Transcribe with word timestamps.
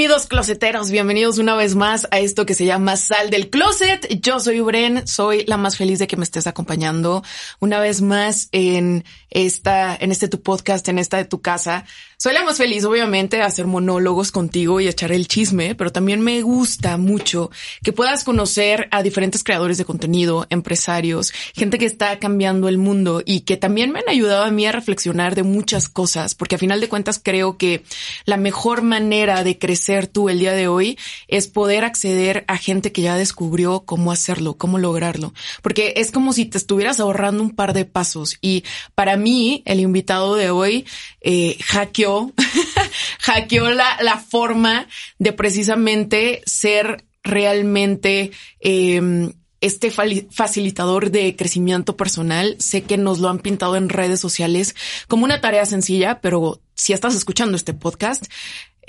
Bienvenidos 0.00 0.28
closeteros, 0.28 0.90
bienvenidos 0.90 1.36
una 1.36 1.54
vez 1.54 1.74
más 1.74 2.08
a 2.10 2.20
esto 2.20 2.46
que 2.46 2.54
se 2.54 2.64
llama 2.64 2.96
Sal 2.96 3.28
del 3.28 3.50
Closet. 3.50 4.08
Yo 4.22 4.40
soy 4.40 4.60
Bren, 4.60 5.06
soy 5.06 5.44
la 5.44 5.58
más 5.58 5.76
feliz 5.76 5.98
de 5.98 6.06
que 6.06 6.16
me 6.16 6.24
estés 6.24 6.46
acompañando 6.46 7.22
una 7.58 7.80
vez 7.80 8.00
más 8.00 8.48
en 8.52 9.04
esta, 9.28 9.94
en 9.94 10.10
este 10.10 10.28
tu 10.28 10.40
podcast, 10.40 10.88
en 10.88 10.98
esta 10.98 11.18
de 11.18 11.26
tu 11.26 11.42
casa. 11.42 11.84
Soy 12.16 12.34
la 12.34 12.44
más 12.44 12.58
feliz, 12.58 12.84
obviamente, 12.84 13.38
de 13.38 13.42
hacer 13.42 13.66
monólogos 13.66 14.30
contigo 14.30 14.80
y 14.80 14.88
echar 14.88 15.12
el 15.12 15.26
chisme, 15.26 15.74
pero 15.74 15.90
también 15.90 16.20
me 16.20 16.42
gusta 16.42 16.98
mucho 16.98 17.50
que 17.82 17.92
puedas 17.92 18.24
conocer 18.24 18.88
a 18.90 19.02
diferentes 19.02 19.42
creadores 19.42 19.78
de 19.78 19.86
contenido, 19.86 20.46
empresarios, 20.50 21.32
gente 21.54 21.78
que 21.78 21.86
está 21.86 22.18
cambiando 22.18 22.68
el 22.68 22.76
mundo 22.76 23.22
y 23.24 23.40
que 23.40 23.56
también 23.56 23.90
me 23.90 24.00
han 24.00 24.08
ayudado 24.08 24.44
a 24.44 24.50
mí 24.50 24.66
a 24.66 24.72
reflexionar 24.72 25.34
de 25.34 25.44
muchas 25.44 25.88
cosas, 25.88 26.34
porque 26.34 26.56
a 26.56 26.58
final 26.58 26.80
de 26.80 26.88
cuentas 26.88 27.20
creo 27.22 27.56
que 27.56 27.84
la 28.26 28.36
mejor 28.36 28.82
manera 28.82 29.42
de 29.42 29.58
crecer 29.58 29.89
tú 30.06 30.28
el 30.28 30.38
día 30.38 30.52
de 30.52 30.68
hoy 30.68 30.98
es 31.28 31.48
poder 31.48 31.84
acceder 31.84 32.44
a 32.48 32.56
gente 32.56 32.92
que 32.92 33.02
ya 33.02 33.16
descubrió 33.16 33.80
cómo 33.80 34.12
hacerlo, 34.12 34.56
cómo 34.56 34.78
lograrlo, 34.78 35.34
porque 35.62 35.94
es 35.96 36.10
como 36.10 36.32
si 36.32 36.44
te 36.44 36.58
estuvieras 36.58 37.00
ahorrando 37.00 37.42
un 37.42 37.50
par 37.50 37.72
de 37.72 37.84
pasos 37.84 38.38
y 38.40 38.64
para 38.94 39.16
mí 39.16 39.62
el 39.66 39.80
invitado 39.80 40.36
de 40.36 40.50
hoy 40.50 40.86
eh, 41.20 41.56
hackeó 41.64 42.32
hackeó, 43.20 43.70
la, 43.70 44.24
forma 44.28 44.86
de 45.18 45.32
precisamente 45.32 46.42
ser 46.46 47.04
realmente 47.22 48.30
em, 48.60 49.32
este 49.60 49.90
facilitador 49.90 51.10
de 51.10 51.36
crecimiento 51.36 51.96
personal. 51.96 52.56
Sé 52.58 52.82
que 52.82 52.96
nos 52.96 53.18
lo 53.18 53.28
han 53.28 53.38
pintado 53.38 53.76
en 53.76 53.88
redes 53.88 54.20
sociales 54.20 54.74
como 55.08 55.24
una 55.24 55.40
tarea 55.40 55.66
sencilla, 55.66 56.20
pero 56.20 56.60
si 56.74 56.92
estás 56.92 57.14
escuchando 57.14 57.56
este 57.56 57.74
podcast, 57.74 58.26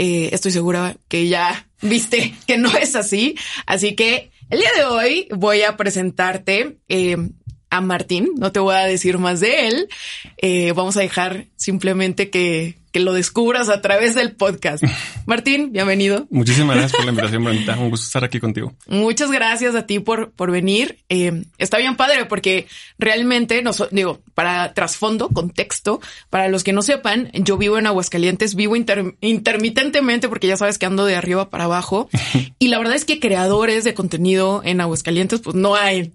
eh, 0.04 0.30
estoy 0.34 0.52
segura 0.52 0.98
que 1.08 1.28
ya 1.28 1.68
viste 1.80 2.34
que 2.48 2.58
no 2.58 2.76
es 2.76 2.96
así. 2.96 3.36
Así 3.68 3.94
que 3.96 4.32
el 4.50 4.58
día 4.58 4.72
de 4.76 4.86
hoy 4.86 5.28
voy 5.30 5.62
a 5.62 5.78
presentarte 5.78 6.80
em, 6.88 7.34
a 7.70 7.82
Martín. 7.82 8.32
No 8.36 8.52
te 8.52 8.60
voy 8.60 8.74
a 8.74 8.88
decir 8.88 9.20
más 9.20 9.42
de 9.42 9.68
él. 9.68 9.90
Eh, 10.38 10.74
vamos 10.76 10.98
a 10.98 11.02
dejar 11.02 11.46
simplemente 11.56 12.32
que 12.32 12.78
que 12.92 13.00
lo 13.00 13.14
descubras 13.14 13.70
a 13.70 13.82
través 13.82 14.16
del 14.16 14.36
podcast. 14.36 14.84
Martín, 15.26 15.72
bienvenido. 15.72 16.28
Muchísimas 16.30 16.76
gracias 16.76 16.98
por 16.98 17.06
la 17.06 17.12
invitación, 17.12 17.44
Brenda. 17.44 17.78
Un 17.78 17.90
gusto 17.90 18.06
estar 18.06 18.24
aquí 18.24 18.40
contigo. 18.40 18.74
Muchas 18.88 19.32
gracias 19.32 19.76
a 19.76 19.86
ti 19.86 20.00
por, 20.00 20.32
por 20.32 20.52
venir. 20.52 21.00
Eh, 21.10 21.44
está 21.58 21.78
bien 21.78 21.96
padre 21.96 22.26
porque 22.26 22.68
realmente, 23.00 23.62
nos, 23.62 23.84
digo, 23.92 24.22
para 24.34 24.74
trasfondo, 24.74 25.30
contexto, 25.30 26.02
para 26.30 26.50
los 26.50 26.64
que 26.64 26.74
no 26.74 26.82
sepan, 26.82 27.30
yo 27.34 27.58
vivo 27.58 27.78
en 27.78 27.88
Aguascalientes, 27.88 28.56
vivo 28.56 28.76
intermitentemente 28.76 30.28
porque 30.28 30.48
ya 30.48 30.58
sabes 30.58 30.78
que 30.78 30.86
ando 30.86 31.06
de 31.06 31.16
arriba 31.16 31.50
para 31.50 31.66
abajo. 31.66 32.10
y 32.60 32.68
la 32.68 32.78
verdad 32.78 32.96
es 32.96 33.06
que 33.06 33.20
creadores 33.20 33.84
de 33.84 33.94
contenido 33.94 34.62
en 34.66 34.82
Aguascalientes, 34.82 35.40
pues 35.40 35.56
no 35.56 35.76
hay. 35.76 36.12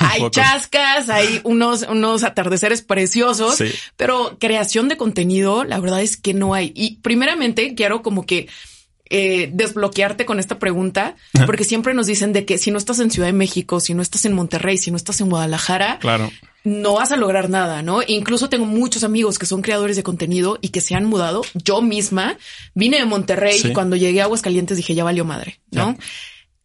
hay 0.00 0.22
chascas, 0.30 1.10
hay 1.10 1.40
unos, 1.44 1.82
unos 1.82 2.24
atardeceres 2.24 2.82
preciosos, 2.82 3.62
pero 3.96 4.36
creación 4.40 4.88
de 4.88 4.96
contenido, 4.96 5.64
la 5.64 5.78
verdad 5.78 6.02
es 6.02 6.07
que 6.16 6.34
no 6.34 6.54
hay. 6.54 6.72
Y 6.74 6.96
primeramente 6.96 7.74
quiero 7.74 8.02
como 8.02 8.24
que 8.24 8.48
eh, 9.10 9.48
desbloquearte 9.52 10.26
con 10.26 10.38
esta 10.38 10.58
pregunta, 10.58 11.16
porque 11.46 11.64
siempre 11.64 11.94
nos 11.94 12.06
dicen 12.06 12.34
de 12.34 12.44
que 12.44 12.58
si 12.58 12.70
no 12.70 12.76
estás 12.76 12.98
en 13.00 13.10
Ciudad 13.10 13.28
de 13.28 13.32
México, 13.32 13.80
si 13.80 13.94
no 13.94 14.02
estás 14.02 14.26
en 14.26 14.34
Monterrey, 14.34 14.76
si 14.76 14.90
no 14.90 14.98
estás 14.98 15.20
en 15.22 15.30
Guadalajara, 15.30 15.98
claro. 15.98 16.30
no 16.64 16.94
vas 16.94 17.10
a 17.10 17.16
lograr 17.16 17.48
nada, 17.48 17.80
¿no? 17.80 18.00
Incluso 18.06 18.50
tengo 18.50 18.66
muchos 18.66 19.04
amigos 19.04 19.38
que 19.38 19.46
son 19.46 19.62
creadores 19.62 19.96
de 19.96 20.02
contenido 20.02 20.58
y 20.60 20.68
que 20.68 20.82
se 20.82 20.94
han 20.94 21.06
mudado. 21.06 21.42
Yo 21.54 21.80
misma 21.80 22.36
vine 22.74 22.98
de 22.98 23.06
Monterrey 23.06 23.58
y 23.64 23.72
cuando 23.72 23.96
llegué 23.96 24.20
a 24.20 24.24
Aguascalientes 24.24 24.76
dije, 24.76 24.94
ya 24.94 25.04
valió 25.04 25.24
madre, 25.24 25.58
¿no? 25.70 25.96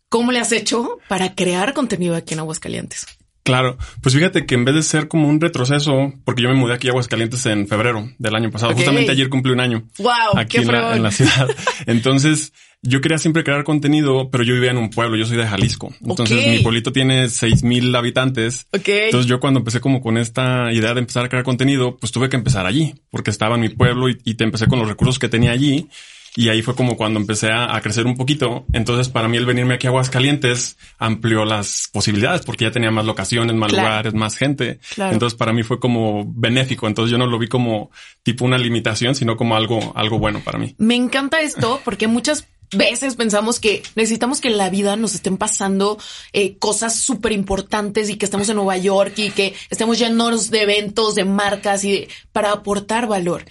¿Cómo 0.09 0.33
le 0.33 0.39
has 0.39 0.51
hecho 0.51 0.99
para 1.07 1.35
crear 1.35 1.73
contenido 1.73 2.15
aquí 2.15 2.33
en 2.33 2.41
Aguascalientes? 2.41 3.07
Claro, 3.43 3.77
pues 4.01 4.15
fíjate 4.15 4.45
que 4.45 4.55
en 4.55 4.63
vez 4.63 4.73
de 4.73 4.83
ser 4.83 5.09
como 5.09 5.27
un 5.27 5.41
retroceso, 5.41 6.13
porque 6.23 6.41
yo 6.41 6.49
me 6.49 6.55
mudé 6.55 6.73
aquí 6.73 6.87
a 6.87 6.91
Aguascalientes 6.91 7.45
en 7.45 7.67
febrero 7.67 8.09
del 8.17 8.35
año 8.35 8.49
pasado, 8.49 8.73
justamente 8.73 9.11
ayer 9.11 9.27
cumplí 9.27 9.51
un 9.51 9.59
año. 9.59 9.83
Wow, 9.97 10.37
aquí 10.37 10.57
en 10.57 10.67
la, 11.03 11.11
ciudad. 11.11 11.49
Entonces, 11.85 12.53
yo 12.81 13.01
quería 13.01 13.17
siempre 13.17 13.43
crear 13.43 13.65
contenido, 13.65 14.29
pero 14.31 14.45
yo 14.45 14.53
vivía 14.53 14.71
en 14.71 14.77
un 14.77 14.89
pueblo, 14.89 15.17
yo 15.17 15.25
soy 15.25 15.35
de 15.35 15.45
Jalisco. 15.45 15.93
Entonces, 16.01 16.47
mi 16.47 16.59
pueblito 16.59 16.93
tiene 16.93 17.27
seis 17.27 17.63
mil 17.63 17.93
habitantes. 17.93 18.65
Entonces, 18.71 19.27
yo 19.27 19.41
cuando 19.41 19.59
empecé 19.59 19.81
como 19.81 20.01
con 20.01 20.17
esta 20.17 20.71
idea 20.71 20.93
de 20.93 21.01
empezar 21.01 21.25
a 21.25 21.29
crear 21.29 21.43
contenido, 21.43 21.97
pues 21.97 22.13
tuve 22.13 22.29
que 22.29 22.37
empezar 22.37 22.65
allí, 22.65 22.95
porque 23.09 23.29
estaba 23.29 23.55
en 23.55 23.61
mi 23.61 23.69
pueblo 23.69 24.07
y, 24.07 24.17
y 24.23 24.35
te 24.35 24.45
empecé 24.45 24.67
con 24.67 24.79
los 24.79 24.87
recursos 24.87 25.19
que 25.19 25.27
tenía 25.27 25.51
allí. 25.51 25.89
Y 26.35 26.49
ahí 26.49 26.61
fue 26.61 26.75
como 26.75 26.97
cuando 26.97 27.19
empecé 27.19 27.51
a, 27.51 27.79
crecer 27.81 28.05
un 28.05 28.15
poquito. 28.15 28.65
Entonces, 28.73 29.09
para 29.09 29.27
mí 29.27 29.37
el 29.37 29.45
venirme 29.45 29.75
aquí 29.75 29.87
a 29.87 29.91
Aguascalientes 29.91 30.77
amplió 30.97 31.45
las 31.45 31.89
posibilidades 31.91 32.41
porque 32.41 32.65
ya 32.65 32.71
tenía 32.71 32.91
más 32.91 33.05
locaciones, 33.05 33.55
más 33.55 33.71
lugares, 33.71 34.13
más 34.13 34.35
gente. 34.35 34.79
Entonces, 34.97 35.37
para 35.37 35.53
mí 35.53 35.63
fue 35.63 35.79
como 35.79 36.25
benéfico. 36.25 36.87
Entonces, 36.87 37.11
yo 37.11 37.17
no 37.17 37.27
lo 37.27 37.37
vi 37.37 37.47
como 37.47 37.91
tipo 38.23 38.45
una 38.45 38.57
limitación, 38.57 39.15
sino 39.15 39.37
como 39.37 39.55
algo, 39.55 39.93
algo 39.95 40.17
bueno 40.17 40.41
para 40.43 40.57
mí. 40.57 40.75
Me 40.77 40.95
encanta 40.95 41.41
esto 41.41 41.81
porque 41.83 42.07
muchas 42.07 42.47
veces 42.77 43.15
pensamos 43.15 43.59
que 43.59 43.83
necesitamos 43.95 44.41
que 44.41 44.47
en 44.47 44.57
la 44.57 44.69
vida 44.69 44.95
nos 44.95 45.15
estén 45.15 45.37
pasando 45.37 45.97
eh, 46.31 46.57
cosas 46.57 46.95
súper 46.95 47.31
importantes 47.31 48.09
y 48.09 48.15
que 48.15 48.25
estemos 48.25 48.49
en 48.49 48.55
Nueva 48.55 48.77
York 48.77 49.13
y 49.17 49.31
que 49.31 49.53
estemos 49.69 49.99
llenos 49.99 50.49
de 50.49 50.61
eventos, 50.63 51.15
de 51.15 51.25
marcas 51.25 51.83
y 51.83 52.07
para 52.31 52.51
aportar 52.51 53.07
valor. 53.07 53.45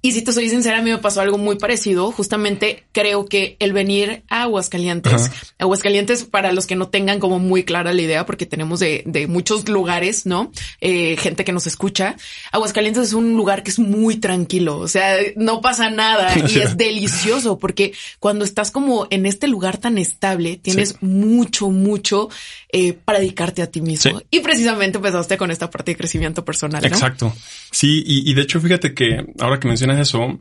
Y 0.00 0.12
si 0.12 0.22
te 0.22 0.32
soy 0.32 0.48
sincera, 0.48 0.78
a 0.78 0.82
mí 0.82 0.90
me 0.90 0.98
pasó 0.98 1.20
algo 1.20 1.38
muy 1.38 1.56
parecido. 1.56 2.12
Justamente 2.12 2.84
creo 2.92 3.26
que 3.26 3.56
el 3.58 3.72
venir 3.72 4.22
a 4.28 4.42
Aguascalientes, 4.42 5.28
Aguascalientes, 5.58 6.24
para 6.24 6.52
los 6.52 6.66
que 6.66 6.76
no 6.76 6.88
tengan 6.88 7.18
como 7.18 7.40
muy 7.40 7.64
clara 7.64 7.92
la 7.92 8.00
idea, 8.00 8.24
porque 8.24 8.46
tenemos 8.46 8.78
de, 8.78 9.02
de 9.06 9.26
muchos 9.26 9.68
lugares, 9.68 10.24
¿no? 10.24 10.52
Eh, 10.80 11.16
gente 11.16 11.44
que 11.44 11.50
nos 11.50 11.66
escucha. 11.66 12.16
Aguascalientes 12.52 13.08
es 13.08 13.12
un 13.12 13.36
lugar 13.36 13.64
que 13.64 13.70
es 13.70 13.80
muy 13.80 14.16
tranquilo. 14.16 14.78
O 14.78 14.86
sea, 14.86 15.16
no 15.34 15.60
pasa 15.60 15.90
nada 15.90 16.32
y 16.48 16.60
es 16.60 16.76
delicioso 16.76 17.58
porque 17.58 17.92
cuando 18.20 18.44
estás 18.44 18.70
como 18.70 19.08
en 19.10 19.26
este 19.26 19.48
lugar 19.48 19.78
tan 19.78 19.98
estable, 19.98 20.56
tienes 20.62 21.02
mucho, 21.02 21.70
mucho 21.70 22.28
eh, 22.70 22.92
para 22.92 23.18
dedicarte 23.18 23.62
a 23.62 23.66
ti 23.66 23.80
mismo. 23.80 24.22
Y 24.30 24.40
precisamente 24.40 24.98
empezaste 24.98 25.36
con 25.36 25.50
esta 25.50 25.68
parte 25.68 25.90
de 25.90 25.96
crecimiento 25.96 26.44
personal. 26.44 26.82
¿no? 26.82 26.88
Exacto. 26.88 27.34
Sí. 27.72 28.04
Y, 28.06 28.30
y 28.30 28.34
de 28.34 28.42
hecho, 28.42 28.60
fíjate 28.60 28.94
que 28.94 29.26
ahora 29.40 29.58
que 29.58 29.66
mencionas 29.66 29.87
eso, 29.96 30.40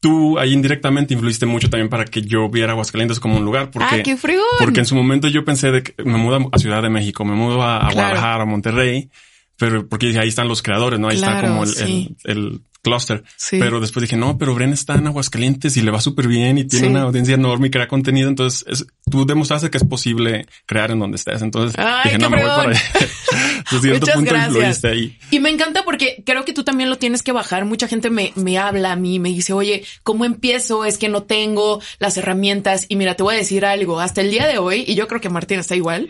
tú 0.00 0.38
ahí 0.38 0.52
indirectamente 0.52 1.14
influiste 1.14 1.46
mucho 1.46 1.70
también 1.70 1.88
para 1.88 2.04
que 2.04 2.22
yo 2.22 2.48
viera 2.48 2.72
Aguascalientes 2.72 3.20
como 3.20 3.36
un 3.36 3.44
lugar. 3.44 3.70
Porque, 3.70 3.96
ah, 3.96 4.02
qué 4.02 4.16
Porque 4.58 4.80
en 4.80 4.86
su 4.86 4.94
momento 4.94 5.28
yo 5.28 5.44
pensé 5.44 5.70
de 5.70 5.82
que 5.82 6.02
me 6.04 6.16
mudo 6.16 6.48
a 6.52 6.58
Ciudad 6.58 6.82
de 6.82 6.90
México, 6.90 7.24
me 7.24 7.34
mudo 7.34 7.62
a, 7.62 7.90
Guadalajara, 7.92 8.42
a 8.42 8.46
Monterrey, 8.46 9.10
pero 9.56 9.88
porque 9.88 10.18
ahí 10.18 10.28
están 10.28 10.48
los 10.48 10.62
creadores, 10.62 11.00
¿no? 11.00 11.08
Ahí 11.08 11.16
está 11.16 11.40
como 11.40 11.64
el, 11.64 12.60
cluster. 12.86 13.24
Pero 13.50 13.80
después 13.80 14.02
dije, 14.02 14.16
no, 14.16 14.38
pero 14.38 14.54
Bren 14.54 14.72
está 14.72 14.94
en 14.94 15.08
Aguascalientes 15.08 15.76
y 15.76 15.82
le 15.82 15.90
va 15.90 16.00
súper 16.00 16.28
bien 16.28 16.56
y 16.56 16.64
tiene 16.64 16.86
una 16.86 17.02
audiencia 17.02 17.34
enorme 17.34 17.66
y 17.66 17.70
crea 17.70 17.88
contenido. 17.88 18.28
Entonces 18.28 18.86
tú 19.10 19.26
demostraste 19.26 19.70
que 19.70 19.78
es 19.78 19.84
posible 19.84 20.46
crear 20.66 20.92
en 20.92 21.00
donde 21.00 21.16
estés. 21.16 21.42
Entonces 21.42 21.76
dije, 22.04 22.18
no, 22.18 22.30
me 22.30 22.36
voy 22.36 22.46
para 22.46 22.70
allá. 22.70 22.80
cierto 23.80 24.06
punto 24.14 24.30
gracias. 24.30 24.84
ahí. 24.84 25.18
Y 25.32 25.40
me 25.40 25.50
encanta 25.50 25.84
porque 25.84 26.22
creo 26.24 26.44
que 26.44 26.52
tú 26.52 26.62
también 26.62 26.88
lo 26.88 26.96
tienes 26.96 27.24
que 27.24 27.32
bajar. 27.32 27.64
Mucha 27.64 27.88
gente 27.88 28.08
me, 28.08 28.32
me 28.36 28.56
habla 28.56 28.92
a 28.92 28.96
mí, 28.96 29.18
me 29.18 29.30
dice, 29.30 29.52
oye, 29.52 29.84
¿cómo 30.04 30.24
empiezo? 30.24 30.84
Es 30.84 30.96
que 30.96 31.08
no 31.08 31.24
tengo 31.24 31.80
las 31.98 32.16
herramientas. 32.16 32.86
Y 32.88 32.94
mira, 32.94 33.14
te 33.14 33.24
voy 33.24 33.34
a 33.34 33.38
decir 33.38 33.64
algo. 33.64 33.98
Hasta 33.98 34.20
el 34.20 34.30
día 34.30 34.46
de 34.46 34.58
hoy, 34.58 34.84
y 34.86 34.94
yo 34.94 35.08
creo 35.08 35.20
que 35.20 35.28
Martín 35.28 35.58
está 35.58 35.74
igual, 35.74 36.08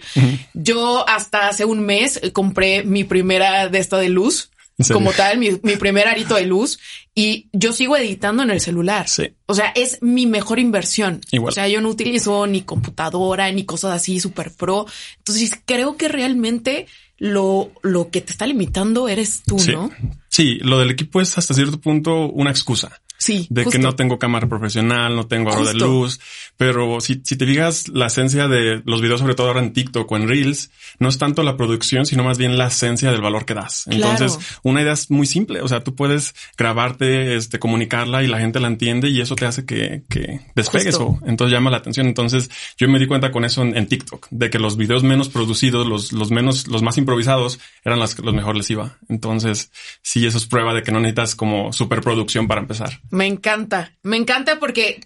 yo 0.53 1.09
hasta 1.09 1.49
hace 1.49 1.65
un 1.65 1.81
mes 1.81 2.21
compré 2.35 2.85
mi 2.85 3.05
primera 3.05 3.69
de 3.69 3.79
esta 3.79 3.97
de 3.97 4.11
luz 4.11 4.51
como 4.93 5.13
tal, 5.13 5.39
mi, 5.39 5.51
mi, 5.63 5.77
primer 5.77 6.07
arito 6.07 6.35
de 6.35 6.45
luz 6.45 6.79
y 7.15 7.49
yo 7.53 7.73
sigo 7.73 7.97
editando 7.97 8.43
en 8.43 8.51
el 8.51 8.61
celular. 8.61 9.09
Sí. 9.09 9.29
O 9.47 9.55
sea, 9.55 9.73
es 9.75 10.03
mi 10.03 10.27
mejor 10.27 10.59
inversión. 10.59 11.21
Igual. 11.31 11.51
O 11.51 11.55
sea, 11.55 11.67
yo 11.69 11.81
no 11.81 11.89
utilizo 11.89 12.47
ni 12.47 12.63
computadora 12.63 13.51
ni 13.53 13.65
cosas 13.65 13.93
así 13.93 14.21
super 14.21 14.53
pro. 14.53 14.87
Entonces 15.19 15.53
creo 15.65 15.97
que 15.97 16.09
realmente 16.09 16.87
lo, 17.19 17.73
lo 17.83 18.11
que 18.11 18.21
te 18.21 18.33
está 18.33 18.47
limitando 18.47 19.09
eres 19.09 19.43
tú, 19.45 19.57
¿no? 19.73 19.91
Sí, 20.29 20.59
lo 20.61 20.79
del 20.79 20.91
equipo 20.91 21.21
es 21.21 21.39
hasta 21.39 21.55
cierto 21.55 21.81
punto 21.81 22.29
una 22.29 22.51
excusa. 22.51 23.01
Sí. 23.19 23.47
De 23.51 23.65
que 23.67 23.79
no 23.79 23.95
tengo 23.95 24.19
cámara 24.19 24.49
profesional, 24.49 25.17
no 25.17 25.27
tengo 25.27 25.53
aro 25.53 25.65
de 25.65 25.75
luz. 25.75 26.21
Pero 26.57 27.01
si, 27.01 27.21
si 27.25 27.37
te 27.37 27.47
digas 27.47 27.89
la 27.89 28.07
esencia 28.07 28.49
de 28.49 28.83
los 28.85 29.01
videos, 29.01 29.21
sobre 29.21 29.35
todo 29.35 29.49
ahora 29.49 29.61
en 29.61 29.73
TikTok 29.73 30.11
o 30.11 30.17
en 30.17 30.29
Reels, 30.29 30.71
no 30.99 31.09
es 31.09 31.19
tanto 31.19 31.43
la 31.43 31.57
producción, 31.57 32.07
sino 32.07 32.25
más 32.25 32.39
bien 32.39 32.59
la 32.59 32.69
esencia 32.69 33.11
del 33.11 33.21
valor 33.21 33.45
que 33.45 33.55
das. 33.55 33.87
Entonces, 33.87 34.39
una 34.63 34.83
idea 34.83 34.93
es 34.93 35.11
muy 35.11 35.27
simple. 35.27 35.61
O 35.61 35.69
sea, 35.69 35.83
tú 35.83 35.95
puedes 35.95 36.35
grabarte, 36.57 37.37
este, 37.37 37.59
comunicarla 37.59 38.23
y 38.23 38.27
la 38.27 38.39
gente 38.39 38.61
la 38.61 38.69
entiende 38.69 39.09
y 39.09 39.21
eso 39.21 39.35
te 39.37 39.47
hace 39.47 39.65
que, 39.65 40.03
que 40.09 40.41
despegues 40.55 40.97
o 40.97 41.19
entonces 41.27 41.53
llama 41.53 41.71
la 41.71 41.79
atención. 41.79 42.07
Entonces, 42.07 42.51
yo 42.77 42.89
me 42.89 42.99
di 42.99 43.07
cuenta 43.07 43.31
con 43.31 43.45
eso 43.45 43.63
en, 43.63 43.87
TikTok, 43.87 44.29
de 44.31 44.51
que 44.51 44.59
los 44.59 44.77
videos 44.77 45.03
menos 45.03 45.29
producidos, 45.29 45.87
los, 45.87 46.13
los 46.13 46.31
menos, 46.31 46.67
los 46.67 46.83
más 46.83 46.99
improvisados 46.99 47.61
eran 47.85 47.99
las, 47.99 48.19
los 48.19 48.35
mejor 48.35 48.57
les 48.57 48.71
iba. 48.71 48.99
Entonces, 49.09 49.71
sí, 50.03 50.27
eso 50.27 50.39
es 50.39 50.47
prueba 50.47 50.75
de 50.75 50.83
que 50.83 50.93
no 50.93 51.01
necesitas 51.01 51.35
como 51.35 51.73
superproducción 51.73 52.49
para 52.49 52.61
empezar. 52.61 53.01
Me 53.11 53.27
encanta, 53.27 53.93
me 54.03 54.17
encanta 54.17 54.59
porque 54.59 55.01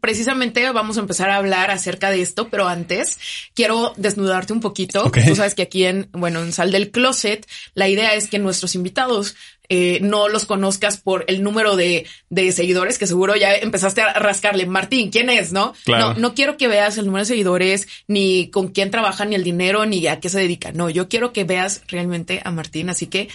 precisamente 0.00 0.70
vamos 0.70 0.96
a 0.96 1.00
empezar 1.00 1.30
a 1.30 1.36
hablar 1.36 1.70
acerca 1.70 2.10
de 2.10 2.22
esto, 2.22 2.48
pero 2.48 2.68
antes 2.68 3.18
quiero 3.54 3.92
desnudarte 3.96 4.52
un 4.52 4.60
poquito. 4.60 5.10
Tú 5.10 5.36
sabes 5.36 5.54
que 5.54 5.62
aquí 5.62 5.84
en, 5.84 6.08
bueno, 6.12 6.42
en 6.42 6.52
Sal 6.52 6.70
del 6.70 6.90
Closet, 6.90 7.46
la 7.74 7.88
idea 7.88 8.14
es 8.14 8.28
que 8.28 8.38
nuestros 8.38 8.74
invitados 8.74 9.36
eh, 9.72 10.00
no 10.02 10.28
los 10.28 10.46
conozcas 10.46 10.96
por 10.96 11.24
el 11.28 11.44
número 11.44 11.76
de, 11.76 12.04
de, 12.28 12.50
seguidores, 12.50 12.98
que 12.98 13.06
seguro 13.06 13.36
ya 13.36 13.54
empezaste 13.54 14.02
a 14.02 14.14
rascarle. 14.14 14.66
Martín, 14.66 15.12
¿quién 15.12 15.30
es? 15.30 15.52
¿No? 15.52 15.74
No, 15.86 16.14
no 16.14 16.34
quiero 16.34 16.56
que 16.56 16.66
veas 16.66 16.98
el 16.98 17.06
número 17.06 17.22
de 17.22 17.28
seguidores, 17.28 17.86
ni 18.08 18.50
con 18.50 18.68
quién 18.68 18.90
trabaja, 18.90 19.24
ni 19.26 19.36
el 19.36 19.44
dinero, 19.44 19.86
ni 19.86 20.04
a 20.08 20.18
qué 20.18 20.28
se 20.28 20.40
dedica. 20.40 20.72
No, 20.72 20.90
yo 20.90 21.08
quiero 21.08 21.32
que 21.32 21.44
veas 21.44 21.82
realmente 21.86 22.42
a 22.44 22.50
Martín. 22.50 22.90
Así 22.90 23.06
que 23.06 23.28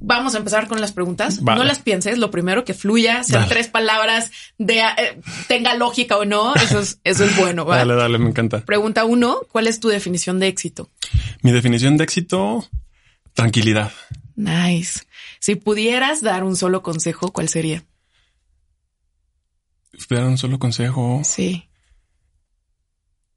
Vamos 0.00 0.34
a 0.34 0.38
empezar 0.38 0.68
con 0.68 0.80
las 0.80 0.92
preguntas. 0.92 1.42
No 1.42 1.64
las 1.64 1.80
pienses, 1.80 2.18
lo 2.18 2.30
primero 2.30 2.64
que 2.64 2.74
fluya, 2.74 3.22
sean 3.24 3.48
tres 3.48 3.68
palabras, 3.68 4.30
de, 4.58 4.80
eh, 4.80 5.20
tenga 5.48 5.74
lógica 5.74 6.16
o 6.16 6.24
no, 6.24 6.54
eso 6.54 6.80
es, 6.80 7.00
eso 7.04 7.24
es 7.24 7.36
bueno. 7.36 7.64
Dale, 7.64 7.94
dale, 7.94 8.18
me 8.18 8.28
encanta. 8.28 8.64
Pregunta 8.64 9.04
uno, 9.04 9.40
¿cuál 9.50 9.66
es 9.66 9.80
tu 9.80 9.88
definición 9.88 10.38
de 10.38 10.48
éxito? 10.48 10.90
Mi 11.42 11.52
definición 11.52 11.96
de 11.96 12.04
éxito, 12.04 12.68
tranquilidad. 13.34 13.92
Nice. 14.36 15.00
Si 15.38 15.56
pudieras 15.56 16.22
dar 16.22 16.44
un 16.44 16.56
solo 16.56 16.82
consejo, 16.82 17.32
¿cuál 17.32 17.48
sería? 17.48 17.84
Si 19.98 20.06
pudiera 20.06 20.24
dar 20.24 20.32
un 20.32 20.38
solo 20.38 20.58
consejo. 20.58 21.22
Sí. 21.24 21.68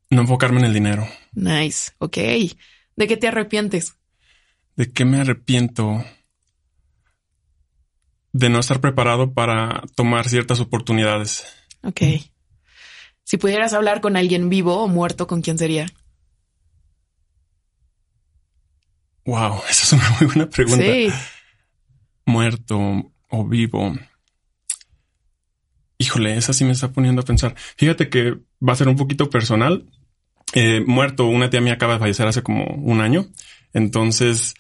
No 0.10 0.22
enfocarme 0.22 0.60
en 0.60 0.66
el 0.66 0.74
dinero. 0.74 1.08
Nice. 1.34 1.92
Ok. 1.98 2.18
¿De 2.96 3.08
qué 3.08 3.18
te 3.18 3.28
arrepientes? 3.28 3.96
¿De 4.76 4.92
qué 4.92 5.06
me 5.06 5.20
arrepiento? 5.20 6.06
De 8.34 8.50
no 8.50 8.60
estar 8.60 8.82
preparado 8.82 9.34
para 9.34 9.84
tomar 9.96 10.28
ciertas 10.28 10.60
oportunidades. 10.60 11.46
Ok. 11.84 12.02
Si 13.24 13.38
pudieras 13.38 13.74
hablar 13.74 14.02
con 14.02 14.18
alguien 14.18 14.50
vivo 14.50 14.84
o 14.84 14.88
muerto, 14.88 15.28
¿con 15.28 15.42
quién 15.42 15.58
sería? 15.58 15.88
Wow, 19.26 19.62
esa 19.70 19.84
es 19.84 19.94
una 19.94 20.10
muy 20.20 20.28
buena 20.28 20.50
pregunta. 20.50 20.84
Sí. 20.84 21.10
Muerto 22.26 23.12
o 23.30 23.48
vivo. 23.48 23.94
Híjole, 25.98 26.36
esa 26.36 26.54
sí 26.54 26.66
me 26.66 26.72
está 26.72 26.92
poniendo 26.92 27.22
a 27.22 27.26
pensar. 27.26 27.56
Fíjate 27.78 28.10
que 28.10 28.38
va 28.62 28.74
a 28.74 28.76
ser 28.76 28.88
un 28.88 28.96
poquito 28.96 29.30
personal. 29.30 29.90
Eh, 30.54 30.84
muerto, 30.86 31.26
una 31.26 31.50
tía 31.50 31.62
mía 31.62 31.74
acaba 31.74 31.94
de 31.94 32.00
fallecer 32.00 32.28
hace 32.28 32.44
como 32.44 32.66
un 32.66 33.02
año. 33.02 33.26
Entonces, 33.74 34.54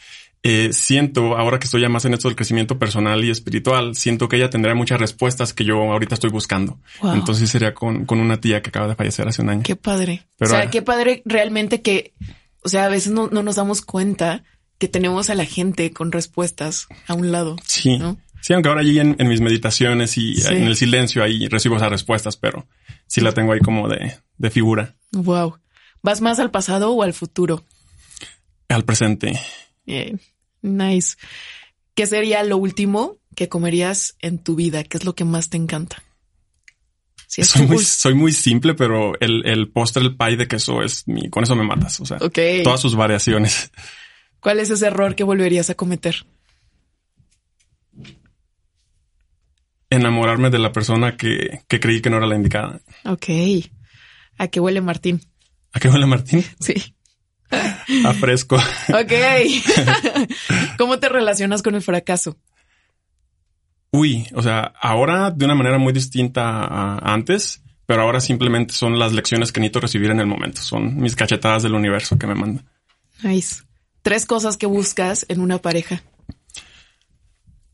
eh, 0.45 0.73
siento, 0.73 1.37
ahora 1.37 1.57
que 1.57 1.65
estoy 1.65 1.81
ya 1.81 1.87
más 1.87 2.03
en 2.03 2.13
esto 2.13 2.27
del 2.27 2.35
crecimiento 2.35 2.77
personal 2.77 3.23
y 3.23 3.29
espiritual, 3.29 3.95
siento 3.95 4.27
que 4.27 4.35
ella 4.35 4.49
tendrá 4.49 4.75
muchas 4.75 4.99
respuestas 4.99 5.53
que 5.53 5.63
yo 5.63 5.77
ahorita 5.77 6.15
estoy 6.15 6.31
buscando. 6.31 6.79
Entonces 7.01 7.49
sería 7.49 7.73
con, 7.73 8.05
con, 8.05 8.19
una 8.19 8.41
tía 8.41 8.61
que 8.61 8.69
acaba 8.69 8.89
de 8.89 8.95
fallecer 8.95 9.25
hace 9.25 9.41
un 9.41 9.49
año. 9.49 9.63
Qué 9.63 9.77
padre. 9.77 10.27
o 10.41 10.45
sea, 10.45 10.69
qué 10.69 10.81
padre 10.81 11.21
realmente 11.23 11.81
que, 11.81 12.13
o 12.61 12.67
sea, 12.67 12.85
a 12.85 12.89
veces 12.89 13.13
no, 13.13 13.29
no 13.29 13.41
nos 13.41 13.55
damos 13.55 13.81
cuenta 13.81 14.43
que 14.77 14.89
tenemos 14.89 15.29
a 15.29 15.35
la 15.35 15.45
gente 15.45 15.93
con 15.93 16.11
respuestas 16.11 16.87
a 17.07 17.13
un 17.13 17.31
lado. 17.31 17.55
Sí. 17.65 17.97
Sí, 18.41 18.51
aunque 18.51 18.67
ahora 18.67 18.81
allí 18.81 18.99
en, 18.99 19.15
mis 19.19 19.39
meditaciones 19.39 20.17
y 20.17 20.35
en 20.45 20.63
el 20.63 20.75
silencio 20.75 21.23
ahí 21.23 21.47
recibo 21.47 21.77
esas 21.77 21.89
respuestas, 21.89 22.35
pero 22.35 22.67
sí 23.07 23.21
la 23.21 23.31
tengo 23.31 23.53
ahí 23.53 23.61
como 23.61 23.87
de, 23.87 24.17
de 24.37 24.49
figura. 24.49 24.97
Wow. 25.13 25.59
¿Vas 26.01 26.19
más 26.19 26.39
al 26.39 26.51
pasado 26.51 26.91
o 26.91 27.01
al 27.03 27.13
futuro? 27.13 27.63
Al 28.67 28.83
presente. 28.83 29.39
Bien. 29.85 30.19
Nice. 30.63 31.17
¿Qué 31.93 32.07
sería 32.07 32.43
lo 32.43 32.57
último 32.57 33.17
que 33.35 33.49
comerías 33.49 34.15
en 34.19 34.39
tu 34.39 34.55
vida? 34.55 34.83
¿Qué 34.83 34.97
es 34.97 35.05
lo 35.05 35.13
que 35.13 35.25
más 35.25 35.49
te 35.49 35.57
encanta? 35.57 36.01
soy, 37.27 37.65
muy, 37.65 37.83
soy, 37.83 38.13
muy, 38.13 38.31
simple, 38.31 38.75
pero 38.75 39.19
el, 39.19 39.45
el 39.47 39.71
postre, 39.71 40.03
el 40.03 40.15
pie 40.15 40.37
de 40.37 40.47
queso 40.47 40.83
es 40.83 41.07
mi, 41.07 41.29
con 41.29 41.43
eso 41.43 41.55
me 41.55 41.63
matas. 41.63 41.99
O 41.99 42.05
sea, 42.05 42.17
todas 42.17 42.79
sus 42.79 42.95
variaciones. 42.95 43.71
¿Cuál 44.39 44.59
es 44.59 44.69
ese 44.69 44.87
error 44.87 45.15
que 45.15 45.23
volverías 45.23 45.69
a 45.69 45.75
cometer? 45.75 46.15
Enamorarme 49.89 50.49
de 50.49 50.59
la 50.59 50.71
persona 50.71 51.17
que, 51.17 51.61
que 51.67 51.79
creí 51.79 52.01
que 52.01 52.09
no 52.09 52.17
era 52.17 52.27
la 52.27 52.35
indicada. 52.35 52.81
Ok. 53.05 53.25
¿A 54.37 54.47
qué 54.47 54.59
huele 54.59 54.81
Martín? 54.81 55.21
¿A 55.71 55.79
qué 55.79 55.89
huele 55.89 56.05
Martín? 56.05 56.43
Sí. 56.59 56.95
A 58.05 58.13
fresco. 58.13 58.55
Ok. 58.55 59.13
¿Cómo 60.77 60.99
te 60.99 61.09
relacionas 61.09 61.61
con 61.61 61.75
el 61.75 61.81
fracaso? 61.81 62.37
Uy, 63.91 64.27
o 64.33 64.41
sea, 64.41 64.73
ahora 64.81 65.29
de 65.29 65.45
una 65.45 65.55
manera 65.55 65.77
muy 65.77 65.93
distinta 65.93 66.63
a 66.63 67.13
antes, 67.13 67.61
pero 67.85 68.01
ahora 68.01 68.19
simplemente 68.19 68.73
son 68.73 68.97
las 68.97 69.13
lecciones 69.13 69.51
que 69.51 69.59
necesito 69.59 69.81
recibir 69.81 70.09
en 70.09 70.19
el 70.19 70.25
momento. 70.25 70.61
Son 70.61 70.97
mis 70.97 71.15
cachetadas 71.15 71.63
del 71.63 71.75
universo 71.75 72.17
que 72.17 72.27
me 72.27 72.35
manda. 72.35 72.63
Nice. 73.21 73.63
Tres 74.01 74.25
cosas 74.25 74.57
que 74.57 74.65
buscas 74.65 75.25
en 75.29 75.39
una 75.41 75.59
pareja. 75.59 76.01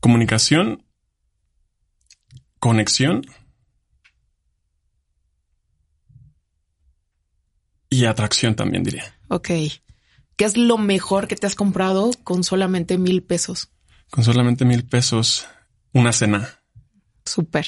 Comunicación, 0.00 0.84
conexión 2.58 3.26
y 7.90 8.04
atracción 8.04 8.54
también 8.54 8.84
diría. 8.84 9.04
Ok. 9.28 9.48
¿Qué 10.36 10.44
es 10.44 10.56
lo 10.56 10.78
mejor 10.78 11.28
que 11.28 11.36
te 11.36 11.46
has 11.46 11.54
comprado 11.54 12.12
con 12.24 12.44
solamente 12.44 12.96
mil 12.96 13.22
pesos? 13.22 13.70
Con 14.10 14.24
solamente 14.24 14.64
mil 14.64 14.84
pesos, 14.84 15.46
una 15.92 16.12
cena. 16.12 16.60
Súper. 17.26 17.66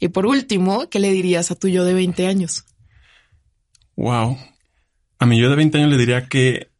Y 0.00 0.08
por 0.08 0.26
último, 0.26 0.88
¿qué 0.88 0.98
le 0.98 1.10
dirías 1.10 1.50
a 1.50 1.56
tu 1.56 1.68
yo 1.68 1.84
de 1.84 1.94
20 1.94 2.26
años? 2.26 2.64
Wow. 3.96 4.38
A 5.18 5.26
mi 5.26 5.38
yo 5.38 5.50
de 5.50 5.56
20 5.56 5.78
años 5.78 5.90
le 5.90 5.98
diría 5.98 6.28
que 6.28 6.70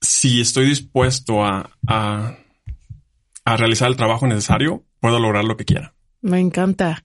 si 0.00 0.40
estoy 0.40 0.66
dispuesto 0.66 1.44
a, 1.44 1.70
a, 1.86 2.36
realizar 3.56 3.88
el 3.88 3.96
trabajo 3.96 4.26
necesario, 4.26 4.84
puedo 5.00 5.18
lograr 5.18 5.44
lo 5.44 5.56
que 5.56 5.64
quiera. 5.64 5.94
Me 6.20 6.40
encanta. 6.40 7.04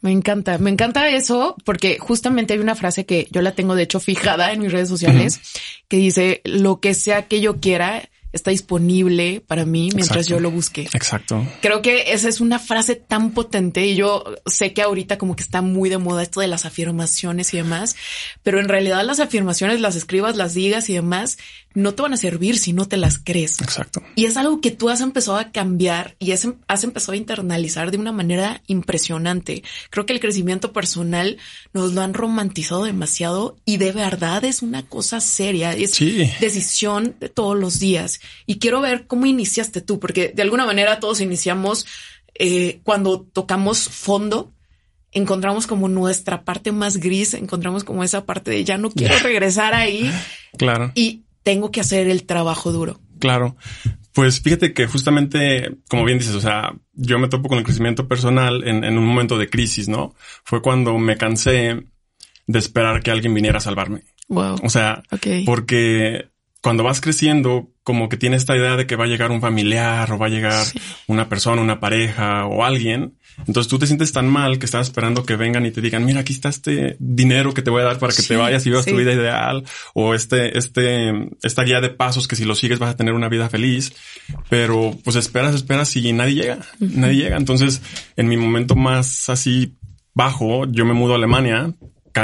Me 0.00 0.12
encanta, 0.12 0.58
me 0.58 0.70
encanta 0.70 1.08
eso 1.08 1.56
porque 1.64 1.98
justamente 1.98 2.54
hay 2.54 2.60
una 2.60 2.74
frase 2.74 3.06
que 3.06 3.28
yo 3.30 3.42
la 3.42 3.52
tengo 3.52 3.74
de 3.74 3.82
hecho 3.82 4.00
fijada 4.00 4.52
en 4.52 4.60
mis 4.60 4.72
redes 4.72 4.88
sociales 4.88 5.40
que 5.88 5.96
dice 5.96 6.40
lo 6.44 6.80
que 6.80 6.94
sea 6.94 7.26
que 7.26 7.40
yo 7.40 7.60
quiera 7.60 8.08
está 8.36 8.50
disponible 8.50 9.42
para 9.46 9.64
mí 9.64 9.90
mientras 9.94 10.28
yo 10.28 10.38
lo 10.38 10.50
busque. 10.50 10.82
Exacto. 10.92 11.44
Creo 11.60 11.82
que 11.82 12.12
esa 12.12 12.28
es 12.28 12.40
una 12.40 12.58
frase 12.58 12.94
tan 12.94 13.32
potente 13.32 13.86
y 13.86 13.96
yo 13.96 14.24
sé 14.46 14.72
que 14.72 14.82
ahorita 14.82 15.18
como 15.18 15.34
que 15.34 15.42
está 15.42 15.62
muy 15.62 15.88
de 15.88 15.98
moda 15.98 16.22
esto 16.22 16.40
de 16.40 16.46
las 16.46 16.64
afirmaciones 16.64 17.52
y 17.54 17.56
demás, 17.56 17.96
pero 18.42 18.60
en 18.60 18.68
realidad 18.68 19.04
las 19.04 19.20
afirmaciones 19.20 19.80
las 19.80 19.96
escribas, 19.96 20.36
las 20.36 20.54
digas 20.54 20.88
y 20.90 20.94
demás, 20.94 21.38
no 21.76 21.94
te 21.94 22.02
van 22.02 22.14
a 22.14 22.16
servir 22.16 22.58
si 22.58 22.72
no 22.72 22.88
te 22.88 22.96
las 22.96 23.18
crees. 23.18 23.60
Exacto. 23.60 24.02
Y 24.14 24.24
es 24.24 24.38
algo 24.38 24.62
que 24.62 24.70
tú 24.70 24.88
has 24.88 25.02
empezado 25.02 25.36
a 25.36 25.52
cambiar 25.52 26.16
y 26.18 26.32
has, 26.32 26.44
empezado 26.44 27.12
a 27.12 27.16
internalizar 27.16 27.90
de 27.90 27.98
una 27.98 28.12
manera 28.12 28.62
impresionante. 28.66 29.62
Creo 29.90 30.06
que 30.06 30.14
el 30.14 30.20
crecimiento 30.20 30.72
personal 30.72 31.36
nos 31.74 31.92
lo 31.92 32.00
han 32.00 32.14
romantizado 32.14 32.84
demasiado 32.84 33.58
y 33.66 33.76
de 33.76 33.92
verdad 33.92 34.42
es 34.44 34.62
una 34.62 34.86
cosa 34.86 35.20
seria. 35.20 35.74
Es 35.74 36.00
decisión 36.40 37.14
de 37.20 37.28
todos 37.28 37.58
los 37.58 37.78
días. 37.78 38.20
Y 38.46 38.58
quiero 38.58 38.80
ver 38.80 39.06
cómo 39.06 39.26
iniciaste 39.26 39.82
tú, 39.82 40.00
porque 40.00 40.32
de 40.34 40.42
alguna 40.42 40.64
manera 40.64 40.98
todos 40.98 41.20
iniciamos 41.20 41.84
eh, 42.38 42.80
cuando 42.84 43.20
tocamos 43.20 43.88
fondo 43.88 44.52
encontramos 45.12 45.66
como 45.66 45.88
nuestra 45.88 46.44
parte 46.44 46.72
más 46.72 46.98
gris, 46.98 47.32
encontramos 47.34 47.84
como 47.84 48.04
esa 48.04 48.26
parte 48.26 48.50
de 48.50 48.64
ya 48.64 48.76
no 48.76 48.90
quiero 48.90 49.18
regresar 49.22 49.74
ahí. 49.74 50.10
Claro. 50.58 50.92
Y 50.94 51.25
tengo 51.46 51.70
que 51.70 51.80
hacer 51.80 52.08
el 52.08 52.24
trabajo 52.24 52.72
duro. 52.72 52.98
Claro. 53.20 53.56
Pues 54.12 54.40
fíjate 54.40 54.74
que 54.74 54.88
justamente, 54.88 55.76
como 55.88 56.04
bien 56.04 56.18
dices, 56.18 56.34
o 56.34 56.40
sea, 56.40 56.74
yo 56.92 57.20
me 57.20 57.28
topo 57.28 57.48
con 57.48 57.58
el 57.58 57.64
crecimiento 57.64 58.08
personal 58.08 58.66
en, 58.66 58.84
un 58.98 59.06
momento 59.06 59.38
de 59.38 59.48
crisis, 59.48 59.86
¿no? 59.86 60.16
Fue 60.42 60.60
cuando 60.60 60.98
me 60.98 61.16
cansé 61.16 61.84
de 62.48 62.58
esperar 62.58 63.00
que 63.00 63.12
alguien 63.12 63.32
viniera 63.32 63.58
a 63.58 63.60
salvarme. 63.60 64.02
Wow. 64.26 64.56
O 64.64 64.68
sea, 64.68 65.04
porque 65.44 66.30
cuando 66.66 66.82
vas 66.82 67.00
creciendo, 67.00 67.70
como 67.84 68.08
que 68.08 68.16
tienes 68.16 68.42
esta 68.42 68.56
idea 68.56 68.74
de 68.74 68.88
que 68.88 68.96
va 68.96 69.04
a 69.04 69.06
llegar 69.06 69.30
un 69.30 69.40
familiar 69.40 70.10
o 70.10 70.18
va 70.18 70.26
a 70.26 70.30
llegar 70.30 70.66
una 71.06 71.28
persona, 71.28 71.62
una 71.62 71.78
pareja 71.78 72.44
o 72.44 72.64
alguien. 72.64 73.16
Entonces 73.46 73.68
tú 73.70 73.78
te 73.78 73.86
sientes 73.86 74.10
tan 74.10 74.26
mal 74.28 74.58
que 74.58 74.66
estás 74.66 74.88
esperando 74.88 75.24
que 75.24 75.36
vengan 75.36 75.64
y 75.64 75.70
te 75.70 75.80
digan, 75.80 76.04
mira, 76.04 76.22
aquí 76.22 76.32
está 76.32 76.48
este 76.48 76.96
dinero 76.98 77.54
que 77.54 77.62
te 77.62 77.70
voy 77.70 77.82
a 77.82 77.84
dar 77.84 78.00
para 78.00 78.12
que 78.12 78.24
te 78.24 78.34
vayas 78.36 78.66
y 78.66 78.70
vivas 78.70 78.84
tu 78.84 78.96
vida 78.96 79.12
ideal 79.12 79.62
o 79.94 80.12
este, 80.12 80.58
este, 80.58 81.12
esta 81.40 81.62
guía 81.62 81.80
de 81.80 81.90
pasos 81.90 82.26
que 82.26 82.34
si 82.34 82.44
lo 82.44 82.56
sigues 82.56 82.80
vas 82.80 82.90
a 82.90 82.96
tener 82.96 83.14
una 83.14 83.28
vida 83.28 83.48
feliz. 83.48 83.92
Pero 84.50 84.98
pues 85.04 85.14
esperas, 85.14 85.54
esperas 85.54 85.94
y 85.94 86.12
nadie 86.12 86.34
llega, 86.34 86.58
nadie 86.80 87.22
llega. 87.22 87.36
Entonces 87.36 87.80
en 88.16 88.26
mi 88.26 88.36
momento 88.36 88.74
más 88.74 89.28
así 89.28 89.76
bajo, 90.14 90.66
yo 90.66 90.84
me 90.84 90.94
mudo 90.94 91.12
a 91.12 91.16
Alemania 91.16 91.72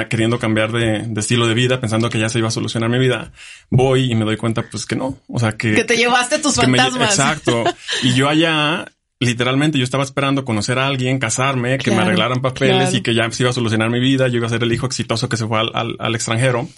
queriendo 0.08 0.38
cambiar 0.38 0.72
de, 0.72 1.06
estilo 1.16 1.46
de 1.46 1.54
vida, 1.54 1.80
pensando 1.80 2.08
que 2.10 2.18
ya 2.18 2.28
se 2.28 2.38
iba 2.38 2.48
a 2.48 2.52
solucionar 2.52 2.90
mi 2.90 2.98
vida, 2.98 3.32
voy 3.70 4.10
y 4.10 4.14
me 4.14 4.24
doy 4.24 4.36
cuenta 4.36 4.62
pues 4.70 4.86
que 4.86 4.96
no. 4.96 5.18
O 5.28 5.38
sea, 5.38 5.52
que... 5.52 5.74
Que 5.74 5.84
te 5.84 5.96
llevaste 5.96 6.38
tus 6.38 6.56
fantasmas. 6.56 7.10
exacto. 7.10 7.64
Y 8.02 8.14
yo 8.14 8.28
allá, 8.28 8.86
literalmente, 9.20 9.78
yo 9.78 9.84
estaba 9.84 10.04
esperando 10.04 10.44
conocer 10.44 10.78
a 10.78 10.86
alguien, 10.86 11.18
casarme, 11.18 11.78
que 11.78 11.90
me 11.90 11.98
arreglaran 11.98 12.40
papeles 12.40 12.94
y 12.94 13.02
que 13.02 13.14
ya 13.14 13.30
se 13.30 13.42
iba 13.42 13.50
a 13.50 13.54
solucionar 13.54 13.90
mi 13.90 14.00
vida. 14.00 14.28
Yo 14.28 14.36
iba 14.36 14.46
a 14.46 14.50
ser 14.50 14.62
el 14.62 14.72
hijo 14.72 14.86
exitoso 14.86 15.28
que 15.28 15.36
se 15.36 15.46
fue 15.46 15.60
al, 15.60 15.96
al 15.98 16.14
extranjero. 16.14 16.68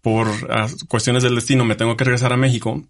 Por 0.00 0.28
ah, 0.48 0.66
cuestiones 0.88 1.22
del 1.22 1.34
destino 1.34 1.64
me 1.64 1.74
tengo 1.74 1.96
que 1.96 2.04
regresar 2.04 2.32
a 2.32 2.36
México 2.38 2.82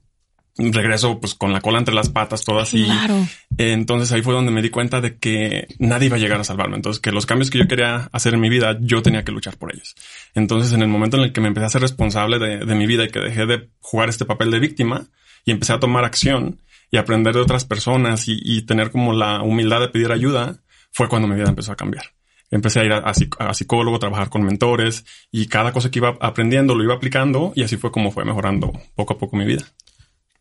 regreso 0.57 1.21
pues 1.21 1.35
con 1.35 1.53
la 1.53 1.61
cola 1.61 1.79
entre 1.79 1.95
las 1.95 2.09
patas, 2.09 2.45
todo 2.45 2.59
así. 2.59 2.85
Claro. 2.85 3.27
Entonces 3.57 4.13
ahí 4.13 4.23
fue 4.23 4.35
donde 4.35 4.51
me 4.51 4.63
di 4.63 4.71
cuenta 4.71 5.01
de 5.01 5.17
que 5.17 5.67
nadie 5.79 6.07
iba 6.07 6.17
a 6.17 6.21
llegar 6.21 6.41
a 6.41 6.45
salvarme. 6.45 6.77
Entonces 6.77 7.01
que 7.01 7.13
los 7.13 7.27
cambios 7.27 7.51
que 7.51 7.59
yo 7.59 7.69
quería 7.69 8.09
hacer 8.13 8.35
en 8.35 8.41
mi 8.41 8.49
vida, 8.49 8.77
yo 8.81 9.03
tenía 9.03 9.25
que 9.25 9.33
luchar 9.33 9.57
por 9.57 9.75
ellos. 9.75 9.95
Entonces 10.35 10.73
en 10.73 10.83
el 10.83 10.89
momento 10.89 11.17
en 11.17 11.25
el 11.25 11.33
que 11.33 11.41
me 11.41 11.49
empecé 11.49 11.67
a 11.67 11.71
ser 11.71 11.83
responsable 11.83 12.39
de, 12.39 12.75
mi 12.75 12.87
vida 12.87 13.05
y 13.05 13.09
que 13.09 13.21
dejé 13.21 13.47
de 13.47 13.69
jugar 13.81 14.09
este 14.09 14.25
papel 14.25 14.51
de 14.51 14.59
víctima 14.59 15.07
y 15.45 15.51
empecé 15.51 15.73
a 15.73 15.81
tomar 15.81 16.05
acción 16.05 16.61
y 16.91 16.97
aprender 16.97 17.35
de 17.35 17.41
otras 17.41 17.65
personas 17.65 18.25
y, 18.27 18.63
tener 18.63 18.91
como 18.91 19.13
la 19.13 19.43
humildad 19.43 19.81
de 19.81 19.89
pedir 19.89 20.11
ayuda, 20.11 20.57
fue 20.91 21.09
cuando 21.09 21.29
mi 21.29 21.37
vida 21.37 21.49
empezó 21.49 21.73
a 21.73 21.77
cambiar. 21.77 22.07
Empecé 22.51 22.81
a 22.81 22.85
ir 22.85 22.93
a, 22.93 22.99
a, 22.99 23.55
psicólogo, 23.55 23.97
a 23.97 24.01
trabajar 24.01 24.29
con 24.29 24.43
mentores 24.43 25.05
y 25.31 25.47
cada 25.47 25.73
cosa 25.73 25.91
que 25.91 26.01
iba 26.01 26.17
aprendiendo 26.21 26.75
lo 26.75 26.83
iba 26.83 26.95
aplicando 26.95 27.53
y 27.55 27.63
así 27.63 27.77
fue 27.77 27.93
como 27.93 28.11
fue 28.11 28.25
mejorando 28.25 28.73
poco 28.97 29.15
a 29.15 29.19
poco 29.19 29.37
mi 29.37 29.45
vida 29.45 29.65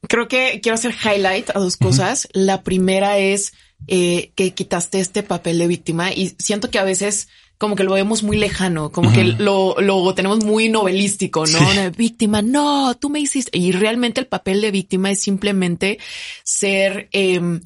creo 0.07 0.27
que 0.27 0.59
quiero 0.61 0.75
hacer 0.75 0.93
highlight 0.93 1.49
a 1.51 1.59
dos 1.59 1.77
cosas. 1.77 2.27
La 2.33 2.63
primera 2.63 3.17
es 3.17 3.53
eh, 3.87 4.31
que 4.35 4.53
quitaste 4.53 4.99
este 4.99 5.23
papel 5.23 5.57
de 5.57 5.67
víctima 5.67 6.11
y 6.11 6.35
siento 6.39 6.69
que 6.69 6.79
a 6.79 6.83
veces 6.83 7.27
como 7.59 7.75
que 7.75 7.83
lo 7.83 7.91
vemos 7.91 8.23
muy 8.23 8.37
lejano, 8.37 8.89
como 8.89 9.11
que 9.11 9.25
lo, 9.25 9.75
lo 9.81 10.15
tenemos 10.15 10.45
muy 10.45 10.69
novelístico, 10.69 11.43
¿no? 11.45 11.91
víctima, 11.91 12.41
no, 12.41 12.95
tú 12.95 13.09
me 13.09 13.19
hiciste. 13.19 13.57
Y 13.57 13.73
realmente 13.73 14.21
el 14.21 14.27
papel 14.27 14.61
de 14.61 14.71
víctima 14.71 15.11
es 15.11 15.21
simplemente 15.21 15.99
ser, 16.41 17.09
em, 17.11 17.59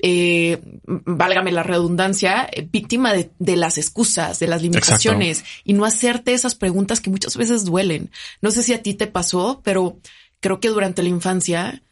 eh, 0.00 0.60
válgame 0.84 1.52
la 1.52 1.62
redundancia, 1.62 2.50
víctima 2.72 3.12
de, 3.12 3.30
de, 3.38 3.54
las 3.54 3.78
excusas, 3.78 4.40
de 4.40 4.48
las 4.48 4.60
limitaciones 4.60 5.44
y 5.62 5.72
no 5.72 5.84
hacerte 5.84 6.34
esas 6.34 6.56
preguntas 6.56 7.00
que 7.00 7.10
muchas 7.10 7.36
veces 7.36 7.64
duelen. 7.64 8.10
No 8.42 8.50
sé 8.50 8.64
si 8.64 8.74
a 8.74 8.82
ti 8.82 8.94
te 8.94 9.06
pasó, 9.06 9.60
pero 9.62 10.00
creo 10.40 10.60
que 10.60 10.68
durante 10.68 11.02
la 11.02 11.08
infancia 11.08 11.82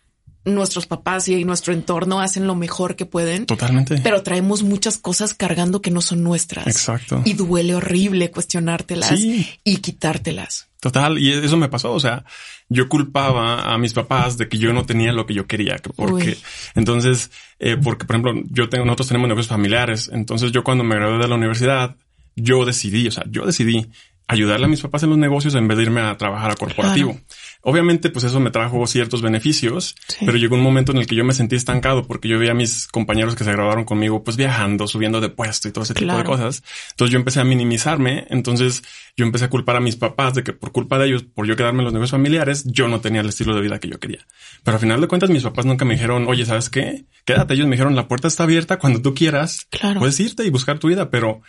nuestros 0.46 0.86
papás 0.86 1.28
y 1.28 1.44
nuestro 1.44 1.72
entorno 1.72 2.20
hacen 2.20 2.46
lo 2.46 2.54
mejor 2.54 2.94
que 2.96 3.04
pueden. 3.04 3.46
Totalmente. 3.46 3.98
Pero 3.98 4.22
traemos 4.22 4.62
muchas 4.62 4.96
cosas 4.96 5.34
cargando 5.34 5.82
que 5.82 5.90
no 5.90 6.00
son 6.00 6.22
nuestras. 6.22 6.66
Exacto. 6.68 7.20
Y 7.24 7.34
duele 7.34 7.74
horrible 7.74 8.30
cuestionártelas 8.30 9.20
y 9.20 9.76
quitártelas. 9.78 10.68
Total. 10.80 11.18
Y 11.18 11.32
eso 11.32 11.56
me 11.56 11.68
pasó. 11.68 11.92
O 11.92 12.00
sea, 12.00 12.24
yo 12.68 12.88
culpaba 12.88 13.72
a 13.72 13.78
mis 13.78 13.92
papás 13.92 14.38
de 14.38 14.48
que 14.48 14.58
yo 14.58 14.72
no 14.72 14.86
tenía 14.86 15.12
lo 15.12 15.26
que 15.26 15.34
yo 15.34 15.46
quería. 15.46 15.76
Porque 15.96 16.38
entonces, 16.74 17.30
eh, 17.58 17.76
porque 17.76 18.04
por 18.04 18.16
ejemplo, 18.16 18.42
yo 18.50 18.68
tengo, 18.68 18.84
nosotros 18.84 19.08
tenemos 19.08 19.28
negocios 19.28 19.48
familiares. 19.48 20.10
Entonces 20.12 20.52
yo 20.52 20.62
cuando 20.62 20.84
me 20.84 20.94
gradué 20.94 21.18
de 21.18 21.28
la 21.28 21.34
universidad, 21.34 21.96
yo 22.36 22.64
decidí, 22.64 23.08
o 23.08 23.10
sea, 23.10 23.24
yo 23.28 23.46
decidí 23.46 23.90
ayudarle 24.28 24.66
a 24.66 24.68
mis 24.68 24.80
papás 24.80 25.02
en 25.04 25.10
los 25.10 25.18
negocios 25.18 25.54
en 25.54 25.68
vez 25.68 25.76
de 25.76 25.84
irme 25.84 26.00
a 26.00 26.16
trabajar 26.16 26.50
a 26.50 26.54
corporativo. 26.56 27.18
Obviamente, 27.62 28.10
pues 28.10 28.24
eso 28.24 28.40
me 28.40 28.50
trajo 28.50 28.86
ciertos 28.86 29.22
beneficios, 29.22 29.94
pero 30.20 30.36
llegó 30.36 30.56
un 30.56 30.62
momento 30.62 30.92
en 30.92 30.98
el 30.98 31.06
que 31.06 31.14
yo 31.14 31.24
me 31.24 31.32
sentí 31.32 31.56
estancado 31.56 32.06
porque 32.06 32.28
yo 32.28 32.38
veía 32.38 32.52
a 32.52 32.54
mis 32.54 32.88
compañeros 32.88 33.36
que 33.36 33.44
se 33.44 33.52
graduaron 33.52 33.84
conmigo, 33.84 34.24
pues 34.24 34.36
viajando, 34.36 34.86
subiendo 34.88 35.20
de 35.20 35.28
puesto 35.28 35.68
y 35.68 35.72
todo 35.72 35.84
ese 35.84 35.94
tipo 35.94 36.16
de 36.16 36.24
cosas. 36.24 36.62
Entonces 36.90 37.12
yo 37.12 37.18
empecé 37.18 37.40
a 37.40 37.44
minimizarme. 37.44 38.26
Entonces 38.30 38.82
yo 39.16 39.24
empecé 39.24 39.44
a 39.46 39.50
culpar 39.50 39.76
a 39.76 39.80
mis 39.80 39.96
papás 39.96 40.34
de 40.34 40.42
que 40.42 40.52
por 40.52 40.72
culpa 40.72 40.98
de 40.98 41.06
ellos, 41.06 41.22
por 41.22 41.46
yo 41.46 41.56
quedarme 41.56 41.80
en 41.80 41.84
los 41.84 41.92
negocios 41.92 42.12
familiares, 42.12 42.64
yo 42.66 42.88
no 42.88 43.00
tenía 43.00 43.20
el 43.20 43.28
estilo 43.28 43.54
de 43.54 43.60
vida 43.60 43.78
que 43.78 43.88
yo 43.88 43.98
quería. 44.00 44.26
Pero 44.64 44.76
al 44.76 44.80
final 44.80 45.00
de 45.00 45.08
cuentas, 45.08 45.30
mis 45.30 45.42
papás 45.44 45.66
nunca 45.66 45.84
me 45.84 45.94
dijeron, 45.94 46.26
oye, 46.28 46.44
¿sabes 46.44 46.68
qué? 46.68 47.04
Quédate. 47.24 47.54
Ellos 47.54 47.66
me 47.66 47.76
dijeron, 47.76 47.94
la 47.94 48.08
puerta 48.08 48.28
está 48.28 48.42
abierta 48.42 48.78
cuando 48.78 49.02
tú 49.02 49.14
quieras. 49.14 49.68
Puedes 49.98 50.18
irte 50.20 50.44
y 50.44 50.50
buscar 50.50 50.78
tu 50.78 50.88
vida, 50.88 51.10
pero 51.10 51.42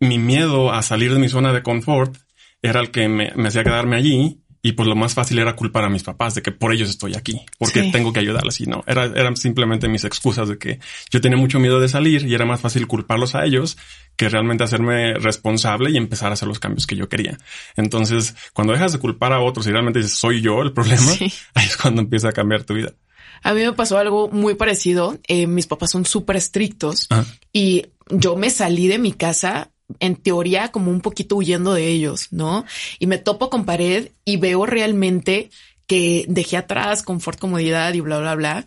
mi 0.00 0.18
miedo 0.18 0.72
a 0.72 0.82
salir 0.82 1.12
de 1.12 1.18
mi 1.18 1.28
zona 1.28 1.52
de 1.52 1.62
confort 1.62 2.16
era 2.62 2.80
el 2.80 2.90
que 2.90 3.08
me, 3.08 3.32
me 3.36 3.48
hacía 3.48 3.64
quedarme 3.64 3.96
allí 3.96 4.44
y 4.66 4.72
pues 4.72 4.88
lo 4.88 4.96
más 4.96 5.12
fácil 5.12 5.38
era 5.38 5.54
culpar 5.54 5.84
a 5.84 5.90
mis 5.90 6.02
papás 6.02 6.34
de 6.34 6.40
que 6.40 6.50
por 6.50 6.72
ellos 6.72 6.88
estoy 6.88 7.14
aquí, 7.14 7.38
porque 7.58 7.90
tengo 7.92 8.14
que 8.14 8.20
ayudarles. 8.20 8.62
Y 8.62 8.64
no, 8.64 8.82
era, 8.86 9.04
eran 9.04 9.36
simplemente 9.36 9.88
mis 9.88 10.04
excusas 10.04 10.48
de 10.48 10.56
que 10.56 10.80
yo 11.10 11.20
tenía 11.20 11.36
mucho 11.36 11.60
miedo 11.60 11.80
de 11.80 11.88
salir 11.90 12.26
y 12.26 12.34
era 12.34 12.46
más 12.46 12.62
fácil 12.62 12.86
culparlos 12.86 13.34
a 13.34 13.44
ellos 13.44 13.76
que 14.16 14.26
realmente 14.30 14.64
hacerme 14.64 15.18
responsable 15.18 15.90
y 15.90 15.98
empezar 15.98 16.30
a 16.30 16.32
hacer 16.32 16.48
los 16.48 16.60
cambios 16.60 16.86
que 16.86 16.96
yo 16.96 17.10
quería. 17.10 17.36
Entonces, 17.76 18.34
cuando 18.54 18.72
dejas 18.72 18.92
de 18.92 19.00
culpar 19.00 19.34
a 19.34 19.40
otros 19.40 19.66
y 19.66 19.70
realmente 19.70 19.98
dices, 19.98 20.16
soy 20.16 20.40
yo 20.40 20.62
el 20.62 20.72
problema, 20.72 21.12
ahí 21.54 21.66
es 21.66 21.76
cuando 21.76 22.00
empieza 22.00 22.30
a 22.30 22.32
cambiar 22.32 22.64
tu 22.64 22.72
vida. 22.72 22.94
A 23.42 23.52
mí 23.52 23.60
me 23.60 23.74
pasó 23.74 23.98
algo 23.98 24.30
muy 24.30 24.54
parecido. 24.54 25.18
Eh, 25.28 25.46
mis 25.46 25.66
papás 25.66 25.90
son 25.90 26.06
súper 26.06 26.36
estrictos 26.36 27.06
y 27.52 27.88
yo 28.08 28.34
me 28.36 28.48
salí 28.48 28.86
de 28.86 28.98
mi 28.98 29.12
casa 29.12 29.73
en 30.00 30.16
teoría 30.16 30.72
como 30.72 30.90
un 30.90 31.00
poquito 31.00 31.36
huyendo 31.36 31.74
de 31.74 31.88
ellos, 31.88 32.28
¿no? 32.30 32.64
Y 32.98 33.06
me 33.06 33.18
topo 33.18 33.50
con 33.50 33.64
pared 33.64 34.10
y 34.24 34.36
veo 34.36 34.66
realmente 34.66 35.50
que 35.86 36.24
dejé 36.28 36.56
atrás 36.56 37.02
confort, 37.02 37.38
comodidad 37.38 37.92
y 37.94 38.00
bla, 38.00 38.18
bla, 38.18 38.34
bla. 38.34 38.64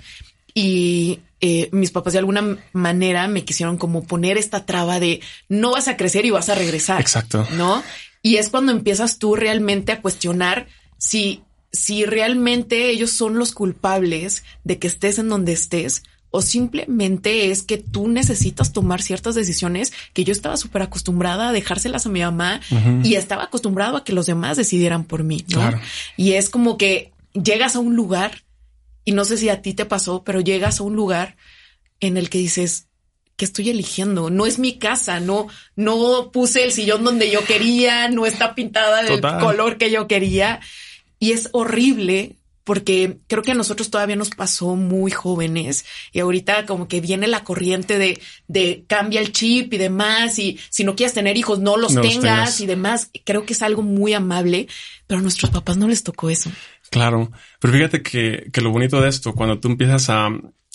Y 0.54 1.20
eh, 1.40 1.70
mis 1.72 1.92
papás 1.92 2.14
de 2.14 2.20
alguna 2.20 2.58
manera 2.74 3.28
me 3.28 3.46
quisieron 3.46 3.78
como 3.78 4.04
poner 4.04 4.38
esta 4.38 4.66
traba 4.66 5.00
de 5.00 5.22
no 5.50 5.72
vas 5.72 5.88
a 5.88 5.98
crecer 5.98 6.26
y 6.26 6.32
vas 6.32 6.50
a 6.50 6.56
regresar. 6.56 7.00
Exacto. 7.02 7.48
¿No? 7.52 7.84
Y 8.22 8.38
es 8.38 8.50
cuando 8.50 8.72
empiezas 8.72 9.20
tú 9.20 9.36
realmente 9.36 9.92
a 9.92 10.02
cuestionar 10.02 10.68
si, 10.98 11.44
si 11.72 12.06
realmente 12.06 12.90
ellos 12.90 13.12
son 13.12 13.38
los 13.38 13.54
culpables 13.54 14.44
de 14.64 14.80
que 14.80 14.88
estés 14.88 15.20
en 15.20 15.30
donde 15.30 15.54
estés 15.54 16.04
o 16.30 16.42
simplemente 16.42 17.52
es 17.52 17.64
que 17.64 17.78
tú 17.78 18.08
necesitas 18.08 18.74
tomar 18.74 19.02
ciertas 19.02 19.36
decisiones 19.36 19.94
que 20.14 20.24
yo 20.24 20.32
estaba 20.32 20.58
súper 20.58 20.82
acostumbrada 20.82 21.50
a 21.50 21.52
dejárselas 21.52 22.06
a 22.06 22.10
mi 22.10 22.22
mamá 22.22 22.62
y 23.04 23.16
estaba 23.16 23.44
acostumbrado 23.44 23.98
a 23.98 24.04
que 24.04 24.14
los 24.14 24.26
demás 24.26 24.58
decidieran 24.58 25.06
por 25.06 25.24
mí, 25.24 25.46
¿no? 25.50 25.72
Y 26.18 26.34
es 26.34 26.50
como 26.50 26.78
que 26.78 27.12
llegas 27.34 27.76
a 27.76 27.80
un 27.80 27.96
lugar 27.96 28.44
y 29.06 29.14
no 29.14 29.24
sé 29.24 29.38
si 29.38 29.50
a 29.50 29.62
ti 29.62 29.74
te 29.74 29.86
pasó, 29.86 30.24
pero 30.24 30.42
llegas 30.42 30.80
a 30.80 30.84
un 30.84 30.96
lugar 30.96 31.38
en 32.00 32.18
el 32.18 32.30
que 32.30 32.40
dices, 32.40 32.88
que 33.38 33.46
estoy 33.46 33.70
eligiendo? 33.70 34.30
No 34.30 34.46
es 34.46 34.60
mi 34.60 34.78
casa, 34.80 35.20
no, 35.20 35.48
no 35.76 36.32
puse 36.32 36.64
el 36.64 36.72
sillón 36.72 37.04
donde 37.04 37.30
yo 37.30 37.46
quería, 37.46 38.10
no 38.10 38.26
está 38.26 38.56
pintada 38.56 39.04
del 39.04 39.22
color 39.22 39.78
que 39.78 39.92
yo 39.92 40.08
quería. 40.08 40.60
Y 41.20 41.32
es 41.32 41.50
horrible 41.54 42.36
porque 42.68 43.20
creo 43.28 43.44
que 43.44 43.52
a 43.52 43.56
nosotros 43.56 43.90
todavía 43.90 44.18
nos 44.18 44.30
pasó 44.30 44.76
muy 44.76 45.10
jóvenes 45.10 45.86
y 46.12 46.20
ahorita 46.20 46.66
como 46.66 46.90
que 46.90 47.00
viene 47.00 47.26
la 47.28 47.46
corriente 47.46 47.98
de, 47.98 48.22
de 48.50 48.84
cambia 48.88 49.22
el 49.22 49.32
chip 49.32 49.74
y 49.74 49.78
demás 49.78 50.38
y 50.38 50.60
si 50.70 50.84
no 50.84 50.94
quieres 50.94 51.14
tener 51.14 51.38
hijos 51.38 51.60
no 51.60 51.78
los, 51.78 51.96
tengas, 51.96 52.60
y 52.60 52.66
demás. 52.66 53.10
Creo 53.24 53.46
que 53.46 53.54
es 53.54 53.62
algo 53.62 53.84
muy 53.84 54.14
amable, 54.14 54.68
pero 55.08 55.20
a 55.20 55.22
nuestros 55.24 55.50
papás 55.50 55.78
no 55.78 55.88
les 55.88 56.04
tocó 56.04 56.30
eso. 56.30 56.52
Claro, 56.90 57.32
pero 57.62 57.74
fíjate 57.74 58.04
que, 58.04 58.50
que 58.52 58.60
lo 58.60 58.72
bonito 58.72 59.00
de 59.00 59.08
esto, 59.08 59.34
cuando 59.34 59.62
tú 59.62 59.70
empiezas 59.70 60.10
a, 60.10 60.28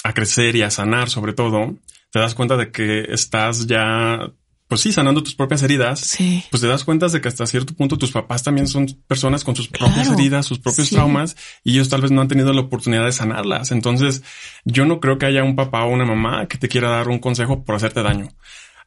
a 0.02 0.14
crecer 0.14 0.56
y 0.56 0.62
a 0.62 0.70
sanar 0.70 1.10
sobre 1.10 1.34
todo, 1.34 1.76
te 2.10 2.20
das 2.20 2.34
cuenta 2.34 2.56
de 2.56 2.72
que 2.72 3.02
estás 3.10 3.66
ya 3.66 4.32
pues 4.72 4.80
sí, 4.80 4.90
sanando 4.90 5.22
tus 5.22 5.34
propias 5.34 5.62
heridas, 5.62 6.00
sí. 6.00 6.42
pues 6.50 6.62
te 6.62 6.66
das 6.66 6.82
cuenta 6.82 7.06
de 7.06 7.20
que 7.20 7.28
hasta 7.28 7.46
cierto 7.46 7.74
punto 7.74 7.98
tus 7.98 8.10
papás 8.10 8.42
también 8.42 8.66
son 8.66 8.86
personas 9.06 9.44
con 9.44 9.54
sus 9.54 9.68
propias 9.68 10.08
heridas, 10.10 10.46
sus 10.46 10.60
propios 10.60 10.88
traumas, 10.88 11.36
y 11.62 11.72
ellos 11.72 11.90
tal 11.90 12.00
vez 12.00 12.10
no 12.10 12.22
han 12.22 12.28
tenido 12.28 12.54
la 12.54 12.62
oportunidad 12.62 13.04
de 13.04 13.12
sanarlas. 13.12 13.70
Entonces, 13.70 14.22
yo 14.64 14.86
no 14.86 14.98
creo 14.98 15.18
que 15.18 15.26
haya 15.26 15.44
un 15.44 15.56
papá 15.56 15.84
o 15.84 15.90
una 15.90 16.06
mamá 16.06 16.48
que 16.48 16.56
te 16.56 16.68
quiera 16.68 16.88
dar 16.88 17.08
un 17.08 17.18
consejo 17.18 17.64
por 17.64 17.74
hacerte 17.74 18.02
daño 18.02 18.30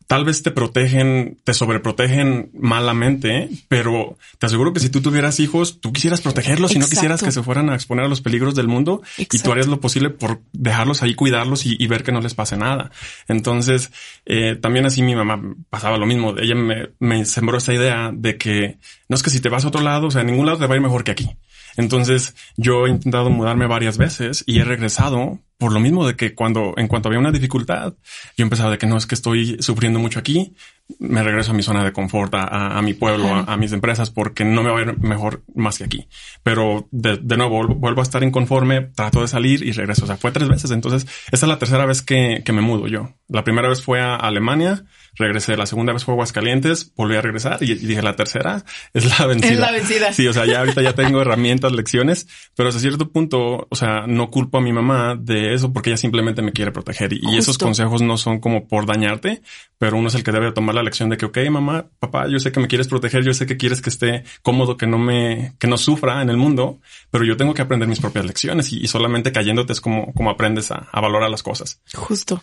tal 0.07 0.25
vez 0.25 0.43
te 0.43 0.51
protegen, 0.51 1.39
te 1.43 1.53
sobreprotegen 1.53 2.51
malamente, 2.53 3.49
pero 3.67 4.17
te 4.37 4.45
aseguro 4.45 4.73
que 4.73 4.79
si 4.79 4.89
tú 4.89 5.01
tuvieras 5.01 5.39
hijos, 5.39 5.81
tú 5.81 5.91
quisieras 5.91 6.21
protegerlos 6.21 6.75
y 6.75 6.79
no 6.79 6.87
quisieras 6.87 7.23
que 7.23 7.31
se 7.31 7.41
fueran 7.41 7.69
a 7.69 7.75
exponer 7.75 8.05
a 8.05 8.07
los 8.07 8.21
peligros 8.21 8.55
del 8.55 8.67
mundo 8.67 9.01
y 9.17 9.39
tú 9.39 9.51
harías 9.51 9.67
lo 9.67 9.79
posible 9.79 10.09
por 10.09 10.41
dejarlos 10.53 11.01
ahí, 11.01 11.15
cuidarlos 11.15 11.65
y, 11.65 11.85
ver 11.87 12.03
que 12.03 12.11
no 12.11 12.21
les 12.21 12.33
pase 12.33 12.57
nada. 12.57 12.91
Entonces, 13.27 13.91
eh, 14.25 14.57
también 14.59 14.85
así 14.85 15.01
mi 15.01 15.15
mamá 15.15 15.41
pasaba 15.69 15.97
lo 15.97 16.05
mismo. 16.05 16.35
Ella 16.37 16.55
me, 16.55 16.89
me 16.99 17.25
sembró 17.25 17.57
esa 17.57 17.73
idea 17.73 18.11
de 18.13 18.37
que 18.37 18.77
no 19.07 19.15
es 19.15 19.23
que 19.23 19.29
si 19.29 19.39
te 19.39 19.49
vas 19.49 19.65
a 19.65 19.67
otro 19.67 19.81
lado, 19.81 20.07
o 20.07 20.11
sea, 20.11 20.21
en 20.21 20.27
ningún 20.27 20.45
lado 20.45 20.57
te 20.57 20.67
va 20.67 20.73
a 20.73 20.77
ir 20.77 20.81
mejor 20.81 21.03
que 21.03 21.11
aquí. 21.11 21.29
Entonces 21.77 22.35
yo 22.57 22.87
he 22.87 22.89
intentado 22.89 23.29
mudarme 23.29 23.67
varias 23.67 23.97
veces 23.97 24.43
y 24.47 24.59
he 24.59 24.63
regresado 24.63 25.39
por 25.57 25.71
lo 25.71 25.79
mismo 25.79 26.05
de 26.05 26.15
que 26.15 26.35
cuando, 26.35 26.73
en 26.77 26.87
cuanto 26.87 27.09
había 27.09 27.19
una 27.19 27.31
dificultad, 27.31 27.93
yo 28.37 28.43
empezaba 28.43 28.71
de 28.71 28.77
que 28.77 28.87
no 28.87 28.97
es 28.97 29.05
que 29.05 29.15
estoy 29.15 29.57
sufriendo 29.61 29.99
mucho 29.99 30.19
aquí, 30.19 30.53
me 30.99 31.23
regreso 31.23 31.51
a 31.51 31.53
mi 31.53 31.63
zona 31.63 31.83
de 31.83 31.91
confort, 31.91 32.33
a, 32.35 32.79
mi 32.81 32.93
pueblo, 32.93 33.27
a, 33.27 33.57
mis 33.57 33.71
empresas, 33.73 34.11
porque 34.11 34.45
no 34.45 34.61
me 34.61 34.69
va 34.69 34.79
a 34.79 34.81
ir 34.83 34.99
mejor 34.99 35.43
más 35.55 35.77
que 35.77 35.83
aquí. 35.83 36.07
Pero 36.43 36.87
de, 36.91 37.17
nuevo, 37.37 37.67
vuelvo 37.67 38.01
a 38.01 38.03
estar 38.03 38.23
inconforme, 38.23 38.81
trato 38.81 39.21
de 39.21 39.27
salir 39.27 39.63
y 39.63 39.71
regreso. 39.71 40.03
O 40.03 40.07
sea, 40.07 40.17
fue 40.17 40.31
tres 40.31 40.47
veces. 40.47 40.71
Entonces, 40.71 41.07
esta 41.31 41.45
es 41.45 41.49
la 41.49 41.59
tercera 41.59 41.85
vez 41.85 42.01
que, 42.01 42.43
que 42.45 42.53
me 42.53 42.61
mudo 42.61 42.87
yo. 42.87 43.09
La 43.27 43.43
primera 43.43 43.67
vez 43.67 43.81
fue 43.81 44.01
a 44.01 44.15
Alemania, 44.15 44.85
regresé. 45.15 45.57
La 45.57 45.65
segunda 45.65 45.93
vez 45.93 46.03
fue 46.03 46.13
a 46.13 46.15
Aguascalientes, 46.15 46.93
volví 46.95 47.15
a 47.15 47.21
regresar 47.21 47.57
y, 47.61 47.73
dije 47.73 48.01
la 48.01 48.15
tercera 48.15 48.63
es 48.93 49.19
la 49.19 49.25
vencida. 49.25 49.53
Es 49.53 49.59
la 49.59 49.71
vencida. 49.71 50.13
Sí, 50.13 50.27
o 50.27 50.33
sea, 50.33 50.45
ya 50.45 50.59
ahorita 50.59 50.81
ya 50.83 50.93
tengo 50.93 51.21
herramientas, 51.21 51.71
lecciones, 51.71 52.27
pero 52.55 52.69
hasta 52.69 52.79
cierto 52.79 53.09
punto, 53.09 53.67
o 53.69 53.75
sea, 53.75 54.05
no 54.07 54.29
culpo 54.29 54.59
a 54.59 54.61
mi 54.61 54.73
mamá 54.73 55.15
de 55.19 55.53
eso 55.53 55.73
porque 55.73 55.89
ella 55.89 55.97
simplemente 55.97 56.41
me 56.41 56.51
quiere 56.51 56.71
proteger 56.71 57.13
y, 57.13 57.35
esos 57.35 57.57
consejos 57.57 58.01
no 58.01 58.17
son 58.17 58.39
como 58.39 58.67
por 58.67 58.85
dañarte, 58.85 59.41
pero 59.77 59.97
uno 59.97 60.07
es 60.07 60.15
el 60.15 60.23
que 60.23 60.31
debe 60.31 60.51
tomar 60.51 60.74
la 60.75 60.83
lección 60.83 61.09
de 61.09 61.17
que, 61.17 61.25
ok, 61.25 61.37
mamá, 61.49 61.87
papá, 61.99 62.27
yo 62.27 62.39
sé 62.39 62.51
que 62.51 62.59
me 62.59 62.67
quieres 62.67 62.87
proteger, 62.87 63.23
yo 63.23 63.33
sé 63.33 63.45
que 63.45 63.57
quieres 63.57 63.81
que 63.81 63.89
esté 63.89 64.23
cómodo, 64.43 64.77
que 64.77 64.87
no 64.87 64.97
me, 64.97 65.55
que 65.59 65.67
no 65.67 65.77
sufra 65.77 66.21
en 66.21 66.29
el 66.29 66.37
mundo, 66.37 66.79
pero 67.09 67.25
yo 67.25 67.37
tengo 67.37 67.53
que 67.53 67.61
aprender 67.61 67.87
mis 67.87 67.99
propias 67.99 68.25
lecciones 68.25 68.71
y, 68.71 68.85
solamente 68.87 69.31
cayéndote 69.31 69.73
es 69.73 69.81
como, 69.81 70.13
como 70.13 70.29
aprendes 70.29 70.71
a, 70.71 70.87
a 70.91 71.01
valorar 71.01 71.29
las 71.29 71.43
cosas. 71.43 71.81
Justo. 71.93 72.41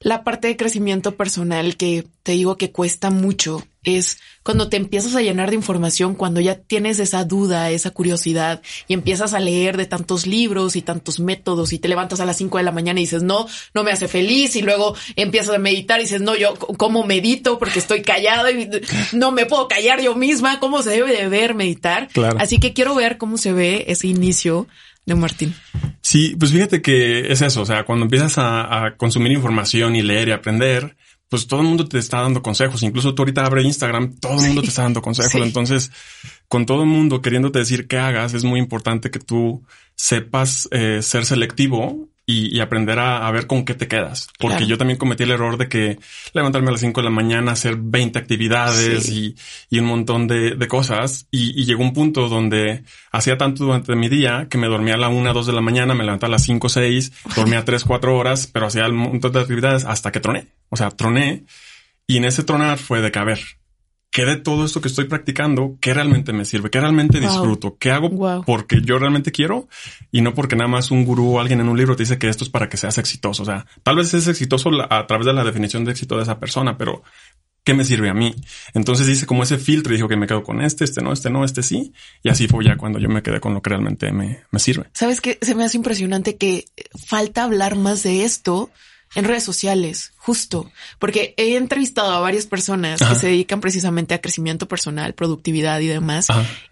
La 0.00 0.24
parte 0.24 0.48
de 0.48 0.56
crecimiento 0.56 1.16
personal 1.16 1.76
que 1.76 2.06
te 2.22 2.32
digo 2.32 2.56
que 2.56 2.70
cuesta 2.70 3.10
mucho 3.10 3.62
es 3.84 4.18
cuando 4.42 4.68
te 4.68 4.76
empiezas 4.76 5.14
a 5.16 5.22
llenar 5.22 5.48
de 5.50 5.56
información, 5.56 6.14
cuando 6.14 6.40
ya 6.40 6.56
tienes 6.56 6.98
esa 6.98 7.24
duda, 7.24 7.70
esa 7.70 7.90
curiosidad 7.90 8.60
y 8.86 8.94
empiezas 8.94 9.32
a 9.32 9.40
leer 9.40 9.76
de 9.76 9.86
tantos 9.86 10.26
libros 10.26 10.76
y 10.76 10.82
tantos 10.82 11.18
métodos 11.18 11.72
y 11.72 11.78
te 11.78 11.88
levantas 11.88 12.20
a 12.20 12.26
las 12.26 12.36
5 12.36 12.58
de 12.58 12.64
la 12.64 12.72
mañana 12.72 13.00
y 13.00 13.04
dices, 13.04 13.22
no, 13.22 13.46
no 13.72 13.84
me 13.84 13.90
hace 13.90 14.06
feliz 14.06 14.54
y 14.56 14.62
luego 14.62 14.94
empiezas 15.16 15.54
a 15.54 15.58
meditar 15.58 15.98
y 15.98 16.02
dices, 16.02 16.20
no, 16.20 16.36
yo 16.36 16.54
cómo 16.54 17.04
medito 17.04 17.58
porque 17.58 17.78
estoy 17.78 18.02
callado 18.02 18.50
y 18.50 18.68
no 19.12 19.32
me 19.32 19.46
puedo 19.46 19.66
callar 19.66 20.02
yo 20.02 20.14
misma, 20.14 20.60
cómo 20.60 20.82
se 20.82 20.90
debe 20.90 21.16
de 21.16 21.28
ver 21.28 21.54
meditar. 21.54 22.08
Así 22.38 22.58
que 22.58 22.74
quiero 22.74 22.94
ver 22.94 23.16
cómo 23.16 23.38
se 23.38 23.52
ve 23.52 23.86
ese 23.88 24.08
inicio 24.08 24.66
de 25.06 25.14
Martín. 25.14 25.54
Sí, 26.02 26.36
pues 26.38 26.52
fíjate 26.52 26.82
que 26.82 27.32
es 27.32 27.40
eso, 27.40 27.62
o 27.62 27.66
sea, 27.66 27.84
cuando 27.84 28.04
empiezas 28.04 28.36
a, 28.38 28.86
a 28.86 28.96
consumir 28.96 29.32
información 29.32 29.96
y 29.96 30.02
leer 30.02 30.28
y 30.28 30.32
aprender, 30.32 30.96
pues 31.34 31.48
todo 31.48 31.62
el 31.62 31.66
mundo 31.66 31.88
te 31.88 31.98
está 31.98 32.20
dando 32.20 32.42
consejos. 32.42 32.84
Incluso 32.84 33.12
tú 33.12 33.22
ahorita 33.22 33.44
abre 33.44 33.64
Instagram, 33.64 34.20
todo 34.20 34.38
el 34.38 34.46
mundo 34.46 34.62
te 34.62 34.68
está 34.68 34.82
dando 34.82 35.02
consejos. 35.02 35.34
Entonces, 35.34 35.90
con 36.46 36.64
todo 36.64 36.82
el 36.82 36.88
mundo 36.88 37.20
queriéndote 37.20 37.58
decir 37.58 37.88
qué 37.88 37.98
hagas, 37.98 38.34
es 38.34 38.44
muy 38.44 38.60
importante 38.60 39.10
que 39.10 39.18
tú 39.18 39.64
sepas 39.96 40.68
eh, 40.70 41.00
ser 41.02 41.26
selectivo 41.26 42.08
y, 42.24 42.60
aprender 42.60 42.98
a, 43.00 43.28
ver 43.32 43.48
con 43.48 43.64
qué 43.64 43.74
te 43.74 43.88
quedas. 43.88 44.28
Porque 44.38 44.64
yo 44.66 44.78
también 44.78 44.96
cometí 44.96 45.24
el 45.24 45.32
error 45.32 45.58
de 45.58 45.68
que 45.68 45.98
levantarme 46.32 46.68
a 46.68 46.72
las 46.72 46.80
5 46.80 47.00
de 47.00 47.04
la 47.04 47.10
mañana, 47.10 47.52
hacer 47.52 47.76
20 47.76 48.16
actividades 48.18 49.10
y, 49.10 49.34
un 49.72 49.86
montón 49.86 50.28
de, 50.28 50.68
cosas. 50.68 51.26
Y, 51.32 51.64
llegó 51.64 51.82
un 51.82 51.92
punto 51.92 52.28
donde 52.28 52.84
hacía 53.10 53.36
tanto 53.36 53.64
durante 53.64 53.96
mi 53.96 54.08
día 54.08 54.46
que 54.48 54.56
me 54.56 54.68
dormía 54.68 54.94
a 54.94 54.98
la 54.98 55.08
1, 55.08 55.34
2 55.34 55.46
de 55.46 55.52
la 55.52 55.60
mañana, 55.60 55.94
me 55.94 56.04
levantaba 56.04 56.28
a 56.28 56.36
las 56.36 56.44
5, 56.44 56.68
6, 56.68 57.12
dormía 57.34 57.64
3, 57.64 57.82
4 57.84 58.16
horas, 58.16 58.46
pero 58.46 58.66
hacía 58.66 58.86
un 58.86 58.96
montón 58.96 59.32
de 59.32 59.40
actividades 59.40 59.84
hasta 59.84 60.12
que 60.12 60.20
troné. 60.20 60.46
O 60.74 60.76
sea, 60.76 60.90
troné. 60.90 61.44
Y 62.04 62.16
en 62.16 62.24
ese 62.24 62.42
tronar 62.42 62.78
fue 62.78 63.00
de 63.00 63.12
que, 63.12 63.18
a 63.20 63.24
ver, 63.24 63.38
¿qué 64.10 64.24
de 64.24 64.34
todo 64.36 64.64
esto 64.64 64.80
que 64.80 64.88
estoy 64.88 65.04
practicando, 65.04 65.78
qué 65.80 65.94
realmente 65.94 66.32
me 66.32 66.44
sirve? 66.44 66.68
¿Qué 66.68 66.80
realmente 66.80 67.20
disfruto? 67.20 67.76
¿Qué 67.78 67.92
hago 67.92 68.42
porque 68.44 68.80
yo 68.82 68.98
realmente 68.98 69.30
quiero? 69.30 69.68
Y 70.10 70.20
no 70.20 70.34
porque 70.34 70.56
nada 70.56 70.66
más 70.66 70.90
un 70.90 71.04
gurú 71.04 71.36
o 71.36 71.40
alguien 71.40 71.60
en 71.60 71.68
un 71.68 71.78
libro 71.78 71.94
te 71.94 72.02
dice 72.02 72.18
que 72.18 72.28
esto 72.28 72.42
es 72.42 72.50
para 72.50 72.68
que 72.68 72.76
seas 72.76 72.98
exitoso. 72.98 73.44
O 73.44 73.46
sea, 73.46 73.66
tal 73.84 73.94
vez 73.94 74.12
es 74.14 74.26
exitoso 74.26 74.70
a 74.90 75.06
través 75.06 75.26
de 75.26 75.32
la 75.32 75.44
definición 75.44 75.84
de 75.84 75.92
éxito 75.92 76.16
de 76.16 76.24
esa 76.24 76.40
persona, 76.40 76.76
pero 76.76 77.04
¿qué 77.62 77.72
me 77.72 77.84
sirve 77.84 78.10
a 78.10 78.14
mí? 78.14 78.34
Entonces 78.74 79.08
hice 79.08 79.26
como 79.26 79.44
ese 79.44 79.58
filtro 79.58 79.94
y 79.94 79.96
dijo 79.96 80.08
que 80.08 80.16
me 80.16 80.26
quedo 80.26 80.42
con 80.42 80.60
este, 80.60 80.82
este 80.82 81.02
no, 81.02 81.12
este 81.12 81.30
no, 81.30 81.44
este 81.44 81.62
sí. 81.62 81.92
Y 82.24 82.30
así 82.30 82.48
fue 82.48 82.64
ya 82.64 82.76
cuando 82.76 82.98
yo 82.98 83.08
me 83.08 83.22
quedé 83.22 83.38
con 83.38 83.54
lo 83.54 83.62
que 83.62 83.70
realmente 83.70 84.10
me, 84.10 84.40
me 84.50 84.58
sirve. 84.58 84.86
Sabes 84.92 85.20
que 85.20 85.38
se 85.40 85.54
me 85.54 85.62
hace 85.62 85.76
impresionante 85.76 86.36
que 86.36 86.64
falta 87.06 87.44
hablar 87.44 87.76
más 87.76 88.02
de 88.02 88.24
esto 88.24 88.70
en 89.14 89.24
redes 89.24 89.44
sociales, 89.44 90.12
justo, 90.16 90.70
porque 90.98 91.34
he 91.36 91.56
entrevistado 91.56 92.12
a 92.12 92.20
varias 92.20 92.46
personas 92.46 93.00
que 93.00 93.14
se 93.14 93.28
dedican 93.28 93.60
precisamente 93.60 94.14
a 94.14 94.20
crecimiento 94.20 94.66
personal, 94.66 95.14
productividad 95.14 95.80
y 95.80 95.86
demás, 95.86 96.26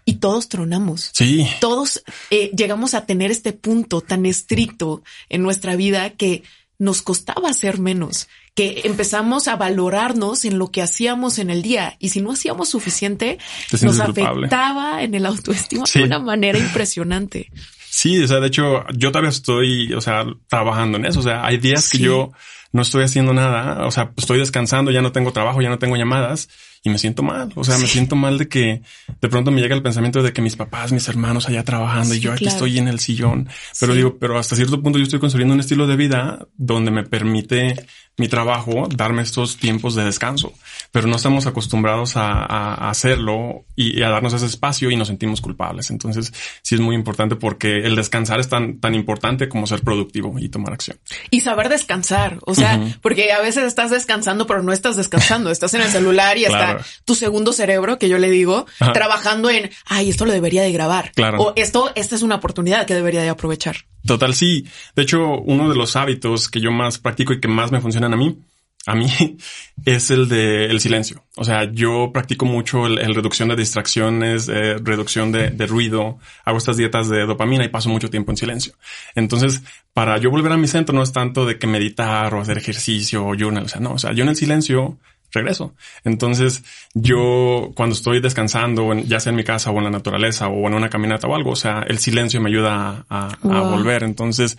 y 0.05 0.15
todos 0.15 0.49
tronamos. 0.49 1.11
Sí. 1.13 1.47
Todos 1.59 2.03
eh, 2.29 2.51
llegamos 2.55 2.93
a 2.93 3.05
tener 3.05 3.31
este 3.31 3.53
punto 3.53 4.01
tan 4.01 4.25
estricto 4.25 5.03
en 5.29 5.41
nuestra 5.41 5.75
vida 5.75 6.11
que 6.11 6.43
nos 6.79 7.01
costaba 7.01 7.49
hacer 7.49 7.79
menos, 7.79 8.27
que 8.55 8.81
empezamos 8.83 9.47
a 9.47 9.55
valorarnos 9.55 10.45
en 10.45 10.59
lo 10.59 10.69
que 10.69 10.81
hacíamos 10.81 11.39
en 11.39 11.49
el 11.49 11.61
día 11.61 11.95
y 11.99 12.09
si 12.09 12.21
no 12.21 12.33
hacíamos 12.33 12.69
suficiente, 12.69 13.37
nos 13.81 13.99
afectaba 13.99 15.01
en 15.01 15.15
el 15.15 15.25
autoestima 15.25 15.85
de 15.93 16.03
una 16.03 16.19
manera 16.19 16.59
impresionante. 16.59 17.51
Sí, 17.95 18.23
o 18.23 18.27
sea, 18.27 18.39
de 18.39 18.47
hecho, 18.47 18.85
yo 18.95 19.11
todavía 19.11 19.29
estoy, 19.29 19.93
o 19.93 20.01
sea, 20.01 20.25
trabajando 20.47 20.97
en 20.97 21.05
eso. 21.05 21.19
O 21.19 21.21
sea, 21.21 21.45
hay 21.45 21.57
días 21.57 21.91
que 21.91 21.99
yo 21.99 22.31
no 22.71 22.81
estoy 22.81 23.03
haciendo 23.03 23.35
nada, 23.35 23.85
o 23.85 23.91
sea, 23.91 24.11
estoy 24.17 24.39
descansando, 24.39 24.89
ya 24.89 25.03
no 25.03 25.11
tengo 25.11 25.31
trabajo, 25.31 25.61
ya 25.61 25.69
no 25.69 25.77
tengo 25.77 25.95
llamadas 25.95 26.49
y 26.81 26.89
me 26.89 26.97
siento 26.97 27.21
mal. 27.21 27.51
O 27.53 27.63
sea, 27.63 27.77
me 27.77 27.85
siento 27.85 28.15
mal 28.15 28.39
de 28.39 28.47
que 28.47 28.81
de 29.21 29.29
pronto 29.29 29.51
me 29.51 29.61
llega 29.61 29.75
el 29.75 29.83
pensamiento 29.83 30.23
de 30.23 30.33
que 30.33 30.41
mis 30.41 30.55
papás, 30.55 30.91
mis 30.91 31.07
hermanos 31.07 31.47
allá 31.47 31.63
trabajando 31.63 32.15
y 32.15 32.19
yo 32.19 32.33
aquí 32.33 32.47
estoy 32.47 32.79
en 32.79 32.87
el 32.87 32.99
sillón. 32.99 33.47
Pero 33.79 33.93
digo, 33.93 34.17
pero 34.17 34.39
hasta 34.39 34.55
cierto 34.55 34.81
punto 34.81 34.97
yo 34.97 35.03
estoy 35.03 35.19
construyendo 35.19 35.53
un 35.53 35.59
estilo 35.59 35.85
de 35.85 35.95
vida 35.95 36.47
donde 36.57 36.89
me 36.89 37.03
permite 37.03 37.75
mi 38.17 38.27
trabajo 38.27 38.87
darme 38.95 39.23
estos 39.23 39.57
tiempos 39.57 39.95
de 39.95 40.03
descanso, 40.03 40.53
pero 40.91 41.07
no 41.07 41.15
estamos 41.15 41.47
acostumbrados 41.47 42.15
a, 42.15 42.89
hacerlo 42.89 43.65
y, 43.75 44.03
a 44.03 44.09
darnos 44.09 44.33
ese 44.33 44.45
espacio 44.45 44.91
y 44.91 44.95
nos 44.95 45.07
sentimos 45.07 45.41
culpables. 45.41 45.89
Entonces 45.89 46.31
sí 46.61 46.75
es 46.75 46.81
muy 46.81 46.95
importante 46.95 47.35
porque 47.35 47.77
el 47.77 47.95
descansar 47.95 48.39
es 48.39 48.49
tan, 48.49 48.79
tan 48.79 48.93
importante 48.93 49.49
como 49.49 49.65
ser 49.65 49.81
productivo 49.81 50.37
y 50.37 50.49
tomar 50.49 50.73
acción. 50.73 50.97
Y 51.31 51.41
saber 51.41 51.69
descansar, 51.69 52.37
o 52.45 52.53
sea, 52.53 52.79
porque 53.01 53.31
a 53.31 53.41
veces 53.41 53.63
estás 53.63 53.89
descansando, 53.89 54.45
pero 54.45 54.61
no 54.61 54.73
estás 54.73 54.95
descansando, 54.95 55.49
estás 55.49 55.73
en 55.73 55.81
el 55.81 55.89
celular 55.89 56.37
y 56.37 56.45
está 56.45 56.79
tu 57.05 57.15
segundo 57.15 57.51
cerebro, 57.51 57.97
que 57.97 58.09
yo 58.09 58.19
le 58.19 58.29
digo, 58.29 58.67
trabajando 58.93 59.49
en, 59.49 59.71
ay, 59.85 60.09
esto 60.09 60.25
lo 60.25 60.31
debería 60.31 60.61
de 60.61 60.71
grabar. 60.71 61.11
Claro. 61.15 61.41
O 61.41 61.53
esto, 61.55 61.91
esta 61.95 62.15
es 62.15 62.21
una 62.21 62.35
oportunidad 62.35 62.85
que 62.85 62.93
debería 62.93 63.23
de 63.23 63.29
aprovechar. 63.29 63.77
Total, 64.05 64.33
sí. 64.33 64.65
De 64.95 65.03
hecho, 65.03 65.39
uno 65.39 65.69
de 65.69 65.75
los 65.75 65.95
hábitos 65.95 66.49
que 66.49 66.59
yo 66.59 66.71
más 66.71 66.97
practico 66.97 67.33
y 67.33 67.39
que 67.39 67.47
más 67.47 67.71
me 67.71 67.81
funcionan 67.81 68.13
a 68.13 68.17
mí, 68.17 68.37
a 68.85 68.95
mí, 68.95 69.07
es 69.85 70.11
el 70.11 70.27
de 70.27 70.65
el 70.65 70.79
silencio. 70.79 71.23
O 71.35 71.43
sea, 71.43 71.71
yo 71.71 72.11
practico 72.13 72.45
mucho 72.45 72.85
el, 72.85 73.15
reducción 73.15 73.49
de 73.49 73.55
distracciones, 73.55 74.49
eh, 74.49 74.75
reducción 74.81 75.31
de, 75.31 75.67
ruido. 75.67 76.19
Hago 76.43 76.57
estas 76.57 76.77
dietas 76.77 77.09
de 77.09 77.25
dopamina 77.25 77.63
y 77.63 77.69
paso 77.69 77.89
mucho 77.89 78.09
tiempo 78.09 78.31
en 78.31 78.37
silencio. 78.37 78.73
Entonces, 79.15 79.63
para 79.93 80.17
yo 80.17 80.29
volver 80.31 80.51
a 80.51 80.57
mi 80.57 80.67
centro 80.67 80.93
no 80.93 81.03
es 81.03 81.13
tanto 81.13 81.45
de 81.45 81.57
que 81.57 81.67
meditar 81.67 82.33
o 82.33 82.41
hacer 82.41 82.57
ejercicio 82.57 83.25
o 83.25 83.35
journal. 83.35 83.65
O 83.65 83.69
sea, 83.69 83.79
no. 83.79 83.93
O 83.93 83.99
sea, 83.99 84.11
yo 84.11 84.23
en 84.23 84.29
el 84.29 84.35
silencio 84.35 84.97
regreso. 85.33 85.75
Entonces, 86.03 86.63
yo 86.93 87.71
cuando 87.75 87.95
estoy 87.95 88.21
descansando, 88.21 88.93
ya 88.93 89.19
sea 89.19 89.31
en 89.31 89.35
mi 89.35 89.43
casa 89.43 89.71
o 89.71 89.77
en 89.79 89.85
la 89.85 89.89
naturaleza 89.89 90.47
o 90.47 90.67
en 90.67 90.75
una 90.75 90.89
caminata 90.89 91.27
o 91.27 91.35
algo, 91.35 91.51
o 91.51 91.55
sea, 91.55 91.83
el 91.87 91.97
silencio 91.99 92.39
me 92.39 92.49
ayuda 92.49 93.05
a, 93.09 93.37
volver. 93.41 94.03
Entonces, 94.03 94.57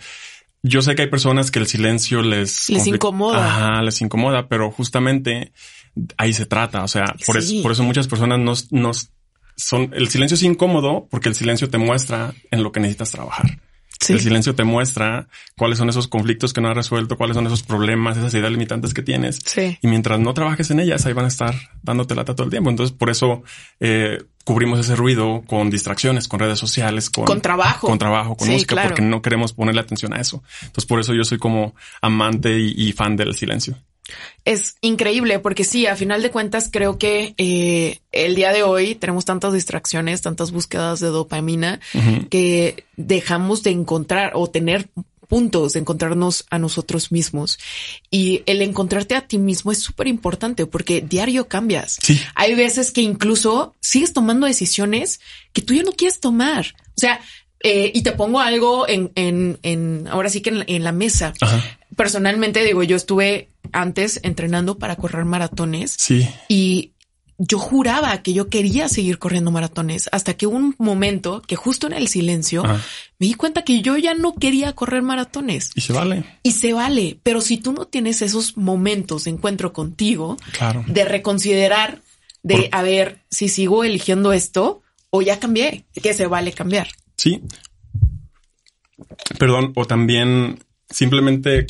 yo 0.61 0.81
sé 0.81 0.95
que 0.95 1.03
hay 1.03 1.09
personas 1.09 1.51
que 1.51 1.59
el 1.59 1.67
silencio 1.67 2.21
les... 2.21 2.69
Les 2.69 2.87
incomoda. 2.87 3.45
Ajá, 3.45 3.81
les 3.81 4.01
incomoda, 4.01 4.47
pero 4.47 4.71
justamente 4.71 5.53
ahí 6.17 6.33
se 6.33 6.45
trata. 6.45 6.83
O 6.83 6.87
sea, 6.87 7.15
por, 7.25 7.37
eso, 7.37 7.61
por 7.63 7.71
eso 7.71 7.83
muchas 7.83 8.07
personas 8.07 8.39
nos, 8.39 8.71
nos 8.71 9.11
son, 9.55 9.91
el 9.93 10.09
silencio 10.09 10.35
es 10.35 10.43
incómodo 10.43 11.07
porque 11.09 11.29
el 11.29 11.35
silencio 11.35 11.69
te 11.69 11.77
muestra 11.77 12.33
en 12.51 12.63
lo 12.63 12.71
que 12.71 12.79
necesitas 12.79 13.11
trabajar. 13.11 13.59
El 14.09 14.19
silencio 14.19 14.55
te 14.55 14.63
muestra 14.63 15.27
cuáles 15.57 15.77
son 15.77 15.89
esos 15.89 16.07
conflictos 16.07 16.53
que 16.53 16.61
no 16.61 16.69
has 16.69 16.75
resuelto, 16.75 17.17
cuáles 17.17 17.35
son 17.35 17.45
esos 17.47 17.63
problemas, 17.63 18.17
esas 18.17 18.33
ideas 18.33 18.51
limitantes 18.51 18.93
que 18.93 19.01
tienes. 19.01 19.39
Y 19.81 19.87
mientras 19.87 20.19
no 20.19 20.33
trabajes 20.33 20.69
en 20.71 20.79
ellas, 20.79 21.05
ahí 21.05 21.13
van 21.13 21.25
a 21.25 21.29
estar 21.29 21.55
dándote 21.81 22.15
lata 22.15 22.35
todo 22.35 22.45
el 22.45 22.51
tiempo. 22.51 22.69
Entonces, 22.69 22.95
por 22.95 23.09
eso 23.09 23.43
eh, 23.79 24.23
cubrimos 24.43 24.79
ese 24.79 24.95
ruido 24.95 25.43
con 25.47 25.69
distracciones, 25.69 26.27
con 26.27 26.39
redes 26.39 26.59
sociales, 26.59 27.09
con, 27.09 27.41
trabajo, 27.41 27.87
con 27.87 27.97
trabajo, 27.97 28.35
con 28.35 28.49
música, 28.49 28.81
porque 28.83 29.01
no 29.01 29.21
queremos 29.21 29.53
ponerle 29.53 29.81
atención 29.81 30.13
a 30.13 30.21
eso. 30.21 30.43
Entonces, 30.61 30.85
por 30.85 30.99
eso 30.99 31.13
yo 31.13 31.23
soy 31.23 31.37
como 31.37 31.75
amante 32.01 32.59
y 32.59 32.91
fan 32.91 33.15
del 33.15 33.33
silencio. 33.33 33.77
Es 34.43 34.75
increíble 34.81 35.39
porque 35.39 35.63
sí, 35.63 35.87
a 35.87 35.95
final 35.95 36.21
de 36.21 36.31
cuentas 36.31 36.69
creo 36.71 36.97
que 36.97 37.33
eh, 37.37 37.99
el 38.11 38.35
día 38.35 38.53
de 38.53 38.63
hoy 38.63 38.95
tenemos 38.95 39.25
tantas 39.25 39.53
distracciones, 39.53 40.21
tantas 40.21 40.51
búsquedas 40.51 40.99
de 40.99 41.07
dopamina 41.07 41.79
que 42.29 42.85
dejamos 42.95 43.63
de 43.63 43.71
encontrar 43.71 44.33
o 44.35 44.47
tener 44.47 44.87
puntos 45.25 45.73
de 45.73 45.79
encontrarnos 45.79 46.45
a 46.49 46.59
nosotros 46.59 47.11
mismos. 47.11 47.59
Y 48.11 48.43
el 48.45 48.61
encontrarte 48.61 49.15
a 49.15 49.27
ti 49.27 49.37
mismo 49.37 49.71
es 49.71 49.79
súper 49.79 50.07
importante 50.07 50.65
porque 50.65 51.01
diario 51.01 51.47
cambias. 51.47 51.97
Hay 52.35 52.55
veces 52.55 52.91
que 52.91 53.01
incluso 53.01 53.75
sigues 53.79 54.13
tomando 54.13 54.47
decisiones 54.47 55.19
que 55.53 55.61
tú 55.61 55.73
ya 55.73 55.83
no 55.83 55.93
quieres 55.93 56.19
tomar 56.19 56.75
O 56.95 56.99
sea, 56.99 57.21
eh, 57.67 57.91
y 57.95 58.03
te 58.03 58.11
pongo 58.11 58.39
algo 58.39 58.87
en, 58.87 59.11
en, 59.15 59.57
en 59.63 60.07
ahora 60.07 60.29
sí 60.29 60.41
que 60.41 60.51
en, 60.51 60.63
en 60.67 60.83
la 60.83 60.91
mesa. 60.91 61.33
Personalmente 61.95 62.63
digo, 62.63 62.83
yo 62.83 62.95
estuve 62.95 63.49
antes 63.71 64.19
entrenando 64.21 64.77
para 64.77 64.97
correr 64.97 65.25
maratones. 65.25 65.95
Sí. 65.97 66.29
Y 66.47 66.91
yo 67.39 67.57
juraba 67.57 68.21
que 68.21 68.33
yo 68.33 68.49
quería 68.49 68.87
seguir 68.87 69.17
corriendo 69.17 69.49
maratones 69.49 70.09
hasta 70.11 70.35
que 70.35 70.45
un 70.45 70.75
momento 70.77 71.41
que 71.41 71.55
justo 71.55 71.87
en 71.87 71.93
el 71.93 72.07
silencio 72.07 72.63
me 72.63 73.27
di 73.27 73.33
cuenta 73.33 73.63
que 73.63 73.81
yo 73.81 73.97
ya 73.97 74.13
no 74.13 74.35
quería 74.35 74.73
correr 74.73 75.01
maratones. 75.01 75.71
Y 75.73 75.81
se 75.81 75.91
vale. 75.91 76.23
Y 76.43 76.51
se 76.51 76.71
vale. 76.71 77.19
Pero 77.23 77.41
si 77.41 77.57
tú 77.57 77.73
no 77.73 77.87
tienes 77.87 78.21
esos 78.21 78.57
momentos 78.57 79.23
de 79.23 79.31
encuentro 79.31 79.73
contigo, 79.73 80.37
claro. 80.55 80.85
de 80.87 81.03
reconsiderar, 81.03 82.03
de 82.43 82.69
a 82.71 82.83
ver 82.83 83.23
si 83.31 83.49
sigo 83.49 83.83
eligiendo 83.83 84.33
esto 84.33 84.83
o 85.09 85.23
ya 85.23 85.39
cambié, 85.39 85.85
que 86.01 86.13
se 86.13 86.27
vale 86.27 86.51
cambiar. 86.51 86.89
Sí. 87.15 87.41
Perdón, 89.39 89.73
o 89.75 89.85
también 89.85 90.59
simplemente 90.89 91.67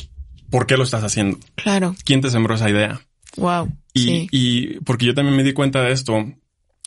por 0.50 0.66
qué 0.66 0.76
lo 0.76 0.84
estás 0.84 1.04
haciendo. 1.04 1.38
Claro. 1.54 1.94
¿Quién 2.04 2.20
te 2.20 2.30
sembró 2.30 2.54
esa 2.54 2.70
idea? 2.70 3.00
Wow. 3.36 3.72
Y, 3.92 4.28
y 4.30 4.80
porque 4.80 5.06
yo 5.06 5.14
también 5.14 5.36
me 5.36 5.42
di 5.42 5.52
cuenta 5.52 5.82
de 5.82 5.92
esto 5.92 6.24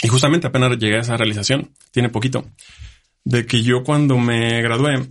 y 0.02 0.08
justamente 0.08 0.48
apenas 0.48 0.78
llegué 0.78 0.98
a 0.98 1.02
esa 1.02 1.17
realización, 1.17 1.72
tiene 1.91 2.10
poquito, 2.10 2.45
de 3.24 3.45
que 3.45 3.63
yo 3.63 3.84
cuando 3.84 4.17
me 4.17 4.62
gradué 4.62 5.10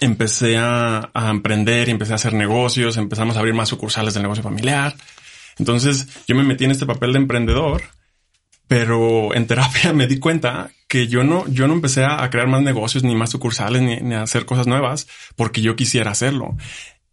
empecé 0.00 0.56
a, 0.56 1.10
a 1.12 1.30
emprender 1.30 1.88
y 1.88 1.90
empecé 1.90 2.12
a 2.12 2.16
hacer 2.16 2.34
negocios, 2.34 2.96
empezamos 2.96 3.36
a 3.36 3.40
abrir 3.40 3.54
más 3.54 3.68
sucursales 3.68 4.14
del 4.14 4.22
negocio 4.22 4.42
familiar. 4.42 4.96
Entonces 5.58 6.08
yo 6.26 6.34
me 6.36 6.44
metí 6.44 6.64
en 6.64 6.70
este 6.70 6.86
papel 6.86 7.12
de 7.12 7.18
emprendedor, 7.18 7.82
pero 8.68 9.34
en 9.34 9.46
terapia 9.46 9.92
me 9.94 10.06
di 10.06 10.18
cuenta 10.18 10.70
que 10.86 11.08
yo 11.08 11.24
no, 11.24 11.46
yo 11.48 11.66
no 11.66 11.74
empecé 11.74 12.04
a, 12.04 12.28
crear 12.30 12.46
más 12.46 12.62
negocios, 12.62 13.04
ni 13.04 13.14
más 13.14 13.30
sucursales, 13.30 13.82
ni, 13.82 13.96
ni, 13.96 14.14
a 14.14 14.22
hacer 14.22 14.46
cosas 14.46 14.66
nuevas 14.66 15.08
porque 15.36 15.60
yo 15.60 15.76
quisiera 15.76 16.12
hacerlo 16.12 16.56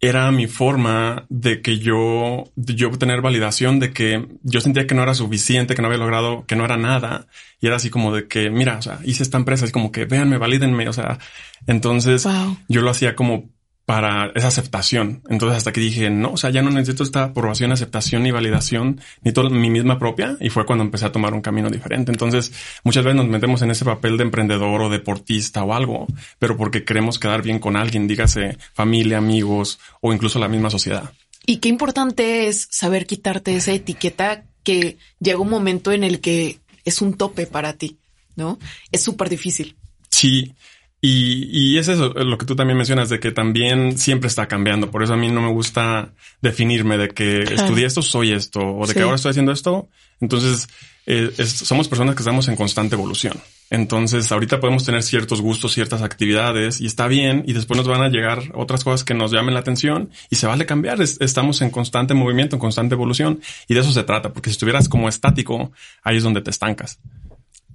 era 0.00 0.30
mi 0.30 0.46
forma 0.46 1.24
de 1.28 1.62
que 1.62 1.78
yo, 1.78 2.44
de 2.54 2.74
yo 2.74 2.90
tener 2.90 3.22
validación 3.22 3.80
de 3.80 3.92
que 3.92 4.26
yo 4.42 4.60
sentía 4.60 4.86
que 4.86 4.94
no 4.94 5.02
era 5.02 5.14
suficiente, 5.14 5.74
que 5.74 5.80
no 5.80 5.88
había 5.88 5.98
logrado, 5.98 6.44
que 6.46 6.54
no 6.54 6.64
era 6.64 6.76
nada. 6.76 7.26
Y 7.60 7.66
era 7.66 7.76
así 7.76 7.88
como 7.88 8.14
de 8.14 8.28
que, 8.28 8.50
mira, 8.50 8.76
o 8.78 8.82
sea, 8.82 8.98
hice 9.04 9.22
esta 9.22 9.38
empresa, 9.38 9.64
es 9.64 9.72
como 9.72 9.92
que 9.92 10.04
véanme, 10.04 10.36
valídenme. 10.36 10.88
O 10.88 10.92
sea, 10.92 11.18
entonces 11.66 12.26
yo 12.68 12.82
lo 12.82 12.90
hacía 12.90 13.16
como 13.16 13.48
para 13.86 14.32
esa 14.34 14.48
aceptación. 14.48 15.22
Entonces 15.30 15.56
hasta 15.56 15.72
que 15.72 15.80
dije, 15.80 16.10
no, 16.10 16.32
o 16.32 16.36
sea, 16.36 16.50
ya 16.50 16.60
no 16.60 16.70
necesito 16.70 17.04
esta 17.04 17.22
aprobación, 17.22 17.70
aceptación 17.70 18.26
y 18.26 18.32
validación, 18.32 19.00
ni 19.22 19.32
toda 19.32 19.48
mi 19.48 19.70
misma 19.70 19.98
propia. 19.98 20.36
Y 20.40 20.50
fue 20.50 20.66
cuando 20.66 20.84
empecé 20.84 21.06
a 21.06 21.12
tomar 21.12 21.32
un 21.32 21.40
camino 21.40 21.70
diferente. 21.70 22.10
Entonces 22.10 22.52
muchas 22.82 23.04
veces 23.04 23.16
nos 23.16 23.28
metemos 23.28 23.62
en 23.62 23.70
ese 23.70 23.84
papel 23.84 24.16
de 24.16 24.24
emprendedor 24.24 24.82
o 24.82 24.90
deportista 24.90 25.62
o 25.62 25.72
algo, 25.72 26.08
pero 26.40 26.56
porque 26.56 26.84
queremos 26.84 27.20
quedar 27.20 27.42
bien 27.42 27.60
con 27.60 27.76
alguien, 27.76 28.08
dígase 28.08 28.58
familia, 28.74 29.18
amigos 29.18 29.78
o 30.00 30.12
incluso 30.12 30.40
la 30.40 30.48
misma 30.48 30.68
sociedad. 30.68 31.12
Y 31.46 31.58
qué 31.58 31.68
importante 31.68 32.48
es 32.48 32.66
saber 32.72 33.06
quitarte 33.06 33.54
esa 33.54 33.72
etiqueta 33.72 34.42
que 34.64 34.98
llega 35.20 35.38
un 35.38 35.48
momento 35.48 35.92
en 35.92 36.02
el 36.02 36.20
que 36.20 36.58
es 36.84 37.00
un 37.00 37.14
tope 37.14 37.46
para 37.46 37.74
ti, 37.74 37.98
¿no? 38.34 38.58
Es 38.90 39.04
súper 39.04 39.28
difícil. 39.28 39.76
Sí. 40.10 40.54
Y, 41.00 41.48
y 41.52 41.78
es 41.78 41.88
eso 41.88 42.08
lo 42.14 42.38
que 42.38 42.46
tú 42.46 42.56
también 42.56 42.76
mencionas, 42.76 43.08
de 43.08 43.20
que 43.20 43.30
también 43.30 43.98
siempre 43.98 44.28
está 44.28 44.48
cambiando. 44.48 44.90
Por 44.90 45.02
eso 45.02 45.14
a 45.14 45.16
mí 45.16 45.30
no 45.30 45.42
me 45.42 45.52
gusta 45.52 46.12
definirme 46.40 46.96
de 46.98 47.08
que 47.08 47.42
estudié 47.42 47.86
esto, 47.86 48.02
soy 48.02 48.32
esto, 48.32 48.60
o 48.60 48.86
de 48.86 48.94
que 48.94 49.02
ahora 49.02 49.16
estoy 49.16 49.30
haciendo 49.30 49.52
esto. 49.52 49.88
Entonces, 50.20 50.68
eh, 51.04 51.30
somos 51.46 51.86
personas 51.88 52.16
que 52.16 52.22
estamos 52.22 52.48
en 52.48 52.56
constante 52.56 52.96
evolución. 52.96 53.34
Entonces, 53.70 54.30
ahorita 54.32 54.58
podemos 54.58 54.84
tener 54.84 55.02
ciertos 55.02 55.40
gustos, 55.40 55.72
ciertas 55.72 56.02
actividades 56.02 56.80
y 56.80 56.86
está 56.86 57.06
bien. 57.06 57.44
Y 57.46 57.52
después 57.52 57.76
nos 57.76 57.86
van 57.86 58.02
a 58.02 58.08
llegar 58.08 58.42
otras 58.54 58.82
cosas 58.82 59.04
que 59.04 59.14
nos 59.14 59.30
llamen 59.30 59.54
la 59.54 59.60
atención 59.60 60.10
y 60.30 60.36
se 60.36 60.46
vale 60.46 60.66
cambiar. 60.66 61.00
estamos 61.00 61.62
en 61.62 61.70
constante 61.70 62.14
movimiento, 62.14 62.56
en 62.56 62.60
constante 62.60 62.94
evolución 62.94 63.40
y 63.68 63.74
de 63.74 63.80
eso 63.80 63.92
se 63.92 64.02
trata. 64.02 64.32
Porque 64.32 64.50
si 64.50 64.54
estuvieras 64.54 64.88
como 64.88 65.08
estático, 65.08 65.72
ahí 66.02 66.16
es 66.16 66.24
donde 66.24 66.40
te 66.40 66.50
estancas. 66.50 66.98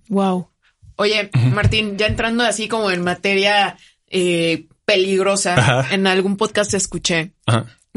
Wow. 0.10 0.51
Oye, 1.02 1.32
Martín, 1.52 1.98
ya 1.98 2.06
entrando 2.06 2.44
así 2.44 2.68
como 2.68 2.92
en 2.92 3.02
materia 3.02 3.76
eh, 4.08 4.68
peligrosa, 4.86 5.88
en 5.90 6.06
algún 6.06 6.38
podcast 6.38 6.76
escuché 6.76 7.32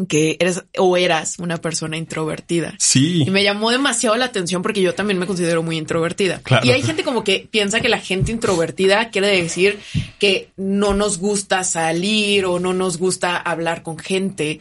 que 0.08 0.38
eres 0.40 0.64
o 0.78 0.96
eras 0.96 1.38
una 1.38 1.58
persona 1.58 1.98
introvertida. 1.98 2.74
Sí. 2.78 3.24
Y 3.26 3.30
me 3.30 3.44
llamó 3.44 3.70
demasiado 3.70 4.16
la 4.16 4.24
atención 4.24 4.62
porque 4.62 4.80
yo 4.80 4.94
también 4.94 5.18
me 5.18 5.26
considero 5.26 5.62
muy 5.62 5.76
introvertida. 5.76 6.40
Y 6.62 6.70
hay 6.70 6.82
gente 6.82 7.04
como 7.04 7.24
que 7.24 7.46
piensa 7.50 7.80
que 7.80 7.90
la 7.90 7.98
gente 7.98 8.32
introvertida 8.32 9.10
quiere 9.10 9.28
decir 9.28 9.78
que 10.18 10.48
no 10.56 10.94
nos 10.94 11.18
gusta 11.18 11.62
salir 11.62 12.46
o 12.46 12.58
no 12.58 12.72
nos 12.72 12.96
gusta 12.96 13.36
hablar 13.36 13.82
con 13.82 13.98
gente 13.98 14.60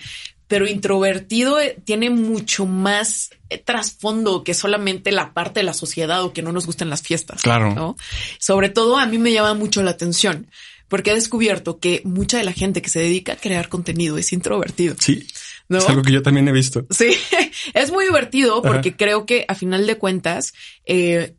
pero 0.53 0.67
introvertido 0.67 1.59
eh, 1.59 1.79
tiene 1.83 2.11
mucho 2.11 2.67
más 2.67 3.31
eh, 3.49 3.57
trasfondo 3.57 4.43
que 4.43 4.53
solamente 4.53 5.11
la 5.11 5.33
parte 5.33 5.61
de 5.61 5.63
la 5.63 5.73
sociedad 5.73 6.23
o 6.23 6.31
que 6.31 6.43
no 6.43 6.51
nos 6.51 6.67
gustan 6.67 6.91
las 6.91 7.01
fiestas. 7.01 7.41
Claro. 7.41 7.73
¿no? 7.73 7.95
Sobre 8.37 8.69
todo 8.69 8.99
a 8.99 9.07
mí 9.07 9.17
me 9.17 9.33
llama 9.33 9.55
mucho 9.55 9.81
la 9.81 9.89
atención 9.89 10.45
porque 10.89 11.09
he 11.09 11.15
descubierto 11.15 11.79
que 11.79 12.03
mucha 12.05 12.37
de 12.37 12.43
la 12.43 12.53
gente 12.53 12.83
que 12.83 12.89
se 12.91 12.99
dedica 12.99 13.33
a 13.33 13.37
crear 13.37 13.67
contenido 13.67 14.19
es 14.19 14.31
introvertido. 14.31 14.95
Sí. 14.99 15.25
Es 15.69 15.89
algo 15.89 16.03
que 16.03 16.11
yo 16.11 16.21
también 16.21 16.47
he 16.47 16.51
visto. 16.51 16.85
Sí, 16.91 17.17
es 17.73 17.91
muy 17.91 18.05
divertido 18.05 18.61
porque 18.61 18.95
creo 18.95 19.25
que 19.25 19.45
a 19.47 19.55
final 19.55 19.87
de 19.87 19.97
cuentas 19.97 20.53
eh, 20.85 21.33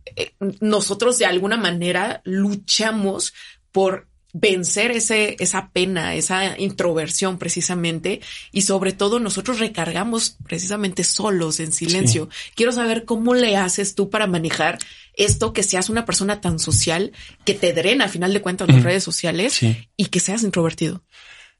nosotros 0.58 1.18
de 1.18 1.26
alguna 1.26 1.56
manera 1.56 2.20
luchamos 2.24 3.32
por 3.70 4.08
vencer 4.34 4.90
ese, 4.90 5.36
esa 5.38 5.70
pena, 5.70 6.16
esa 6.16 6.58
introversión 6.58 7.38
precisamente 7.38 8.20
y 8.50 8.62
sobre 8.62 8.92
todo 8.92 9.20
nosotros 9.20 9.60
recargamos 9.60 10.36
precisamente 10.44 11.04
solos 11.04 11.60
en 11.60 11.72
silencio. 11.72 12.28
Quiero 12.56 12.72
saber 12.72 13.04
cómo 13.04 13.34
le 13.34 13.56
haces 13.56 13.94
tú 13.94 14.10
para 14.10 14.26
manejar 14.26 14.78
esto 15.14 15.52
que 15.52 15.62
seas 15.62 15.88
una 15.88 16.04
persona 16.04 16.40
tan 16.40 16.58
social 16.58 17.12
que 17.44 17.54
te 17.54 17.72
drena 17.72 18.06
a 18.06 18.08
final 18.08 18.34
de 18.34 18.42
cuentas 18.42 18.68
las 18.68 18.82
redes 18.82 19.04
sociales 19.04 19.60
y 19.96 20.06
que 20.06 20.18
seas 20.18 20.42
introvertido. 20.42 21.04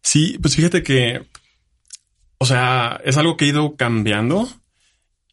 Sí, 0.03 0.37
pues 0.43 0.57
fíjate 0.57 0.83
que, 0.83 1.25
o 2.39 2.45
sea, 2.45 3.01
es 3.05 3.17
algo 3.17 3.37
que 3.37 3.45
he 3.45 3.49
ido 3.49 3.77
cambiando 3.77 4.49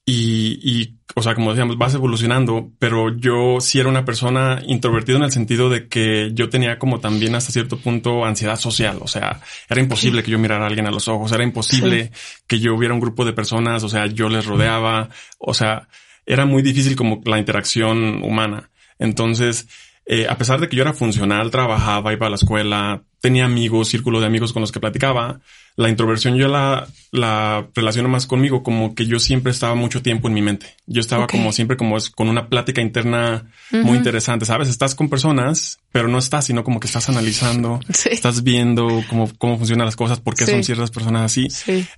y, 0.06 0.60
y, 0.64 1.00
o 1.16 1.22
sea, 1.22 1.36
como 1.36 1.52
decíamos, 1.52 1.78
vas 1.78 1.94
evolucionando, 1.94 2.72
pero 2.80 3.16
yo 3.16 3.60
sí 3.60 3.80
era 3.80 3.90
una 3.90 4.04
persona 4.04 4.62
introvertida 4.66 5.18
en 5.18 5.24
el 5.24 5.32
sentido 5.32 5.70
de 5.70 5.88
que 5.88 6.32
yo 6.34 6.50
tenía 6.50 6.80
como 6.80 7.00
también 7.00 7.36
hasta 7.36 7.52
cierto 7.52 7.78
punto 7.78 8.26
ansiedad 8.26 8.56
social. 8.56 8.98
O 9.02 9.08
sea, 9.08 9.42
era 9.70 9.80
imposible 9.82 10.24
que 10.24 10.32
yo 10.32 10.40
mirara 10.40 10.66
a 10.66 10.68
alguien 10.68 10.88
a 10.88 10.92
los 10.92 11.08
ojos, 11.08 11.32
era 11.32 11.44
imposible 11.44 12.12
que 12.48 12.60
yo 12.60 12.74
hubiera 12.76 12.94
un 12.94 13.00
grupo 13.00 13.26
de 13.26 13.34
personas, 13.34 13.84
o 13.84 13.90
sea, 13.90 14.08
yo 14.08 14.28
les 14.28 14.46
rodeaba, 14.46 15.10
o 15.38 15.54
sea, 15.54 15.88
era 16.26 16.46
muy 16.46 16.62
difícil 16.64 16.96
como 16.96 17.22
la 17.26 17.38
interacción 17.38 18.24
humana. 18.24 18.72
Entonces, 18.98 19.68
eh, 20.06 20.28
a 20.28 20.38
pesar 20.38 20.60
de 20.60 20.68
que 20.68 20.76
yo 20.76 20.82
era 20.82 20.94
funcional, 20.94 21.52
trabajaba, 21.52 22.14
iba 22.14 22.28
a 22.28 22.30
la 22.30 22.36
escuela, 22.36 23.04
tenía 23.22 23.46
amigos, 23.46 23.90
círculo 23.90 24.20
de 24.20 24.26
amigos 24.26 24.52
con 24.52 24.62
los 24.62 24.72
que 24.72 24.80
platicaba, 24.80 25.40
la 25.78 25.90
introversión 25.90 26.36
yo 26.36 26.48
la, 26.48 26.88
la 27.12 27.68
relaciono 27.74 28.10
más 28.10 28.26
conmigo, 28.26 28.62
como 28.64 28.94
que 28.94 29.06
yo 29.06 29.20
siempre 29.20 29.52
estaba 29.52 29.76
mucho 29.76 30.02
tiempo 30.02 30.28
en 30.28 30.34
mi 30.34 30.42
mente. 30.42 30.76
Yo 30.86 31.00
estaba 31.00 31.28
como 31.28 31.52
siempre 31.52 31.78
como 31.78 31.98
es, 31.98 32.10
con 32.10 32.28
una 32.28 32.50
plática 32.50 32.82
interna 32.82 33.46
muy 33.72 33.98
interesante, 33.98 34.46
¿sabes? 34.46 34.68
Estás 34.68 34.96
con 34.96 35.08
personas, 35.08 35.80
pero 35.92 36.08
no 36.08 36.18
estás, 36.18 36.46
sino 36.46 36.64
como 36.64 36.80
que 36.80 36.88
estás 36.88 37.08
analizando, 37.10 37.80
estás 38.12 38.44
viendo 38.44 39.04
cómo, 39.08 39.32
cómo 39.38 39.58
funcionan 39.58 39.86
las 39.86 39.96
cosas, 39.96 40.20
por 40.20 40.36
qué 40.36 40.46
son 40.46 40.64
ciertas 40.64 40.92
personas 40.92 41.24
así. 41.24 41.48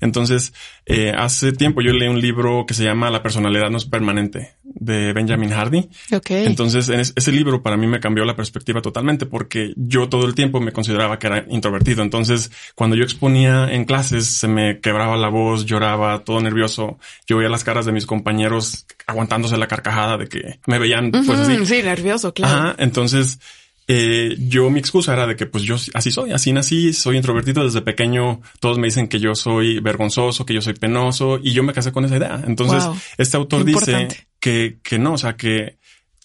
Entonces, 0.02 0.54
eh, 0.86 1.14
hace 1.18 1.54
tiempo 1.54 1.82
yo 1.82 1.94
leí 1.94 2.10
un 2.10 2.22
libro 2.22 2.66
que 2.68 2.74
se 2.74 2.84
llama 2.84 3.10
La 3.10 3.24
personalidad 3.24 3.70
no 3.70 3.78
es 3.78 3.86
permanente 3.86 4.56
de 4.86 5.14
Benjamin 5.14 5.50
Hardy. 5.52 5.90
Entonces, 6.30 6.90
en 6.90 7.00
ese 7.00 7.32
libro 7.32 7.62
para 7.62 7.78
mí 7.78 7.88
me 7.88 8.00
cambió 8.00 8.26
la 8.26 8.36
perspectiva 8.36 8.82
totalmente 8.82 9.26
porque 9.26 9.74
yo 9.76 10.10
todo 10.10 10.26
el 10.26 10.36
tiempo 10.36 10.60
me 10.60 10.72
consideraba 10.72 11.20
que 11.20 11.28
era 11.28 11.46
introvertido. 11.50 12.04
Entonces, 12.04 12.52
cuando 12.76 12.96
yo 12.96 13.04
exponía 13.04 13.72
en 13.72 13.86
clases 13.86 14.26
se 14.26 14.48
me 14.48 14.80
quebraba 14.80 15.18
la 15.18 15.30
voz, 15.30 15.66
lloraba, 15.66 16.24
todo 16.24 16.42
nervioso. 16.42 16.98
Yo 17.28 17.38
veía 17.38 17.50
las 17.50 17.64
caras 17.64 17.86
de 17.86 17.92
mis 17.92 18.06
compañeros 18.06 18.86
aguantándose 19.08 19.58
la 19.58 19.68
carcajada 19.68 20.18
de 20.18 20.28
que 20.28 20.60
me 20.66 20.80
veían 20.80 21.12
pues 21.12 21.30
así. 21.30 21.66
Sí, 21.66 21.82
nervioso, 21.84 22.34
claro. 22.34 22.76
entonces 22.78 23.40
eh, 23.88 24.36
yo 24.40 24.70
mi 24.70 24.80
excusa 24.80 25.14
era 25.14 25.28
de 25.28 25.36
que 25.36 25.46
pues 25.46 25.64
yo 25.64 25.76
así 25.94 26.12
soy, 26.12 26.32
así 26.32 26.54
nací, 26.54 26.94
soy 26.94 27.18
introvertido 27.18 27.64
desde 27.64 27.82
pequeño. 27.82 28.42
Todos 28.60 28.78
me 28.78 28.88
dicen 28.88 29.08
que 29.08 29.20
yo 29.20 29.36
soy 29.36 29.80
vergonzoso, 29.80 30.46
que 30.46 30.54
yo 30.54 30.62
soy 30.62 30.74
penoso 30.74 31.40
y 31.42 31.52
yo 31.52 31.64
me 31.64 31.74
casé 31.74 31.92
con 31.92 32.06
esa 32.06 32.18
idea. 32.18 32.42
Entonces 32.48 32.84
este 33.18 33.36
autor 33.38 33.66
dice 33.66 34.08
que, 34.44 34.80
que 34.84 35.00
no, 35.00 35.14
o 35.14 35.18
sea, 35.18 35.38
que 35.38 35.78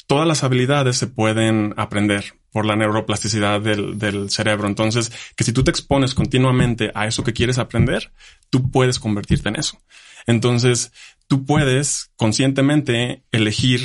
todas 0.09 0.27
las 0.27 0.43
habilidades 0.43 0.97
se 0.97 1.07
pueden 1.07 1.73
aprender 1.77 2.35
por 2.51 2.67
la 2.67 2.75
neuroplasticidad 2.75 3.61
del, 3.61 3.97
del, 3.97 4.29
cerebro. 4.29 4.67
Entonces, 4.67 5.13
que 5.37 5.45
si 5.45 5.53
tú 5.53 5.63
te 5.63 5.71
expones 5.71 6.17
continuamente 6.17 6.91
a 6.97 7.07
eso 7.07 7.23
que 7.23 7.33
quieres 7.33 7.59
aprender, 7.59 8.11
tú 8.51 8.73
puedes 8.73 8.99
convertirte 8.99 9.51
en 9.51 9.55
eso. 9.55 9.81
Entonces, 10.27 10.91
tú 11.29 11.47
puedes 11.47 12.11
conscientemente 12.17 13.23
elegir 13.31 13.83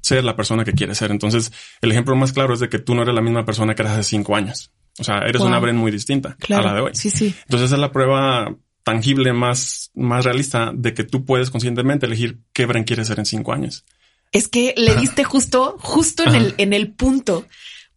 ser 0.00 0.22
la 0.22 0.36
persona 0.36 0.64
que 0.64 0.74
quieres 0.74 0.98
ser. 0.98 1.10
Entonces, 1.10 1.52
el 1.80 1.90
ejemplo 1.90 2.14
más 2.14 2.32
claro 2.32 2.54
es 2.54 2.60
de 2.60 2.68
que 2.68 2.78
tú 2.78 2.94
no 2.94 3.02
eres 3.02 3.16
la 3.16 3.20
misma 3.20 3.44
persona 3.44 3.74
que 3.74 3.82
eras 3.82 3.94
hace 3.94 4.10
cinco 4.10 4.36
años. 4.36 4.70
O 5.00 5.02
sea, 5.02 5.18
eres 5.26 5.42
una 5.42 5.58
Bren 5.58 5.76
muy 5.76 5.90
distinta 5.90 6.36
a 6.50 6.62
la 6.62 6.74
de 6.74 6.80
hoy. 6.82 6.90
Sí, 6.94 7.10
sí. 7.10 7.34
Entonces, 7.46 7.66
esa 7.66 7.74
es 7.74 7.80
la 7.80 7.90
prueba 7.90 8.54
tangible 8.82 9.32
más, 9.32 9.90
más 9.94 10.24
realista 10.24 10.72
de 10.74 10.94
que 10.94 11.04
tú 11.04 11.24
puedes 11.24 11.50
conscientemente 11.50 12.06
elegir 12.06 12.38
qué 12.52 12.66
Bren 12.66 12.84
quieres 12.84 13.08
ser 13.08 13.18
en 13.18 13.26
cinco 13.26 13.52
años. 13.52 13.84
Es 14.32 14.48
que 14.48 14.74
le 14.76 14.96
diste 14.96 15.24
justo, 15.24 15.76
justo 15.78 16.24
en 16.24 16.34
el, 16.34 16.54
en 16.56 16.72
el 16.72 16.92
punto 16.92 17.46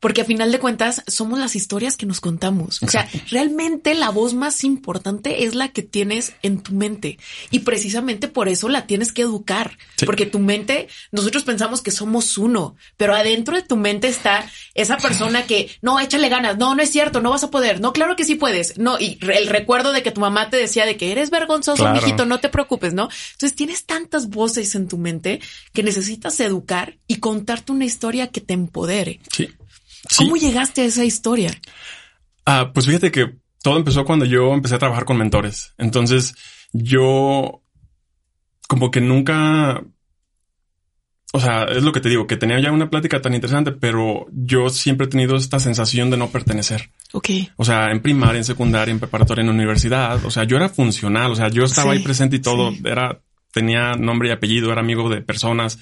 porque 0.06 0.22
a 0.22 0.26
final 0.26 0.52
de 0.52 0.60
cuentas 0.60 1.02
somos 1.08 1.40
las 1.40 1.56
historias 1.56 1.98
que 1.98 2.06
nos 2.06 2.22
contamos. 2.22 2.84
O 2.84 2.88
sea, 2.88 3.10
realmente 3.32 3.96
la 3.96 4.12
voz 4.12 4.36
más 4.36 4.64
importante 4.64 5.46
es 5.46 5.56
la 5.56 5.70
que 5.70 5.82
tienes 5.82 6.34
en 6.44 6.62
tu 6.62 6.74
mente 6.74 7.18
y 7.50 7.62
precisamente 7.62 8.28
por 8.28 8.48
eso 8.48 8.70
la 8.70 8.86
tienes 8.86 9.12
que 9.12 9.24
educar, 9.24 9.80
porque 10.06 10.28
tu 10.28 10.38
mente, 10.38 10.90
nosotros 11.12 11.42
pensamos 11.42 11.82
que 11.82 11.90
somos 11.90 12.38
uno, 12.38 12.76
pero 12.98 13.16
adentro 13.16 13.56
de 13.56 13.64
tu 13.64 13.78
mente 13.78 14.08
está 14.08 14.48
esa 14.76 14.98
persona 14.98 15.48
que 15.48 15.72
no, 15.82 16.00
échale 16.00 16.30
ganas, 16.30 16.56
no, 16.60 16.76
no 16.76 16.84
es 16.84 16.92
cierto, 16.92 17.20
no 17.20 17.32
vas 17.32 17.44
a 17.44 17.50
poder, 17.50 17.82
no, 17.82 17.92
claro 17.92 18.16
que 18.16 18.26
sí 18.26 18.36
puedes, 18.36 18.78
no, 18.78 19.00
y 19.00 19.18
el 19.22 19.48
recuerdo 19.48 19.92
de 19.92 20.04
que 20.04 20.12
tu 20.12 20.22
mamá 20.22 20.52
te 20.52 20.58
decía 20.58 20.86
de 20.86 20.98
que 20.98 21.14
eres 21.14 21.32
vergonzoso, 21.32 21.92
mijito, 21.92 22.28
no 22.28 22.40
te 22.40 22.50
preocupes, 22.50 22.94
¿no? 22.94 23.10
Entonces 23.32 23.56
tienes 23.56 23.86
tantas 23.86 24.30
voces 24.30 24.76
en 24.76 24.88
tu 24.88 25.00
mente 25.00 25.42
que 25.74 25.82
necesitas 25.82 26.40
educar 26.42 27.00
y 27.08 27.16
contarte 27.16 27.72
una 27.72 27.86
historia 27.86 28.28
que 28.28 28.42
te 28.42 28.54
empodere. 28.54 29.20
Sí. 29.32 29.50
¿Cómo 30.18 30.36
llegaste 30.36 30.82
a 30.82 30.86
esa 30.86 31.04
historia? 31.04 31.52
Ah, 32.46 32.72
pues 32.74 32.86
fíjate 32.86 33.12
que 33.12 33.36
todo 33.62 33.78
empezó 33.78 34.06
cuando 34.06 34.26
yo 34.26 34.54
empecé 34.54 34.76
a 34.76 34.80
trabajar 34.80 35.06
con 35.06 35.18
mentores. 35.18 35.74
Entonces 35.78 36.36
yo 36.72 37.62
como 38.68 38.92
que 38.92 39.02
nunca, 39.02 39.84
o 41.34 41.40
sea, 41.40 41.64
es 41.64 41.84
lo 41.84 41.92
que 41.92 42.00
te 42.00 42.10
digo, 42.10 42.28
que 42.28 42.38
tenía 42.38 42.60
ya 42.60 42.72
una 42.72 42.90
plática 42.90 43.22
tan 43.22 43.34
interesante, 43.34 43.72
pero 43.72 44.28
yo 44.32 44.70
siempre 44.70 45.06
he 45.08 45.10
tenido 45.10 45.36
esta 45.36 45.60
sensación 45.60 46.10
de 46.10 46.18
no 46.18 46.30
pertenecer. 46.30 46.90
Ok. 47.14 47.30
O 47.58 47.66
sea, 47.66 47.92
en 47.92 48.02
primaria, 48.02 48.38
en 48.38 48.44
secundaria, 48.44 48.92
en 48.92 49.00
preparatoria, 49.00 49.42
en 49.42 49.50
universidad. 49.50 50.24
O 50.26 50.32
sea, 50.32 50.44
yo 50.44 50.58
era 50.58 50.70
funcional. 50.70 51.32
O 51.32 51.36
sea, 51.36 51.50
yo 51.50 51.64
estaba 51.64 51.94
ahí 51.94 52.00
presente 52.00 52.36
y 52.36 52.40
todo. 52.40 52.74
Era, 52.84 53.22
tenía 53.52 53.94
nombre 53.94 54.30
y 54.30 54.32
apellido, 54.32 54.72
era 54.72 54.82
amigo 54.82 55.10
de 55.10 55.22
personas. 55.22 55.80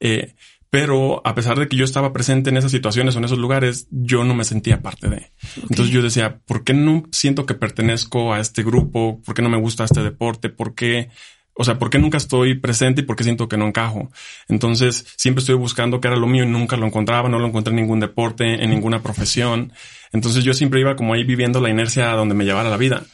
Eh, 0.00 0.34
pero 0.74 1.22
a 1.24 1.36
pesar 1.36 1.56
de 1.56 1.68
que 1.68 1.76
yo 1.76 1.84
estaba 1.84 2.12
presente 2.12 2.50
en 2.50 2.56
esas 2.56 2.72
situaciones 2.72 3.14
o 3.14 3.18
en 3.18 3.26
esos 3.26 3.38
lugares, 3.38 3.86
yo 3.92 4.24
no 4.24 4.34
me 4.34 4.42
sentía 4.42 4.82
parte 4.82 5.08
de. 5.08 5.30
Entonces 5.62 5.90
yo 5.90 6.02
decía, 6.02 6.40
¿por 6.46 6.64
qué 6.64 6.74
no 6.74 7.04
siento 7.12 7.46
que 7.46 7.54
pertenezco 7.54 8.34
a 8.34 8.40
este 8.40 8.64
grupo? 8.64 9.22
¿Por 9.24 9.36
qué 9.36 9.42
no 9.42 9.48
me 9.48 9.56
gusta 9.56 9.84
este 9.84 10.02
deporte? 10.02 10.48
¿Por 10.48 10.74
qué? 10.74 11.10
O 11.52 11.62
sea, 11.62 11.78
¿por 11.78 11.90
qué 11.90 12.00
nunca 12.00 12.16
estoy 12.16 12.58
presente 12.58 13.02
y 13.02 13.04
por 13.04 13.14
qué 13.14 13.22
siento 13.22 13.46
que 13.46 13.56
no 13.56 13.68
encajo? 13.68 14.10
Entonces, 14.48 15.06
siempre 15.16 15.42
estoy 15.42 15.54
buscando 15.54 16.00
qué 16.00 16.08
era 16.08 16.16
lo 16.16 16.26
mío 16.26 16.42
y 16.42 16.48
nunca 16.48 16.76
lo 16.76 16.86
encontraba, 16.86 17.28
no 17.28 17.38
lo 17.38 17.46
encontré 17.46 17.70
en 17.70 17.76
ningún 17.76 18.00
deporte, 18.00 18.64
en 18.64 18.70
ninguna 18.70 19.00
profesión. 19.00 19.72
Entonces, 20.12 20.42
yo 20.42 20.54
siempre 20.54 20.80
iba 20.80 20.96
como 20.96 21.14
ahí 21.14 21.22
viviendo 21.22 21.60
la 21.60 21.70
inercia 21.70 22.08
donde 22.14 22.34
me 22.34 22.44
llevara 22.44 22.68
la 22.68 22.78
vida. 22.78 23.04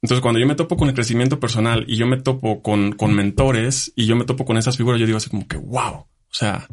Entonces, 0.00 0.22
cuando 0.22 0.40
yo 0.40 0.46
me 0.46 0.54
topo 0.54 0.78
con 0.78 0.88
el 0.88 0.94
crecimiento 0.94 1.38
personal 1.38 1.84
y 1.86 1.96
yo 1.96 2.06
me 2.06 2.16
topo 2.16 2.62
con, 2.62 2.92
con 2.92 3.12
mentores 3.12 3.92
y 3.94 4.06
yo 4.06 4.16
me 4.16 4.24
topo 4.24 4.46
con 4.46 4.56
esas 4.56 4.78
figuras, 4.78 4.98
yo 4.98 5.04
digo 5.04 5.18
así 5.18 5.28
como 5.28 5.46
que, 5.46 5.58
wow, 5.58 5.96
o 5.96 6.08
sea, 6.30 6.66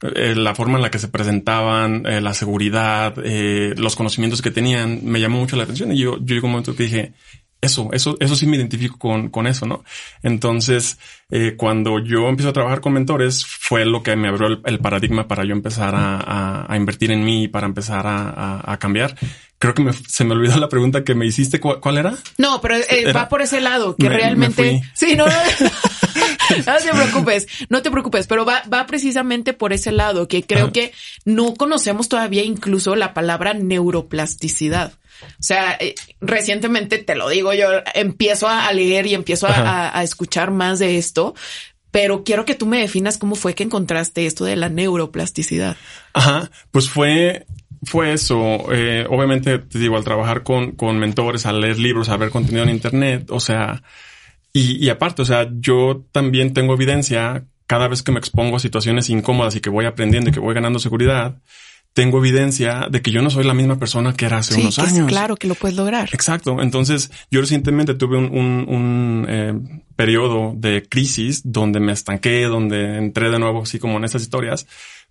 eh, 0.00 0.34
la 0.36 0.54
forma 0.54 0.76
en 0.76 0.82
la 0.82 0.90
que 0.90 0.98
se 0.98 1.08
presentaban, 1.08 2.06
eh, 2.06 2.20
la 2.20 2.32
seguridad, 2.32 3.14
eh, 3.24 3.74
los 3.76 3.96
conocimientos 3.96 4.42
que 4.42 4.52
tenían, 4.52 5.00
me 5.04 5.20
llamó 5.20 5.38
mucho 5.38 5.56
la 5.56 5.64
atención. 5.64 5.92
Y 5.92 5.98
yo, 5.98 6.18
yo 6.18 6.34
llegó 6.34 6.46
un 6.46 6.52
momento 6.52 6.76
que 6.76 6.84
dije, 6.84 7.12
eso, 7.60 7.88
eso, 7.92 8.16
eso 8.20 8.36
sí 8.36 8.46
me 8.46 8.56
identifico 8.56 8.96
con, 8.98 9.30
con 9.30 9.48
eso, 9.48 9.66
¿no? 9.66 9.82
Entonces, 10.22 10.98
cuando 11.56 11.98
yo 11.98 12.28
empiezo 12.28 12.50
a 12.50 12.52
trabajar 12.52 12.80
con 12.80 12.92
mentores, 12.92 13.44
fue 13.44 13.84
lo 13.84 14.04
que 14.04 14.14
me 14.14 14.28
abrió 14.28 14.60
el, 14.64 14.78
paradigma 14.78 15.26
para 15.26 15.44
yo 15.44 15.52
empezar 15.52 15.94
a, 15.96 16.72
a, 16.72 16.76
invertir 16.76 17.10
en 17.10 17.24
mí, 17.24 17.48
para 17.48 17.66
empezar 17.66 18.06
a, 18.06 18.72
a 18.72 18.78
cambiar 18.78 19.16
creo 19.58 19.74
que 19.74 19.92
se 20.08 20.24
me 20.24 20.34
olvidó 20.34 20.56
la 20.56 20.68
pregunta 20.68 21.04
que 21.04 21.14
me 21.14 21.26
hiciste. 21.26 21.60
¿Cuál, 21.60 21.98
era? 21.98 22.16
No, 22.36 22.60
pero 22.60 22.76
va 23.14 23.28
por 23.28 23.42
ese 23.42 23.60
lado, 23.60 23.96
que 23.96 24.08
realmente... 24.08 24.82
sí, 24.94 25.16
no, 25.16 25.26
no, 25.26 25.32
no 26.66 26.76
te 26.76 26.90
preocupes, 26.90 27.46
no 27.68 27.82
te 27.82 27.90
preocupes, 27.90 28.26
pero 28.26 28.44
va, 28.44 28.62
va 28.72 28.86
precisamente 28.86 29.52
por 29.52 29.72
ese 29.72 29.92
lado, 29.92 30.28
que 30.28 30.42
creo 30.42 30.72
que 30.72 30.92
no 31.24 31.54
conocemos 31.54 32.08
todavía 32.08 32.44
incluso 32.44 32.94
la 32.96 33.14
palabra 33.14 33.54
neuroplasticidad. 33.54 34.92
O 35.22 35.42
sea, 35.42 35.76
eh, 35.80 35.94
recientemente 36.20 36.98
te 36.98 37.16
lo 37.16 37.28
digo, 37.28 37.52
yo 37.52 37.68
empiezo 37.94 38.48
a 38.48 38.72
leer 38.72 39.06
y 39.06 39.14
empiezo 39.14 39.48
a, 39.48 40.02
escuchar 40.02 40.50
más 40.50 40.78
de 40.78 40.98
esto, 40.98 41.34
pero 41.90 42.22
quiero 42.22 42.44
que 42.44 42.54
tú 42.54 42.66
me 42.66 42.78
definas 42.78 43.18
cómo 43.18 43.34
fue 43.34 43.54
que 43.54 43.64
encontraste 43.64 44.26
esto 44.26 44.44
de 44.44 44.56
la 44.56 44.68
neuroplasticidad. 44.68 45.76
Ajá, 46.12 46.50
pues 46.70 46.88
fue 46.88 47.46
fue 47.82 48.12
eso. 48.12 48.72
Eh, 48.72 49.06
obviamente, 49.08 49.58
te 49.58 49.78
digo, 49.78 49.96
al 49.96 50.04
trabajar 50.04 50.42
con, 50.42 50.72
con 50.72 50.98
mentores, 50.98 51.46
al 51.46 51.60
leer 51.60 51.78
libros, 51.78 52.08
a 52.08 52.16
ver 52.16 52.30
contenido 52.30 52.64
en 52.64 52.70
Internet, 52.70 53.30
o 53.30 53.40
sea, 53.40 53.82
y, 54.52 54.84
y 54.84 54.88
aparte, 54.88 55.22
o 55.22 55.24
sea, 55.24 55.48
yo 55.58 56.04
también 56.12 56.52
tengo 56.52 56.74
evidencia 56.74 57.44
cada 57.66 57.86
vez 57.86 58.02
que 58.02 58.12
me 58.12 58.18
expongo 58.18 58.56
a 58.56 58.60
situaciones 58.60 59.10
incómodas 59.10 59.54
y 59.54 59.60
que 59.60 59.70
voy 59.70 59.84
aprendiendo 59.84 60.30
y 60.30 60.32
que 60.32 60.40
voy 60.40 60.54
ganando 60.54 60.78
seguridad, 60.78 61.36
tengo 61.92 62.18
evidencia 62.18 62.86
de 62.90 63.02
que 63.02 63.10
yo 63.10 63.22
no 63.22 63.30
soy 63.30 63.44
la 63.44 63.54
misma 63.54 63.78
persona 63.78 64.14
que 64.14 64.26
era 64.26 64.38
hace 64.38 64.60
unos 64.60 64.78
años. 64.78 65.08
claro 65.08 65.36
que 65.36 65.48
lo 65.48 65.54
puedes 65.54 65.76
lograr. 65.76 66.08
Exacto. 66.12 66.62
Entonces, 66.62 67.10
yo 67.30 67.40
recientemente 67.40 67.94
tuve 67.94 68.16
un, 68.16 68.26
un, 68.26 68.66
un 68.68 69.26
eh, 69.28 69.54
periodo 69.96 70.54
de 70.56 70.86
crisis 70.88 71.42
donde 71.44 71.80
me 71.80 71.92
estanqué, 71.92 72.44
donde 72.44 72.98
entré 72.98 73.30
de 73.30 73.38
nuevo 73.38 73.62
así 73.62 73.78
como 73.78 73.98
en 73.98 74.04
estas 74.04 74.22
historias, 74.22 74.66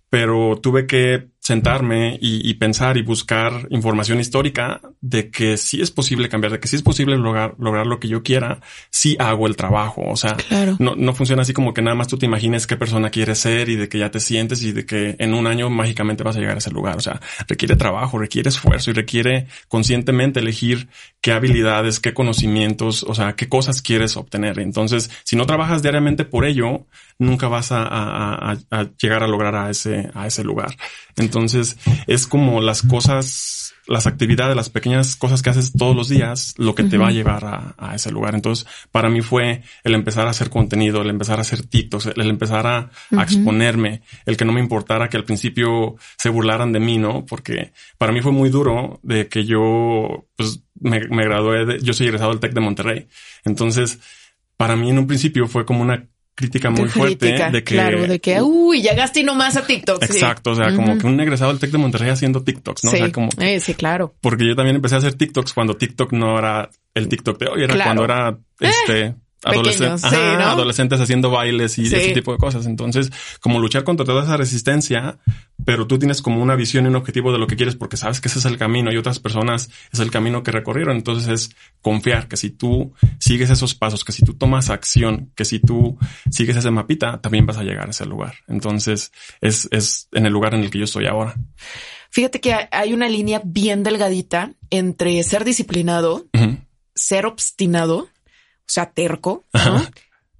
pero 0.08 0.58
tuve 0.62 0.86
que 0.86 1.28
sentarme 1.48 2.18
y, 2.20 2.52
pensar 2.54 2.98
y 2.98 3.02
buscar 3.02 3.68
información 3.70 4.20
histórica 4.20 4.82
de 5.00 5.30
que 5.30 5.56
sí 5.56 5.80
es 5.80 5.90
posible 5.90 6.28
cambiar, 6.28 6.52
de 6.52 6.60
que 6.60 6.68
sí 6.68 6.76
es 6.76 6.82
posible 6.82 7.16
lograr, 7.16 7.54
lograr 7.58 7.86
lo 7.86 7.98
que 7.98 8.06
yo 8.06 8.22
quiera, 8.22 8.60
si 8.90 9.16
hago 9.18 9.46
el 9.46 9.56
trabajo. 9.56 10.02
O 10.06 10.16
sea, 10.18 10.36
no, 10.78 10.94
no 10.94 11.14
funciona 11.14 11.40
así 11.40 11.54
como 11.54 11.72
que 11.72 11.80
nada 11.80 11.94
más 11.94 12.06
tú 12.06 12.18
te 12.18 12.26
imagines 12.26 12.66
qué 12.66 12.76
persona 12.76 13.08
quieres 13.08 13.38
ser 13.38 13.70
y 13.70 13.76
de 13.76 13.88
que 13.88 13.98
ya 13.98 14.10
te 14.10 14.20
sientes 14.20 14.62
y 14.62 14.72
de 14.72 14.84
que 14.84 15.16
en 15.18 15.32
un 15.32 15.46
año 15.46 15.70
mágicamente 15.70 16.22
vas 16.22 16.36
a 16.36 16.40
llegar 16.40 16.56
a 16.56 16.58
ese 16.58 16.70
lugar. 16.70 16.98
O 16.98 17.00
sea, 17.00 17.18
requiere 17.48 17.76
trabajo, 17.76 18.18
requiere 18.18 18.50
esfuerzo 18.50 18.90
y 18.90 18.92
requiere 18.92 19.46
conscientemente 19.68 20.40
elegir 20.40 20.88
qué 21.22 21.32
habilidades, 21.32 21.98
qué 21.98 22.12
conocimientos, 22.12 23.04
o 23.04 23.14
sea, 23.14 23.36
qué 23.36 23.48
cosas 23.48 23.80
quieres 23.80 24.18
obtener. 24.18 24.58
Entonces, 24.58 25.10
si 25.24 25.34
no 25.34 25.46
trabajas 25.46 25.80
diariamente 25.80 26.26
por 26.26 26.44
ello, 26.44 26.84
nunca 27.18 27.48
vas 27.48 27.72
a, 27.72 27.84
a, 27.84 28.58
a 28.70 28.88
llegar 29.00 29.22
a 29.22 29.28
lograr 29.28 29.56
a 29.56 29.70
ese, 29.70 30.10
a 30.12 30.26
ese 30.26 30.44
lugar. 30.44 30.76
Entonces 31.18 31.76
es 32.06 32.26
como 32.26 32.60
las 32.60 32.82
cosas, 32.82 33.74
las 33.86 34.06
actividades, 34.06 34.56
las 34.56 34.70
pequeñas 34.70 35.16
cosas 35.16 35.42
que 35.42 35.50
haces 35.50 35.72
todos 35.72 35.94
los 35.94 36.08
días, 36.08 36.54
lo 36.58 36.74
que 36.74 36.84
te 36.84 36.98
va 36.98 37.08
a 37.08 37.12
llevar 37.12 37.74
a, 37.78 37.94
ese 37.94 38.10
lugar. 38.10 38.34
Entonces 38.34 38.66
para 38.90 39.08
mí 39.08 39.20
fue 39.20 39.62
el 39.84 39.94
empezar 39.94 40.26
a 40.26 40.30
hacer 40.30 40.50
contenido, 40.50 41.02
el 41.02 41.10
empezar 41.10 41.38
a 41.38 41.42
hacer 41.42 41.66
TikToks, 41.66 42.06
el 42.16 42.30
empezar 42.30 42.66
a, 42.66 42.90
exponerme, 43.22 44.02
el 44.26 44.36
que 44.36 44.44
no 44.44 44.52
me 44.52 44.60
importara 44.60 45.08
que 45.08 45.16
al 45.16 45.24
principio 45.24 45.96
se 46.16 46.28
burlaran 46.28 46.72
de 46.72 46.80
mí, 46.80 46.98
¿no? 46.98 47.26
Porque 47.26 47.72
para 47.96 48.12
mí 48.12 48.20
fue 48.20 48.32
muy 48.32 48.50
duro 48.50 49.00
de 49.02 49.28
que 49.28 49.44
yo, 49.44 50.26
pues 50.36 50.62
me, 50.80 51.00
gradué 51.00 51.64
de, 51.64 51.80
yo 51.80 51.92
soy 51.92 52.06
egresado 52.06 52.30
del 52.30 52.40
TEC 52.40 52.52
de 52.52 52.60
Monterrey. 52.60 53.08
Entonces, 53.44 53.98
para 54.56 54.76
mí 54.76 54.90
en 54.90 54.98
un 54.98 55.06
principio 55.06 55.46
fue 55.46 55.64
como 55.64 55.82
una 55.82 56.08
crítica 56.38 56.70
muy 56.70 56.88
fuerte 56.88 57.32
de 57.50 57.64
que 57.64 57.74
claro 57.74 58.06
de 58.06 58.20
que 58.20 58.40
uy 58.40 58.80
llegaste 58.80 59.20
y 59.20 59.24
nomás 59.24 59.56
a 59.56 59.66
TikTok 59.66 60.00
exacto 60.04 60.52
o 60.52 60.54
sea 60.54 60.72
como 60.72 60.96
que 60.96 61.04
un 61.04 61.20
egresado 61.20 61.50
del 61.50 61.58
Tec 61.58 61.72
de 61.72 61.78
Monterrey 61.78 62.10
haciendo 62.10 62.44
TikToks 62.44 62.84
no 62.84 62.90
sí. 62.92 62.96
o 62.96 62.98
sea 63.00 63.12
como 63.12 63.28
eh, 63.40 63.58
sí 63.58 63.74
claro. 63.74 64.14
porque 64.20 64.46
yo 64.46 64.54
también 64.54 64.76
empecé 64.76 64.94
a 64.94 64.98
hacer 64.98 65.14
TikToks 65.14 65.52
cuando 65.52 65.76
TikTok 65.76 66.12
no 66.12 66.38
era 66.38 66.70
el 66.94 67.08
TikTok 67.08 67.40
de 67.40 67.46
hoy 67.48 67.64
era 67.64 67.82
cuando 67.82 68.04
era 68.04 68.38
este 68.60 69.00
eh 69.00 69.14
adolescentes 69.48 71.00
haciendo 71.00 71.30
bailes 71.30 71.78
y 71.78 71.86
ese 71.86 72.12
tipo 72.12 72.32
de 72.32 72.38
cosas. 72.38 72.66
Entonces, 72.66 73.10
como 73.40 73.58
luchar 73.58 73.84
contra 73.84 74.04
toda 74.04 74.22
esa 74.22 74.36
resistencia, 74.36 75.18
pero 75.64 75.86
tú 75.86 75.98
tienes 75.98 76.22
como 76.22 76.42
una 76.42 76.54
visión 76.54 76.84
y 76.84 76.88
un 76.88 76.96
objetivo 76.96 77.32
de 77.32 77.38
lo 77.38 77.46
que 77.46 77.56
quieres 77.56 77.76
porque 77.76 77.96
sabes 77.96 78.20
que 78.20 78.28
ese 78.28 78.38
es 78.38 78.44
el 78.44 78.58
camino 78.58 78.92
y 78.92 78.96
otras 78.96 79.18
personas 79.18 79.70
es 79.92 80.00
el 80.00 80.10
camino 80.10 80.42
que 80.42 80.52
recorrieron. 80.52 80.96
Entonces 80.96 81.28
es 81.28 81.56
confiar 81.82 82.28
que 82.28 82.36
si 82.36 82.50
tú 82.50 82.92
sigues 83.18 83.50
esos 83.50 83.74
pasos, 83.74 84.04
que 84.04 84.12
si 84.12 84.24
tú 84.24 84.34
tomas 84.34 84.70
acción, 84.70 85.32
que 85.34 85.44
si 85.44 85.58
tú 85.58 85.98
sigues 86.30 86.56
ese 86.56 86.70
mapita, 86.70 87.20
también 87.20 87.46
vas 87.46 87.58
a 87.58 87.64
llegar 87.64 87.88
a 87.88 87.90
ese 87.90 88.06
lugar. 88.06 88.34
Entonces 88.46 89.12
es, 89.40 89.68
es 89.70 90.08
en 90.12 90.26
el 90.26 90.32
lugar 90.32 90.54
en 90.54 90.60
el 90.60 90.70
que 90.70 90.78
yo 90.78 90.84
estoy 90.84 91.06
ahora. 91.06 91.34
Fíjate 92.10 92.40
que 92.40 92.54
hay 92.70 92.92
una 92.92 93.08
línea 93.08 93.42
bien 93.44 93.82
delgadita 93.82 94.52
entre 94.70 95.22
ser 95.22 95.44
disciplinado, 95.44 96.26
ser 96.94 97.26
obstinado 97.26 98.08
o 98.68 98.70
sea, 98.70 98.90
terco, 98.90 99.46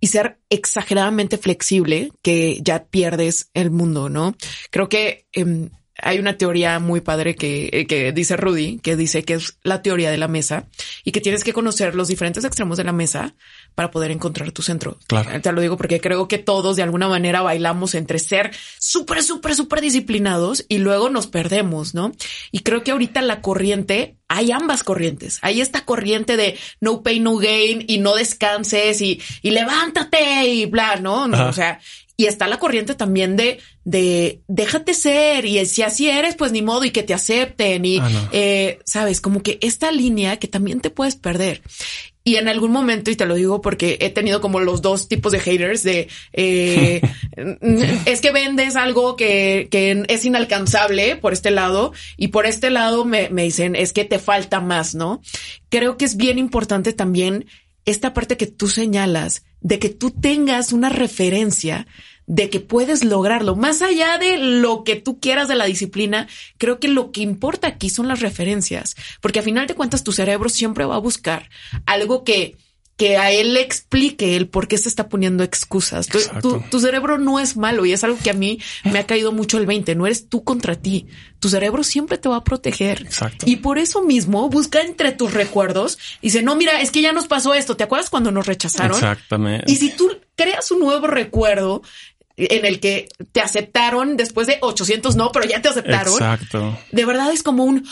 y 0.00 0.08
ser 0.08 0.38
exageradamente 0.50 1.38
flexible, 1.38 2.12
que 2.22 2.60
ya 2.62 2.84
pierdes 2.84 3.50
el 3.54 3.70
mundo, 3.70 4.08
¿no? 4.08 4.36
Creo 4.70 4.88
que 4.88 5.26
em, 5.32 5.70
hay 6.00 6.18
una 6.18 6.36
teoría 6.36 6.78
muy 6.78 7.00
padre 7.00 7.34
que, 7.34 7.70
eh, 7.72 7.86
que 7.86 8.12
dice 8.12 8.36
Rudy, 8.36 8.78
que 8.78 8.96
dice 8.96 9.24
que 9.24 9.34
es 9.34 9.58
la 9.62 9.82
teoría 9.82 10.10
de 10.10 10.18
la 10.18 10.28
mesa 10.28 10.68
y 11.04 11.12
que 11.12 11.20
tienes 11.20 11.42
que 11.42 11.52
conocer 11.52 11.94
los 11.94 12.08
diferentes 12.08 12.44
extremos 12.44 12.76
de 12.76 12.84
la 12.84 12.92
mesa 12.92 13.34
para 13.78 13.92
poder 13.92 14.10
encontrar 14.10 14.50
tu 14.50 14.60
centro. 14.60 14.98
Claro. 15.06 15.40
Te 15.40 15.52
lo 15.52 15.60
digo 15.60 15.76
porque 15.76 16.00
creo 16.00 16.26
que 16.26 16.38
todos 16.38 16.74
de 16.74 16.82
alguna 16.82 17.06
manera 17.06 17.42
bailamos 17.42 17.94
entre 17.94 18.18
ser 18.18 18.50
súper, 18.76 19.22
súper, 19.22 19.54
súper 19.54 19.80
disciplinados 19.80 20.64
y 20.68 20.78
luego 20.78 21.10
nos 21.10 21.28
perdemos, 21.28 21.94
¿no? 21.94 22.10
Y 22.50 22.64
creo 22.64 22.82
que 22.82 22.90
ahorita 22.90 23.22
la 23.22 23.40
corriente, 23.40 24.16
hay 24.26 24.50
ambas 24.50 24.82
corrientes. 24.82 25.38
Hay 25.42 25.60
esta 25.60 25.84
corriente 25.84 26.36
de 26.36 26.58
no 26.80 27.04
pay, 27.04 27.20
no 27.20 27.36
gain 27.36 27.84
y 27.86 27.98
no 27.98 28.16
descanses 28.16 29.00
y, 29.00 29.22
y 29.42 29.52
levántate 29.52 30.48
y 30.48 30.66
bla, 30.66 30.96
¿no? 30.96 31.28
no 31.28 31.46
o 31.46 31.52
sea, 31.52 31.78
y 32.20 32.26
está 32.26 32.48
la 32.48 32.58
corriente 32.58 32.96
también 32.96 33.36
de, 33.36 33.60
de 33.84 34.42
déjate 34.48 34.92
ser 34.92 35.44
y 35.44 35.64
si 35.66 35.82
así 35.82 36.10
eres, 36.10 36.34
pues 36.34 36.50
ni 36.50 36.62
modo 36.62 36.84
y 36.84 36.90
que 36.90 37.04
te 37.04 37.14
acepten 37.14 37.84
y, 37.84 38.00
ah, 38.00 38.28
eh, 38.32 38.80
sabes, 38.84 39.20
como 39.20 39.40
que 39.40 39.60
esta 39.62 39.92
línea 39.92 40.36
que 40.36 40.48
también 40.48 40.80
te 40.80 40.90
puedes 40.90 41.14
perder. 41.14 41.62
Y 42.28 42.36
en 42.36 42.46
algún 42.46 42.72
momento, 42.72 43.10
y 43.10 43.16
te 43.16 43.24
lo 43.24 43.36
digo 43.36 43.62
porque 43.62 43.96
he 44.02 44.10
tenido 44.10 44.42
como 44.42 44.60
los 44.60 44.82
dos 44.82 45.08
tipos 45.08 45.32
de 45.32 45.40
haters 45.40 45.82
de 45.82 46.08
eh, 46.34 47.00
es 48.04 48.20
que 48.20 48.32
vendes 48.32 48.76
algo 48.76 49.16
que, 49.16 49.68
que, 49.70 50.04
es 50.08 50.26
inalcanzable 50.26 51.16
por 51.16 51.32
este 51.32 51.50
lado 51.50 51.94
y 52.18 52.28
por 52.28 52.44
este 52.44 52.68
lado 52.68 53.06
me, 53.06 53.30
me 53.30 53.44
dicen 53.44 53.74
es 53.74 53.94
que 53.94 54.04
te 54.04 54.18
falta 54.18 54.60
más, 54.60 54.94
¿no? 54.94 55.22
Creo 55.70 55.96
que 55.96 56.04
es 56.04 56.18
bien 56.18 56.38
importante 56.38 56.92
también 56.92 57.46
esta 57.86 58.12
parte 58.12 58.36
que 58.36 58.46
tú 58.46 58.68
señalas 58.68 59.42
de 59.62 59.78
que 59.78 59.88
tú 59.88 60.10
tengas 60.10 60.74
una 60.74 60.90
referencia 60.90 61.86
de 62.28 62.50
que 62.50 62.60
puedes 62.60 63.04
lograrlo. 63.04 63.56
Más 63.56 63.82
allá 63.82 64.18
de 64.18 64.38
lo 64.38 64.84
que 64.84 64.94
tú 64.96 65.18
quieras 65.18 65.48
de 65.48 65.56
la 65.56 65.64
disciplina, 65.64 66.28
creo 66.58 66.78
que 66.78 66.86
lo 66.86 67.10
que 67.10 67.22
importa 67.22 67.66
aquí 67.66 67.90
son 67.90 68.06
las 68.06 68.20
referencias, 68.20 68.94
porque 69.20 69.40
a 69.40 69.42
final 69.42 69.66
de 69.66 69.74
cuentas 69.74 70.04
tu 70.04 70.12
cerebro 70.12 70.48
siempre 70.48 70.84
va 70.84 70.94
a 70.94 71.00
buscar 71.00 71.48
algo 71.86 72.22
que 72.22 72.56
que 72.98 73.16
a 73.16 73.30
él 73.30 73.54
le 73.54 73.60
explique 73.60 74.34
el 74.34 74.48
por 74.48 74.66
qué 74.66 74.76
se 74.76 74.88
está 74.88 75.08
poniendo 75.08 75.44
excusas. 75.44 76.08
Tu, 76.08 76.60
tu, 76.68 76.80
cerebro 76.80 77.16
no 77.16 77.38
es 77.38 77.56
malo 77.56 77.86
y 77.86 77.92
es 77.92 78.02
algo 78.02 78.18
que 78.18 78.30
a 78.30 78.32
mí 78.32 78.58
me 78.82 78.98
ha 78.98 79.06
caído 79.06 79.30
mucho 79.30 79.56
el 79.56 79.66
20. 79.66 79.94
No 79.94 80.04
eres 80.04 80.28
tú 80.28 80.42
contra 80.42 80.74
ti. 80.74 81.06
Tu 81.38 81.48
cerebro 81.48 81.84
siempre 81.84 82.18
te 82.18 82.28
va 82.28 82.38
a 82.38 82.44
proteger. 82.44 83.02
Exacto. 83.02 83.46
Y 83.48 83.56
por 83.56 83.78
eso 83.78 84.02
mismo 84.02 84.48
busca 84.48 84.80
entre 84.80 85.12
tus 85.12 85.32
recuerdos 85.32 85.96
y 86.20 86.26
dice, 86.26 86.42
no, 86.42 86.56
mira, 86.56 86.80
es 86.80 86.90
que 86.90 87.00
ya 87.00 87.12
nos 87.12 87.28
pasó 87.28 87.54
esto. 87.54 87.76
¿Te 87.76 87.84
acuerdas 87.84 88.10
cuando 88.10 88.32
nos 88.32 88.48
rechazaron? 88.48 88.96
Exactamente. 88.96 89.70
Y 89.70 89.76
si 89.76 89.90
tú 89.90 90.18
creas 90.34 90.68
un 90.72 90.80
nuevo 90.80 91.06
recuerdo 91.06 91.82
en 92.38 92.64
el 92.64 92.80
que 92.80 93.08
te 93.32 93.40
aceptaron 93.40 94.16
después 94.16 94.46
de 94.46 94.58
800 94.60 95.16
no, 95.16 95.32
pero 95.32 95.46
ya 95.46 95.60
te 95.60 95.68
aceptaron. 95.68 96.12
Exacto. 96.12 96.78
De 96.92 97.04
verdad 97.04 97.32
es 97.32 97.42
como 97.42 97.64
un 97.64 97.84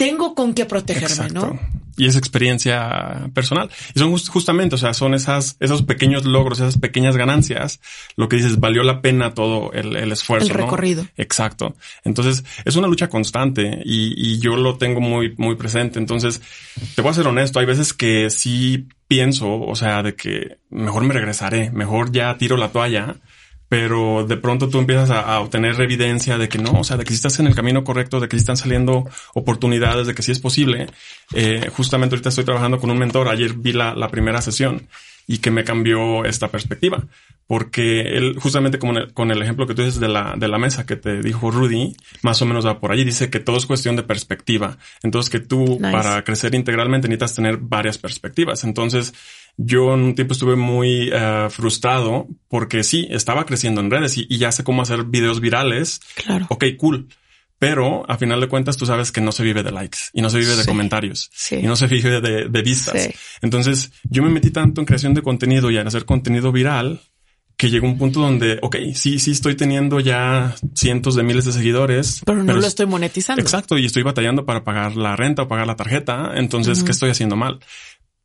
tengo 0.00 0.34
con 0.34 0.54
qué 0.54 0.64
protegerme, 0.64 1.28
¿no? 1.28 1.60
Y 1.98 2.06
es 2.06 2.16
experiencia 2.16 3.28
personal. 3.34 3.68
Y 3.94 3.98
son 3.98 4.16
justamente, 4.16 4.76
o 4.76 4.78
sea, 4.78 4.94
son 4.94 5.12
esas, 5.12 5.58
esos 5.60 5.82
pequeños 5.82 6.24
logros, 6.24 6.58
esas 6.58 6.78
pequeñas 6.78 7.18
ganancias, 7.18 7.80
lo 8.16 8.26
que 8.26 8.36
dices, 8.36 8.58
valió 8.58 8.82
la 8.82 9.02
pena 9.02 9.34
todo 9.34 9.72
el, 9.74 10.10
esfuerzo. 10.10 10.48
El 10.48 10.54
recorrido. 10.54 11.06
Exacto. 11.18 11.76
Entonces, 12.02 12.44
es 12.64 12.76
una 12.76 12.88
lucha 12.88 13.10
constante 13.10 13.82
y, 13.84 14.14
y 14.16 14.38
yo 14.38 14.56
lo 14.56 14.78
tengo 14.78 15.02
muy, 15.02 15.34
muy 15.36 15.56
presente. 15.56 15.98
Entonces, 15.98 16.40
te 16.94 17.02
voy 17.02 17.10
a 17.10 17.14
ser 17.14 17.26
honesto, 17.26 17.60
hay 17.60 17.66
veces 17.66 17.92
que 17.92 18.30
sí 18.30 18.88
pienso, 19.06 19.60
o 19.60 19.76
sea, 19.76 20.02
de 20.02 20.14
que 20.14 20.60
mejor 20.70 21.04
me 21.04 21.12
regresaré, 21.12 21.70
mejor 21.72 22.10
ya 22.10 22.38
tiro 22.38 22.56
la 22.56 22.72
toalla 22.72 23.16
pero 23.70 24.26
de 24.26 24.36
pronto 24.36 24.68
tú 24.68 24.80
empiezas 24.80 25.10
a, 25.10 25.38
obtener 25.38 25.80
evidencia 25.80 26.36
de 26.38 26.48
que 26.48 26.58
no, 26.58 26.80
o 26.80 26.82
sea, 26.82 26.96
de 26.96 27.04
que 27.04 27.10
si 27.10 27.14
estás 27.14 27.38
en 27.38 27.46
el 27.46 27.54
camino 27.54 27.84
correcto, 27.84 28.18
de 28.18 28.26
que 28.26 28.36
si 28.36 28.40
están 28.40 28.56
saliendo 28.56 29.08
oportunidades, 29.32 30.08
de 30.08 30.14
que 30.14 30.22
sí 30.22 30.32
es 30.32 30.40
posible. 30.40 30.88
Eh, 31.34 31.70
justamente 31.72 32.16
ahorita 32.16 32.30
estoy 32.30 32.44
trabajando 32.44 32.80
con 32.80 32.90
un 32.90 32.98
mentor, 32.98 33.28
ayer 33.28 33.52
vi 33.54 33.72
la, 33.72 33.94
la, 33.94 34.08
primera 34.08 34.42
sesión 34.42 34.88
y 35.28 35.38
que 35.38 35.52
me 35.52 35.62
cambió 35.62 36.24
esta 36.24 36.48
perspectiva, 36.48 37.04
porque 37.46 38.00
él, 38.00 38.36
justamente 38.40 38.80
como 38.80 38.94
con 39.14 39.30
el 39.30 39.40
ejemplo 39.40 39.68
que 39.68 39.74
tú 39.74 39.82
dices 39.82 40.00
de 40.00 40.08
la, 40.08 40.34
de 40.36 40.48
la 40.48 40.58
mesa 40.58 40.84
que 40.84 40.96
te 40.96 41.22
dijo 41.22 41.52
Rudy, 41.52 41.94
más 42.22 42.42
o 42.42 42.46
menos 42.46 42.66
va 42.66 42.80
por 42.80 42.90
allí, 42.90 43.04
dice 43.04 43.30
que 43.30 43.38
todo 43.38 43.56
es 43.56 43.66
cuestión 43.66 43.94
de 43.94 44.02
perspectiva. 44.02 44.78
Entonces 45.04 45.30
que 45.30 45.38
tú 45.38 45.78
para 45.80 46.24
crecer 46.24 46.56
integralmente 46.56 47.06
necesitas 47.06 47.36
tener 47.36 47.58
varias 47.58 47.98
perspectivas. 47.98 48.64
Entonces, 48.64 49.14
yo 49.62 49.92
en 49.92 50.00
un 50.00 50.14
tiempo 50.14 50.32
estuve 50.32 50.56
muy 50.56 51.10
eh, 51.12 51.48
frustrado 51.50 52.26
porque 52.48 52.82
sí, 52.82 53.06
estaba 53.10 53.44
creciendo 53.44 53.82
en 53.82 53.90
redes 53.90 54.16
y, 54.16 54.38
ya 54.38 54.52
sé 54.52 54.64
cómo 54.64 54.80
hacer 54.80 55.04
videos 55.04 55.40
virales. 55.40 56.00
Claro. 56.14 56.46
Ok, 56.48 56.64
cool. 56.78 57.08
Pero 57.58 58.10
a 58.10 58.16
final 58.16 58.40
de 58.40 58.48
cuentas 58.48 58.78
tú 58.78 58.86
sabes 58.86 59.12
que 59.12 59.20
no 59.20 59.32
se 59.32 59.42
vive 59.42 59.62
de 59.62 59.70
likes 59.70 59.98
y 60.14 60.22
no 60.22 60.30
se 60.30 60.38
vive 60.38 60.56
de 60.56 60.64
comentarios 60.64 61.30
y 61.50 61.66
no 61.66 61.76
se 61.76 61.86
vive 61.88 62.22
de, 62.22 62.62
vistas. 62.62 63.10
Entonces 63.42 63.92
yo 64.04 64.22
me 64.22 64.30
metí 64.30 64.50
tanto 64.50 64.80
en 64.80 64.86
creación 64.86 65.12
de 65.12 65.20
contenido 65.20 65.70
y 65.70 65.76
en 65.76 65.86
hacer 65.86 66.06
contenido 66.06 66.52
viral 66.52 67.02
que 67.58 67.68
llegó 67.68 67.86
un 67.86 67.98
punto 67.98 68.20
donde, 68.20 68.58
ok, 68.62 68.76
sí, 68.94 69.18
sí 69.18 69.32
estoy 69.32 69.54
teniendo 69.54 70.00
ya 70.00 70.54
cientos 70.74 71.14
de 71.14 71.22
miles 71.22 71.44
de 71.44 71.52
seguidores. 71.52 72.22
Pero 72.24 72.42
no 72.42 72.54
lo 72.54 72.66
estoy 72.66 72.86
monetizando. 72.86 73.42
Exacto. 73.42 73.76
Y 73.76 73.84
estoy 73.84 74.02
batallando 74.02 74.46
para 74.46 74.64
pagar 74.64 74.96
la 74.96 75.14
renta 75.14 75.42
o 75.42 75.48
pagar 75.48 75.66
la 75.66 75.76
tarjeta. 75.76 76.32
Entonces, 76.36 76.82
¿qué 76.82 76.92
estoy 76.92 77.10
haciendo 77.10 77.36
mal? 77.36 77.60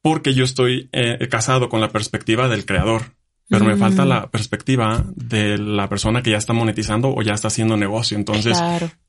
Porque 0.05 0.35
yo 0.35 0.43
estoy 0.43 0.87
eh, 0.91 1.27
casado 1.31 1.67
con 1.67 1.81
la 1.81 1.89
perspectiva 1.89 2.47
del 2.47 2.63
creador, 2.63 3.15
pero 3.49 3.65
me 3.65 3.75
falta 3.75 4.05
mm. 4.05 4.07
la 4.07 4.27
perspectiva 4.29 5.03
de 5.15 5.57
la 5.57 5.89
persona 5.89 6.21
que 6.21 6.29
ya 6.29 6.37
está 6.37 6.53
monetizando 6.53 7.09
o 7.09 7.23
ya 7.23 7.33
está 7.33 7.47
haciendo 7.47 7.75
negocio. 7.75 8.15
Entonces, 8.15 8.55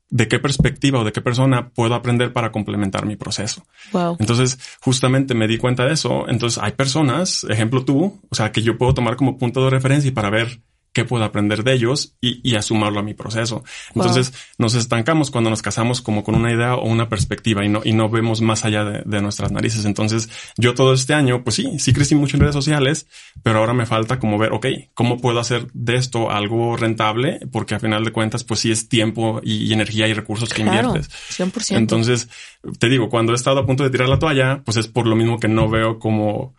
¿de 0.09 0.27
qué 0.27 0.39
perspectiva 0.39 1.01
o 1.01 1.03
de 1.03 1.11
qué 1.11 1.21
persona 1.21 1.69
puedo 1.69 1.93
aprender 1.93 2.33
para 2.33 2.51
complementar 2.51 3.05
mi 3.05 3.15
proceso? 3.15 3.63
Entonces, 4.17 4.57
justamente 4.81 5.35
me 5.35 5.47
di 5.47 5.59
cuenta 5.59 5.85
de 5.85 5.93
eso. 5.93 6.27
Entonces, 6.27 6.59
hay 6.63 6.71
personas, 6.71 7.45
ejemplo 7.47 7.85
tú, 7.85 8.19
o 8.27 8.35
sea, 8.35 8.51
que 8.51 8.63
yo 8.63 8.79
puedo 8.79 8.95
tomar 8.95 9.17
como 9.17 9.37
punto 9.37 9.63
de 9.63 9.69
referencia 9.69 10.07
y 10.07 10.13
para 10.13 10.31
ver 10.31 10.63
qué 10.97 11.05
puedo 11.05 11.23
aprender 11.23 11.63
de 11.63 11.73
ellos 11.73 12.15
y, 12.19 12.41
y 12.41 12.55
asumarlo 12.55 13.01
a 13.01 13.03
mi 13.03 13.13
proceso. 13.13 13.63
Entonces 13.93 14.33
nos 14.57 14.73
estancamos 14.73 15.29
cuando 15.29 15.51
nos 15.51 15.61
casamos 15.61 16.01
como 16.01 16.23
con 16.23 16.33
una 16.33 16.51
idea 16.51 16.73
o 16.73 16.87
una 16.87 17.07
perspectiva 17.07 17.63
y 17.63 17.69
no, 17.69 17.81
y 17.83 17.93
no 17.93 18.09
vemos 18.09 18.41
más 18.41 18.65
allá 18.65 18.83
de, 18.83 19.03
de, 19.05 19.21
nuestras 19.21 19.51
narices. 19.51 19.85
Entonces 19.85 20.27
yo 20.57 20.73
todo 20.73 20.93
este 20.93 21.13
año, 21.13 21.43
pues 21.43 21.57
sí, 21.57 21.77
sí 21.77 21.93
crecí 21.93 22.15
mucho 22.15 22.35
en 22.35 22.41
redes 22.41 22.55
sociales, 22.55 23.05
pero 23.43 23.59
ahora 23.59 23.73
me 23.73 23.85
falta 23.85 24.17
como 24.17 24.39
ver, 24.39 24.53
ok, 24.53 24.65
¿cómo 24.95 25.19
puedo 25.19 25.39
hacer 25.39 25.67
de 25.71 25.97
esto 25.97 26.31
algo 26.31 26.75
rentable? 26.75 27.41
Porque 27.51 27.75
a 27.75 27.79
final 27.79 28.03
de 28.03 28.11
cuentas, 28.11 28.43
pues 28.43 28.61
sí 28.61 28.71
es 28.71 28.89
tiempo 28.89 29.39
y, 29.43 29.71
energía 29.71 30.07
y 30.07 30.13
recursos 30.15 30.51
que 30.51 30.63
inviertes. 30.63 31.11
100%. 31.37 31.77
Entonces, 31.77 32.27
te 32.79 32.89
digo, 32.89 33.07
cuando 33.09 33.33
he 33.33 33.35
estado 33.35 33.59
a 33.59 33.67
punto 33.67 33.83
de 33.83 33.91
tirar 33.91 34.09
la 34.09 34.17
toalla, 34.17 34.63
pues 34.65 34.77
es 34.77 34.87
por 34.87 35.05
lo 35.05 35.15
mismo 35.15 35.39
que 35.39 35.47
no 35.47 35.69
veo 35.69 35.99
como 35.99 36.55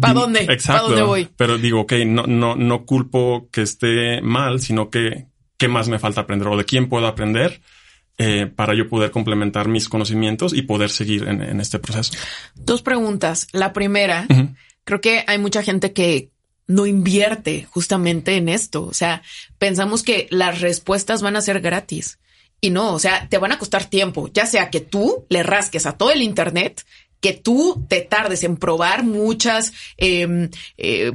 ¿Para 0.00 0.14
dónde? 0.14 0.40
Exacto. 0.44 0.88
dónde 0.88 1.02
voy? 1.02 1.28
Pero 1.36 1.58
digo, 1.58 1.80
ok, 1.80 1.92
no, 2.06 2.26
no, 2.26 2.56
no 2.56 2.84
culpo 2.84 3.48
que 3.50 3.62
esté 3.62 4.20
mal, 4.22 4.60
sino 4.60 4.90
que 4.90 5.26
qué 5.56 5.68
más 5.68 5.88
me 5.88 5.98
falta 5.98 6.22
aprender 6.22 6.48
o 6.48 6.56
de 6.56 6.64
quién 6.64 6.88
puedo 6.88 7.06
aprender 7.06 7.60
eh, 8.18 8.46
para 8.46 8.74
yo 8.74 8.88
poder 8.88 9.10
complementar 9.10 9.68
mis 9.68 9.88
conocimientos 9.88 10.52
y 10.52 10.62
poder 10.62 10.90
seguir 10.90 11.26
en, 11.26 11.60
este 11.60 11.78
proceso. 11.78 12.12
Dos 12.54 12.82
preguntas. 12.82 13.46
La 13.52 13.72
primera, 13.72 14.26
creo 14.84 15.00
que 15.00 15.24
hay 15.26 15.38
mucha 15.38 15.62
gente 15.62 15.92
que 15.92 16.30
no 16.66 16.86
invierte 16.86 17.66
justamente 17.70 18.36
en 18.36 18.48
esto. 18.48 18.84
O 18.84 18.94
sea, 18.94 19.22
pensamos 19.58 20.02
que 20.02 20.28
las 20.30 20.60
respuestas 20.60 21.22
van 21.22 21.36
a 21.36 21.40
ser 21.40 21.60
gratis. 21.60 22.18
Y 22.60 22.70
no, 22.70 22.94
o 22.94 22.98
sea, 22.98 23.28
te 23.28 23.38
van 23.38 23.52
a 23.52 23.58
costar 23.58 23.86
tiempo, 23.86 24.30
ya 24.32 24.46
sea 24.46 24.70
que 24.70 24.80
tú 24.80 25.26
le 25.28 25.42
rasques 25.42 25.84
a 25.84 25.96
todo 25.96 26.12
el 26.12 26.22
Internet 26.22 26.84
que 27.22 27.32
tú 27.32 27.86
te 27.88 28.00
tardes 28.00 28.42
en 28.42 28.56
probar 28.56 29.04
muchas, 29.04 29.72
em, 29.96 30.50
eh, 30.76 31.12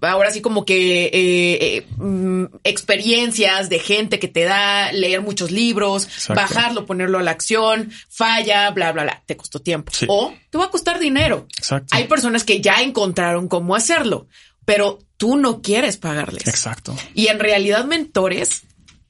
ahora 0.00 0.32
sí 0.32 0.40
como 0.40 0.64
que 0.64 1.04
eh, 1.04 1.10
eh, 1.14 1.86
mm, 1.96 2.46
experiencias 2.64 3.68
de 3.68 3.78
gente 3.78 4.18
que 4.18 4.26
te 4.26 4.42
da 4.42 4.90
leer 4.90 5.22
muchos 5.22 5.52
libros, 5.52 6.08
bajarlo, 6.28 6.86
ponerlo 6.86 7.20
a 7.20 7.22
la 7.22 7.30
acción, 7.30 7.92
falla, 8.08 8.68
bla, 8.72 8.90
bla, 8.90 9.04
bla, 9.04 9.22
te 9.26 9.36
costó 9.36 9.60
tiempo. 9.60 9.92
O 10.08 10.34
te 10.50 10.58
va 10.58 10.64
a 10.64 10.70
costar 10.70 10.98
dinero. 10.98 11.46
Hay 11.92 12.08
personas 12.08 12.42
que 12.42 12.60
ya 12.60 12.82
encontraron 12.82 13.46
cómo 13.46 13.76
hacerlo, 13.76 14.26
pero 14.64 14.98
tú 15.16 15.36
no 15.36 15.62
quieres 15.62 15.98
pagarles. 15.98 16.48
Exacto. 16.48 16.96
Y 17.14 17.28
en 17.28 17.38
realidad 17.38 17.84
mentores 17.84 18.62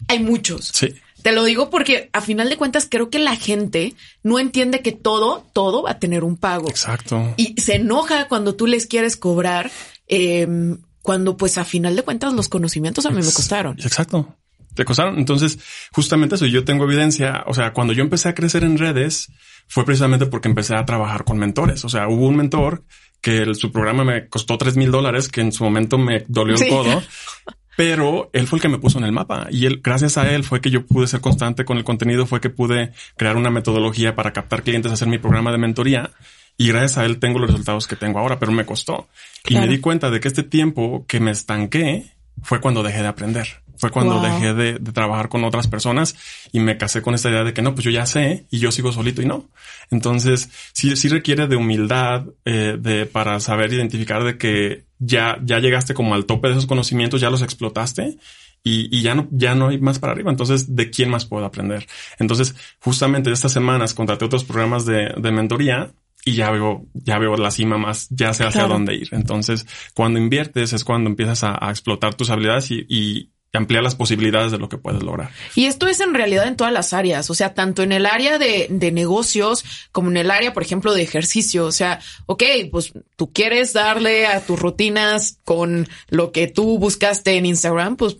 hay 0.08 0.18
muchos. 0.18 0.68
Sí. 0.74 0.94
Te 1.24 1.32
lo 1.32 1.42
digo 1.44 1.70
porque 1.70 2.10
a 2.12 2.20
final 2.20 2.50
de 2.50 2.58
cuentas 2.58 2.86
creo 2.86 3.08
que 3.08 3.18
la 3.18 3.34
gente 3.34 3.94
no 4.22 4.38
entiende 4.38 4.82
que 4.82 4.92
todo, 4.92 5.46
todo 5.54 5.82
va 5.82 5.92
a 5.92 5.98
tener 5.98 6.22
un 6.22 6.36
pago. 6.36 6.68
Exacto. 6.68 7.32
Y 7.38 7.58
se 7.58 7.76
enoja 7.76 8.28
cuando 8.28 8.56
tú 8.56 8.66
les 8.66 8.86
quieres 8.86 9.16
cobrar, 9.16 9.70
em, 10.06 10.82
cuando 11.00 11.38
pues 11.38 11.56
a 11.56 11.64
final 11.64 11.96
de 11.96 12.02
cuentas 12.02 12.34
los 12.34 12.50
conocimientos 12.50 13.06
a 13.06 13.10
mí 13.10 13.22
me 13.22 13.32
costaron. 13.32 13.74
Exacto. 13.80 14.36
Te 14.74 14.84
costaron. 14.84 15.16
Entonces, 15.16 15.58
justamente 15.92 16.34
eso, 16.34 16.44
yo 16.44 16.62
tengo 16.66 16.84
evidencia. 16.84 17.42
O 17.46 17.54
sea, 17.54 17.72
cuando 17.72 17.94
yo 17.94 18.02
empecé 18.02 18.28
a 18.28 18.34
crecer 18.34 18.62
en 18.62 18.76
redes, 18.76 19.32
fue 19.66 19.86
precisamente 19.86 20.26
porque 20.26 20.48
empecé 20.48 20.76
a 20.76 20.84
trabajar 20.84 21.24
con 21.24 21.38
mentores. 21.38 21.86
O 21.86 21.88
sea, 21.88 22.06
hubo 22.06 22.26
un 22.26 22.36
mentor 22.36 22.84
que 23.22 23.54
su 23.54 23.72
programa 23.72 24.04
me 24.04 24.28
costó 24.28 24.58
tres 24.58 24.76
mil 24.76 24.90
dólares, 24.90 25.30
que 25.30 25.40
en 25.40 25.52
su 25.52 25.64
momento 25.64 25.96
me 25.96 26.26
dolió 26.28 26.54
el 26.54 26.68
codo. 26.68 27.02
Pero 27.76 28.30
él 28.32 28.46
fue 28.46 28.58
el 28.58 28.62
que 28.62 28.68
me 28.68 28.78
puso 28.78 28.98
en 28.98 29.04
el 29.04 29.12
mapa 29.12 29.48
y 29.50 29.66
él, 29.66 29.80
gracias 29.82 30.16
a 30.16 30.30
él 30.30 30.44
fue 30.44 30.60
que 30.60 30.70
yo 30.70 30.86
pude 30.86 31.06
ser 31.06 31.20
constante 31.20 31.64
con 31.64 31.76
el 31.76 31.84
contenido, 31.84 32.26
fue 32.26 32.40
que 32.40 32.50
pude 32.50 32.92
crear 33.16 33.36
una 33.36 33.50
metodología 33.50 34.14
para 34.14 34.32
captar 34.32 34.62
clientes, 34.62 34.92
hacer 34.92 35.08
mi 35.08 35.18
programa 35.18 35.50
de 35.50 35.58
mentoría 35.58 36.10
y 36.56 36.68
gracias 36.68 36.98
a 36.98 37.04
él 37.04 37.18
tengo 37.18 37.38
los 37.38 37.50
resultados 37.50 37.88
que 37.88 37.96
tengo 37.96 38.18
ahora, 38.20 38.38
pero 38.38 38.52
me 38.52 38.64
costó. 38.64 39.08
Y 39.48 39.58
me 39.58 39.66
di 39.66 39.78
cuenta 39.78 40.10
de 40.10 40.20
que 40.20 40.28
este 40.28 40.44
tiempo 40.44 41.04
que 41.08 41.18
me 41.18 41.32
estanqué 41.32 42.12
fue 42.42 42.60
cuando 42.60 42.82
dejé 42.82 43.02
de 43.02 43.08
aprender. 43.08 43.63
Fue 43.84 43.90
cuando 43.90 44.18
dejé 44.18 44.54
de, 44.54 44.78
trabajar 44.94 45.28
con 45.28 45.44
otras 45.44 45.68
personas 45.68 46.16
y 46.52 46.60
me 46.60 46.78
casé 46.78 47.02
con 47.02 47.12
esta 47.12 47.28
idea 47.28 47.44
de 47.44 47.52
que 47.52 47.60
no, 47.60 47.74
pues 47.74 47.84
yo 47.84 47.90
ya 47.90 48.06
sé 48.06 48.46
y 48.50 48.58
yo 48.58 48.72
sigo 48.72 48.92
solito 48.92 49.20
y 49.20 49.26
no. 49.26 49.50
Entonces, 49.90 50.48
sí, 50.72 50.96
sí 50.96 51.08
requiere 51.08 51.48
de 51.48 51.56
humildad 51.56 52.24
eh, 52.46 52.78
de, 52.80 53.04
para 53.04 53.40
saber 53.40 53.74
identificar 53.74 54.24
de 54.24 54.38
que 54.38 54.86
ya, 54.98 55.38
ya 55.44 55.58
llegaste 55.58 55.92
como 55.92 56.14
al 56.14 56.24
tope 56.24 56.48
de 56.48 56.54
esos 56.54 56.64
conocimientos, 56.64 57.20
ya 57.20 57.28
los 57.28 57.42
explotaste 57.42 58.16
y, 58.62 58.88
y, 58.90 59.02
ya 59.02 59.14
no, 59.14 59.28
ya 59.30 59.54
no 59.54 59.68
hay 59.68 59.78
más 59.78 59.98
para 59.98 60.14
arriba. 60.14 60.30
Entonces, 60.30 60.74
¿de 60.74 60.88
quién 60.88 61.10
más 61.10 61.26
puedo 61.26 61.44
aprender? 61.44 61.86
Entonces, 62.18 62.54
justamente 62.80 63.30
estas 63.30 63.52
semanas 63.52 63.92
contraté 63.92 64.24
otros 64.24 64.44
programas 64.44 64.86
de, 64.86 65.12
de 65.14 65.30
mentoría 65.30 65.92
y 66.24 66.36
ya 66.36 66.50
veo, 66.50 66.86
ya 66.94 67.18
veo 67.18 67.36
la 67.36 67.50
cima 67.50 67.76
más, 67.76 68.08
ya 68.10 68.32
sé 68.32 68.44
hacia 68.44 68.66
dónde 68.66 68.94
ir. 68.94 69.08
Entonces, 69.12 69.66
cuando 69.92 70.18
inviertes 70.18 70.72
es 70.72 70.84
cuando 70.84 71.10
empiezas 71.10 71.44
a, 71.44 71.58
explotar 71.68 72.14
tus 72.14 72.30
habilidades 72.30 72.70
y, 72.70 72.86
y 72.88 73.33
ampliar 73.58 73.82
las 73.82 73.94
posibilidades 73.94 74.52
de 74.52 74.58
lo 74.58 74.68
que 74.68 74.78
puedes 74.78 75.02
lograr. 75.02 75.30
Y 75.54 75.66
esto 75.66 75.86
es 75.86 76.00
en 76.00 76.14
realidad 76.14 76.46
en 76.46 76.56
todas 76.56 76.72
las 76.72 76.92
áreas, 76.92 77.30
o 77.30 77.34
sea, 77.34 77.54
tanto 77.54 77.82
en 77.82 77.92
el 77.92 78.06
área 78.06 78.38
de, 78.38 78.66
de, 78.70 78.92
negocios 78.92 79.64
como 79.92 80.10
en 80.10 80.16
el 80.16 80.30
área, 80.30 80.52
por 80.52 80.62
ejemplo, 80.62 80.92
de 80.92 81.02
ejercicio. 81.02 81.66
O 81.66 81.72
sea, 81.72 82.00
ok, 82.26 82.42
pues 82.70 82.92
tú 83.16 83.32
quieres 83.32 83.72
darle 83.72 84.26
a 84.26 84.40
tus 84.40 84.58
rutinas 84.58 85.38
con 85.44 85.88
lo 86.08 86.32
que 86.32 86.46
tú 86.46 86.78
buscaste 86.78 87.36
en 87.36 87.46
Instagram, 87.46 87.96
pues 87.96 88.16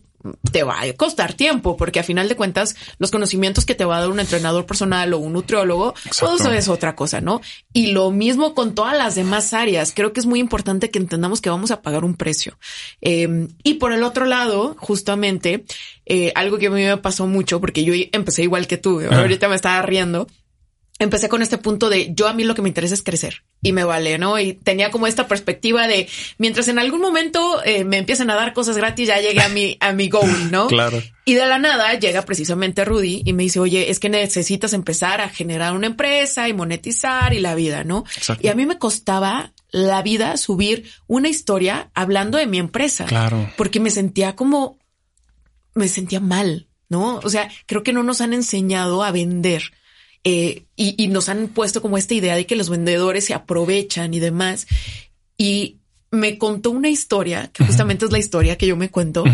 te 0.50 0.62
va 0.62 0.80
a 0.80 0.92
costar 0.94 1.34
tiempo, 1.34 1.76
porque 1.76 2.00
a 2.00 2.02
final 2.02 2.28
de 2.28 2.36
cuentas, 2.36 2.76
los 2.98 3.10
conocimientos 3.10 3.64
que 3.64 3.74
te 3.74 3.84
va 3.84 3.98
a 3.98 4.00
dar 4.00 4.10
un 4.10 4.20
entrenador 4.20 4.66
personal 4.66 5.12
o 5.12 5.18
un 5.18 5.32
nutriólogo, 5.34 5.94
todo 6.18 6.36
eso 6.36 6.52
es 6.52 6.68
otra 6.68 6.96
cosa, 6.96 7.20
¿no? 7.20 7.40
Y 7.72 7.88
lo 7.88 8.10
mismo 8.10 8.54
con 8.54 8.74
todas 8.74 8.96
las 8.96 9.14
demás 9.14 9.52
áreas. 9.52 9.92
Creo 9.94 10.12
que 10.12 10.20
es 10.20 10.26
muy 10.26 10.40
importante 10.40 10.90
que 10.90 10.98
entendamos 10.98 11.40
que 11.40 11.50
vamos 11.50 11.70
a 11.70 11.82
pagar 11.82 12.04
un 12.04 12.14
precio. 12.14 12.58
Em, 13.00 13.48
y 13.62 13.74
por 13.74 13.92
el 13.92 14.02
otro 14.02 14.24
lado, 14.24 14.76
justamente, 14.78 15.64
eh, 16.06 16.32
algo 16.34 16.58
que 16.58 16.66
a 16.66 16.70
mí 16.70 16.82
me 16.82 16.96
pasó 16.96 17.26
mucho, 17.26 17.60
porque 17.60 17.84
yo 17.84 17.94
empecé 18.12 18.42
igual 18.42 18.66
que 18.66 18.78
tú, 18.78 19.00
ahorita 19.00 19.48
me 19.48 19.56
estaba 19.56 19.82
riendo 19.82 20.26
empecé 20.98 21.28
con 21.28 21.42
este 21.42 21.58
punto 21.58 21.90
de 21.90 22.14
yo 22.14 22.28
a 22.28 22.32
mí 22.32 22.44
lo 22.44 22.54
que 22.54 22.62
me 22.62 22.68
interesa 22.68 22.94
es 22.94 23.02
crecer 23.02 23.42
y 23.62 23.72
me 23.72 23.84
vale, 23.84 24.18
¿no? 24.18 24.38
Y 24.38 24.52
tenía 24.52 24.90
como 24.90 25.06
esta 25.06 25.26
perspectiva 25.26 25.88
de 25.88 26.08
mientras 26.38 26.68
en 26.68 26.78
algún 26.78 27.00
momento 27.00 27.62
eh, 27.64 27.84
me 27.84 27.98
empiecen 27.98 28.30
a 28.30 28.36
dar 28.36 28.52
cosas 28.52 28.76
gratis, 28.76 29.08
ya 29.08 29.20
llegué 29.20 29.40
a 29.40 29.48
mi, 29.48 29.76
a 29.80 29.92
mi 29.92 30.08
goal, 30.08 30.50
¿no? 30.50 30.68
Claro. 30.74 31.00
Y 31.24 31.34
de 31.34 31.46
la 31.46 31.58
nada 31.58 31.94
llega 31.94 32.22
precisamente 32.22 32.84
Rudy 32.84 33.22
y 33.24 33.32
me 33.32 33.44
dice, 33.44 33.60
oye, 33.60 33.90
es 33.90 34.00
que 34.00 34.08
necesitas 34.08 34.72
empezar 34.72 35.20
a 35.20 35.28
generar 35.28 35.72
una 35.72 35.86
empresa 35.86 36.48
y 36.48 36.52
monetizar 36.52 37.32
y 37.32 37.38
la 37.38 37.54
vida, 37.54 37.84
¿no? 37.84 38.04
Y 38.40 38.48
a 38.48 38.54
mí 38.54 38.66
me 38.66 38.78
costaba 38.78 39.52
la 39.70 40.02
vida 40.02 40.36
subir 40.36 40.90
una 41.06 41.28
historia 41.28 41.90
hablando 41.94 42.38
de 42.38 42.46
mi 42.46 42.58
empresa. 42.58 43.06
Claro. 43.06 43.48
Porque 43.56 43.80
me 43.80 43.90
sentía 43.90 44.36
como, 44.36 44.78
me 45.74 45.88
sentía 45.88 46.20
mal, 46.20 46.68
¿no? 46.88 47.20
O 47.22 47.30
sea, 47.30 47.48
creo 47.66 47.82
que 47.82 47.92
no 47.92 48.02
nos 48.02 48.20
han 48.20 48.34
enseñado 48.34 49.02
a 49.02 49.10
vender 49.10 49.72
eh, 50.24 50.64
y, 50.74 51.06
nos 51.08 51.28
han 51.28 51.48
puesto 51.48 51.82
como 51.82 51.98
esta 51.98 52.14
idea 52.14 52.34
de 52.34 52.46
que 52.46 52.56
los 52.56 52.70
vendedores 52.70 53.26
se 53.26 53.34
aprovechan 53.34 54.14
y 54.14 54.20
demás. 54.20 54.66
Y 55.36 55.76
me 56.10 56.38
contó 56.38 56.70
una 56.70 56.88
historia, 56.88 57.50
que 57.52 57.64
justamente 57.64 58.06
es 58.06 58.12
la 58.12 58.18
historia 58.18 58.56
que 58.56 58.66
yo 58.66 58.76
me 58.76 58.90
cuento, 58.90 59.24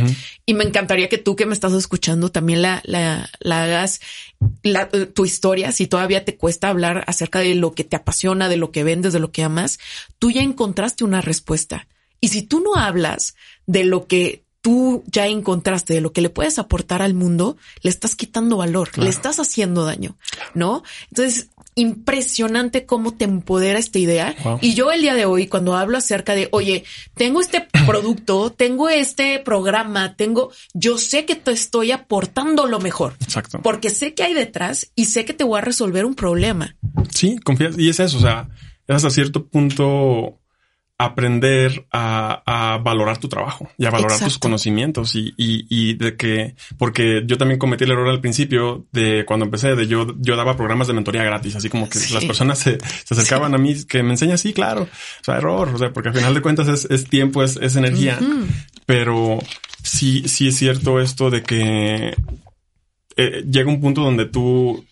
y 0.47 0.55
me 0.55 0.65
encantaría 0.65 1.09
que 1.09 1.19
tú 1.19 1.37
que 1.37 1.47
me 1.47 1.53
estás 1.53 1.75
escuchando 1.75 2.31
también 2.31 2.63
la, 2.63 2.81
la, 2.85 3.31
la 3.39 3.63
hagas, 3.63 4.01
la, 4.63 4.89
tu 4.89 5.25
historia, 5.25 5.73
si 5.73 5.87
todavía 5.87 6.25
te 6.25 6.37
cuesta 6.37 6.69
hablar 6.69 7.05
acerca 7.07 7.41
de 7.41 7.55
lo 7.55 7.75
que 7.75 7.85
te 7.85 7.97
apasiona, 7.97 8.49
de 8.49 8.57
lo 8.57 8.73
que 8.73 8.83
vendes, 8.83 9.13
de 9.13 9.21
lo 9.21 9.31
que 9.31 9.43
amas, 9.43 9.79
tú 10.19 10.31
ya 10.31 10.43
encontraste 10.43 11.05
una 11.05 11.21
respuesta. 11.21 11.87
Y 12.21 12.29
si 12.29 12.43
tú 12.43 12.61
no 12.61 12.75
hablas 12.77 13.35
de 13.67 13.85
lo 13.85 14.07
que 14.07 14.45
tú 14.61 15.05
ya 15.07 15.27
encontraste 15.27 15.95
de 15.95 16.01
lo 16.01 16.13
que 16.13 16.21
le 16.21 16.31
puedes 16.31 16.59
aportar 16.59 17.03
al 17.03 17.15
mundo, 17.15 17.57
le 17.83 17.91
estás 17.91 18.15
quitando 18.15 18.59
valor, 18.59 18.97
le 18.99 19.09
estás 19.09 19.41
haciendo 19.41 19.85
daño, 19.85 20.17
¿no? 20.55 20.83
Entonces, 21.09 21.49
impresionante 21.75 22.85
cómo 22.85 23.15
te 23.15 23.25
empodera 23.25 23.79
esta 23.79 23.99
idea. 23.99 24.35
Y 24.61 24.75
yo 24.75 24.93
el 24.93 25.03
día 25.03 25.15
de 25.15 25.25
hoy, 25.25 25.47
cuando 25.47 25.77
hablo 25.77 25.97
acerca 25.99 26.35
de, 26.35 26.49
oye, 26.53 26.85
tengo 27.15 27.41
este 27.41 27.67
producto, 27.87 28.51
tengo 28.51 28.89
este 28.89 29.39
programa, 29.39 30.17
tengo, 30.17 30.51
yo 30.75 30.99
sé 30.99 31.25
que 31.25 31.37
te 31.37 31.53
estoy 31.53 31.93
aportando 31.93 32.67
lo 32.67 32.81
mejor. 32.81 33.15
Exacto. 33.21 33.61
Porque 33.63 33.91
sé 33.91 34.15
que 34.15 34.25
hay 34.25 34.35
detrás 34.35 34.91
y 34.95 35.07
sé 35.07 35.25
que 35.25 35.35
te 35.35 35.45
voy 35.45 35.59
a 35.59 35.63
resolver 35.63 36.05
un 36.05 36.15
problema. 36.15 36.77
Sí, 37.15 37.39
confías. 37.39 37.79
Y 37.79 37.89
es 37.89 38.01
eso, 38.01 38.19
o 38.19 38.21
sea, 38.21 38.49
es 38.87 38.97
hasta 38.97 39.11
cierto 39.11 39.47
punto 39.47 40.40
aprender 41.01 41.87
a, 41.91 42.79
valorar 42.85 43.17
tu 43.17 43.29
trabajo 43.29 43.71
y 43.79 43.87
a 43.87 43.91
valorar 43.91 44.19
tus 44.19 44.39
conocimientos 44.39 45.17
y, 45.17 45.33
y, 45.39 45.95
de 45.95 46.15
que, 46.15 46.55
porque 46.77 47.23
yo 47.27 47.39
también 47.39 47.59
cometí 47.59 47.85
el 47.85 47.93
error 47.93 48.09
al 48.11 48.21
principio 48.21 48.85
de 48.93 49.25
cuando 49.25 49.47
empecé, 49.47 49.75
de 49.75 49.87
yo, 49.87 50.15
yo 50.19 50.37
daba 50.37 50.59
programas 50.59 50.89
de 50.89 50.93
mentoría 50.93 51.25
gratis, 51.25 51.57
así 51.57 51.71
como 51.71 51.89
que 51.89 51.99
las 52.13 52.27
personas 52.27 52.59
se, 52.59 52.77
acercaban 53.11 53.55
a 53.55 53.59
mí, 53.59 53.75
que 53.87 54.03
me 54.03 54.11
enseña, 54.11 54.37
sí, 54.37 54.53
claro, 54.53 54.83
o 54.83 55.25
sea, 55.25 55.39
error, 55.39 55.71
o 55.75 55.79
sea, 55.79 55.91
porque 55.91 56.11
al 56.11 56.15
final 56.15 56.35
de 56.35 56.43
cuentas 56.43 56.85
es, 56.85 57.05
tiempo, 57.09 57.43
es, 57.43 57.57
energía, 57.77 58.19
pero 58.85 59.39
sí, 59.83 60.29
sí 60.29 60.49
es 60.49 60.57
cierto 60.57 61.01
esto 61.01 61.31
de 61.31 61.43
que 61.43 62.15
eh, 63.17 63.45
llega 63.51 63.71
un 63.71 63.81
punto 63.81 64.03
donde 64.03 64.27
tú 64.27 64.85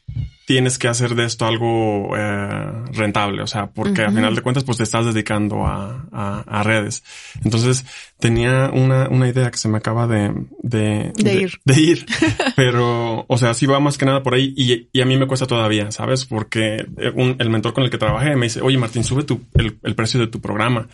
tienes 0.49 0.79
que 0.79 0.89
hacer 0.89 1.15
de 1.15 1.27
esto 1.27 1.45
algo 1.45 2.17
eh, 2.17 2.73
rentable, 2.93 3.43
o 3.43 3.47
sea, 3.47 3.67
porque 3.67 4.01
al 4.01 4.15
final 4.15 4.35
de 4.35 4.41
cuentas, 4.41 4.65
pues 4.65 4.79
te 4.79 4.85
estás 4.85 5.05
dedicando 5.05 5.67
a, 5.67 6.63
redes. 6.65 7.05
Entonces, 7.45 7.85
tenía 8.19 8.71
una, 8.73 9.11
una, 9.11 9.29
idea 9.29 9.51
que 9.51 9.59
se 9.59 9.69
me 9.69 9.77
acaba 9.77 10.07
de, 10.07 10.33
de, 10.63 11.13
ir. 11.35 11.61
De 11.67 11.79
ir. 11.79 12.07
Pero, 12.57 13.27
o 13.29 13.37
sea, 13.37 13.53
sí 13.53 13.67
va 13.67 13.79
más 13.79 13.99
que 13.99 14.07
nada 14.07 14.23
por 14.23 14.33
ahí 14.33 14.55
y, 14.57 14.89
y 14.91 15.03
a 15.03 15.05
mí 15.05 15.19
me 15.19 15.27
cuesta 15.27 15.47
todavía, 15.47 15.91
¿sabes? 15.91 16.25
Porque 16.25 16.77
el 16.97 17.51
mentor 17.51 17.75
con 17.75 17.85
el 17.85 17.91
que 17.91 17.99
trabajé 17.99 18.35
me 18.35 18.47
dice, 18.47 18.63
oye, 18.63 18.79
Martín, 18.79 19.05
sube 19.05 19.25
tu, 19.25 19.43
el, 19.53 19.79
el 19.83 19.95
precio 19.95 20.19
de 20.19 20.29
tu 20.29 20.41
programa. 20.41 20.89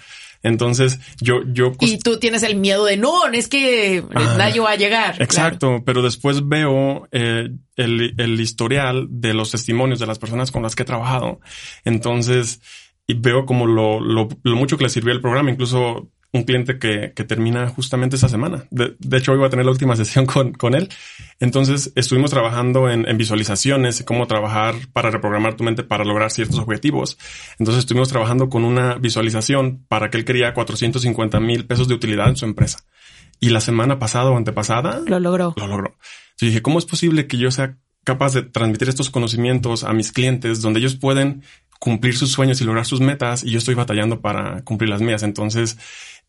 Entonces 0.45 1.01
yo, 1.21 1.41
yo... 1.53 1.73
Y 1.81 1.99
tú 1.99 2.19
tienes 2.19 2.45
el 2.45 2.57
miedo 2.57 2.85
de 2.85 2.97
no, 2.97 3.27
es 3.27 3.49
que 3.49 4.05
nadie 4.13 4.61
va 4.61 4.73
a 4.73 4.77
llegar. 4.77 5.21
Exacto, 5.21 5.83
pero 5.85 6.03
después 6.03 6.47
veo 6.47 7.09
eh, 7.11 7.49
el, 7.77 8.15
el 8.19 8.41
historial 8.41 9.09
de 9.11 9.35
los 9.35 9.51
testimonios 9.51 9.99
de 9.99 10.07
las 10.07 10.19
personas 10.21 10.53
con 10.53 10.63
las 10.63 10.77
que 10.77 10.83
he 10.83 10.87
trabajado. 10.87 11.41
Entonces, 11.85 12.61
y 13.07 13.15
veo 13.15 13.47
como 13.47 13.67
lo, 13.67 14.01
lo, 14.01 14.29
lo, 14.43 14.57
mucho 14.57 14.79
que 14.79 14.85
le 14.85 14.91
sirvió 14.91 15.13
el 15.13 15.21
programa. 15.21 15.51
Incluso 15.51 16.11
un 16.35 16.43
cliente 16.43 16.81
que, 16.81 17.13
que 17.15 17.23
termina 17.23 17.69
justamente 17.69 18.17
esa 18.17 18.29
semana. 18.29 18.65
De, 18.71 18.97
de, 18.99 19.17
hecho, 19.17 19.31
hoy 19.31 19.39
voy 19.39 19.47
a 19.47 19.51
tener 19.51 19.65
la 19.65 19.71
última 19.71 19.95
sesión 20.05 20.27
con, 20.27 20.53
con 20.53 20.75
él. 20.75 20.89
Entonces, 21.39 21.93
estuvimos 21.95 22.31
trabajando 22.31 22.91
en, 22.91 23.09
en 23.09 23.17
visualizaciones, 23.17 24.03
cómo 24.05 24.27
trabajar 24.27 24.75
para 24.93 25.11
reprogramar 25.11 25.55
tu 25.55 25.63
mente 25.63 25.85
para 25.85 26.05
lograr 26.05 26.33
ciertos 26.33 26.59
objetivos. 26.59 27.19
Entonces, 27.61 27.85
estuvimos 27.85 28.09
trabajando 28.09 28.49
con 28.49 28.65
una 28.65 28.97
visualización 28.97 29.85
para 29.87 30.11
que 30.11 30.19
él 30.19 30.25
quería 30.25 30.53
450 30.53 31.39
mil 31.39 31.67
pesos 31.67 31.87
de 31.87 31.95
utilidad 31.95 32.29
en 32.29 32.37
su 32.37 32.45
empresa. 32.45 32.85
Y 33.39 33.51
la 33.51 33.61
semana 33.61 34.01
pasada 34.01 34.31
o 34.31 34.37
antepasada 34.37 35.03
lo 35.07 35.21
logró. 35.21 35.55
Lo 35.57 35.69
logró. 35.69 35.97
Yo 36.39 36.49
dije, 36.49 36.63
¿cómo 36.63 36.81
es 36.81 36.85
posible 36.85 37.29
que 37.29 37.39
yo 37.39 37.53
sea 37.53 37.79
capaz 38.05 38.35
de 38.35 38.43
transmitir 38.43 38.89
estos 38.89 39.11
conocimientos 39.11 39.83
a 39.83 39.93
mis 39.93 40.13
clientes 40.13 40.61
donde 40.61 40.81
ellos 40.81 40.95
pueden 40.95 41.43
cumplir 41.79 42.17
sus 42.17 42.33
sueños 42.33 42.61
y 42.61 42.65
lograr 42.65 42.87
sus 42.87 43.01
metas 43.01 43.45
y 43.45 43.51
yo 43.51 43.59
estoy 43.59 43.75
batallando 43.75 44.21
para 44.21 44.63
cumplir 44.63 44.91
las 44.91 45.01
mías? 45.01 45.23
Entonces, 45.23 45.79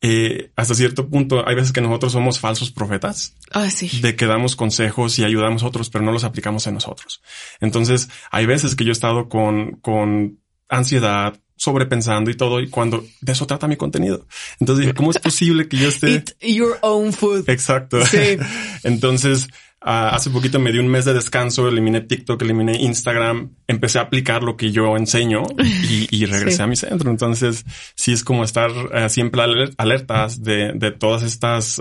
eh, 0.02 0.52
hasta 0.56 0.76
cierto 0.76 1.10
punto 1.10 1.48
hay 1.48 1.56
veces 1.56 1.72
que 1.72 1.82
nosotros 1.82 2.12
somos 2.12 2.39
falsos 2.39 2.72
profetas. 2.72 3.36
Ah, 3.52 3.70
sí. 3.70 4.02
De 4.02 4.16
que 4.16 4.26
damos 4.26 4.56
consejos 4.56 5.18
y 5.20 5.24
ayudamos 5.24 5.64
a 5.64 5.68
otros, 5.68 5.89
pero 5.89 6.04
no 6.04 6.12
los 6.12 6.24
aplicamos 6.24 6.68
en 6.68 6.76
nosotros. 6.76 7.22
Entonces, 7.60 8.10
hay 8.32 8.46
veces 8.46 8.76
que 8.76 8.84
yo 8.84 8.91
he 8.91 8.93
estado 8.93 9.30
con, 9.30 9.78
con 9.78 10.39
ansiedad, 10.70 11.39
sobrepensando 11.56 12.30
y 12.30 12.36
todo, 12.36 12.60
y 12.60 12.70
cuando 12.70 13.06
de 13.22 13.32
eso 13.32 13.48
trata 13.48 13.68
mi 13.68 13.78
contenido. 13.78 14.28
Entonces 14.60 14.82
dije, 14.82 14.93
¿cómo 14.93 15.12
es 15.12 15.20
posible 15.20 15.68
que 15.68 15.78
yo 15.78 15.88
esté... 15.89 16.14
Eat 16.14 16.36
your 16.41 16.78
own 16.82 17.14
food. 17.14 17.50
Exacto. 17.50 18.06
Sí. 18.06 18.38
Entonces, 18.84 19.48
Ah, 19.88 20.16
hace 20.16 20.32
poquito 20.32 20.58
me 20.58 20.72
di 20.72 20.80
un 20.80 20.88
mes 20.88 21.06
de 21.06 21.14
descanso, 21.14 21.68
eliminé 21.68 22.02
TikTok, 22.02 22.42
eliminé 22.42 22.76
Instagram, 22.82 23.52
empecé 23.68 24.00
a 24.00 24.02
aplicar 24.02 24.42
lo 24.42 24.58
que 24.58 24.72
yo 24.72 24.98
enseño 24.98 25.44
y, 26.10 26.26
regresé 26.26 26.64
a 26.64 26.68
mi 26.68 26.76
centro. 26.76 27.12
Entonces, 27.12 27.64
sí 27.94 28.12
es 28.12 28.24
como 28.24 28.44
estar 28.44 28.72
eh, 28.92 29.10
siempre 29.10 29.44
alertas 29.78 30.42
de, 30.42 30.72
de, 30.74 30.90
todas 30.90 31.22
estas 31.22 31.80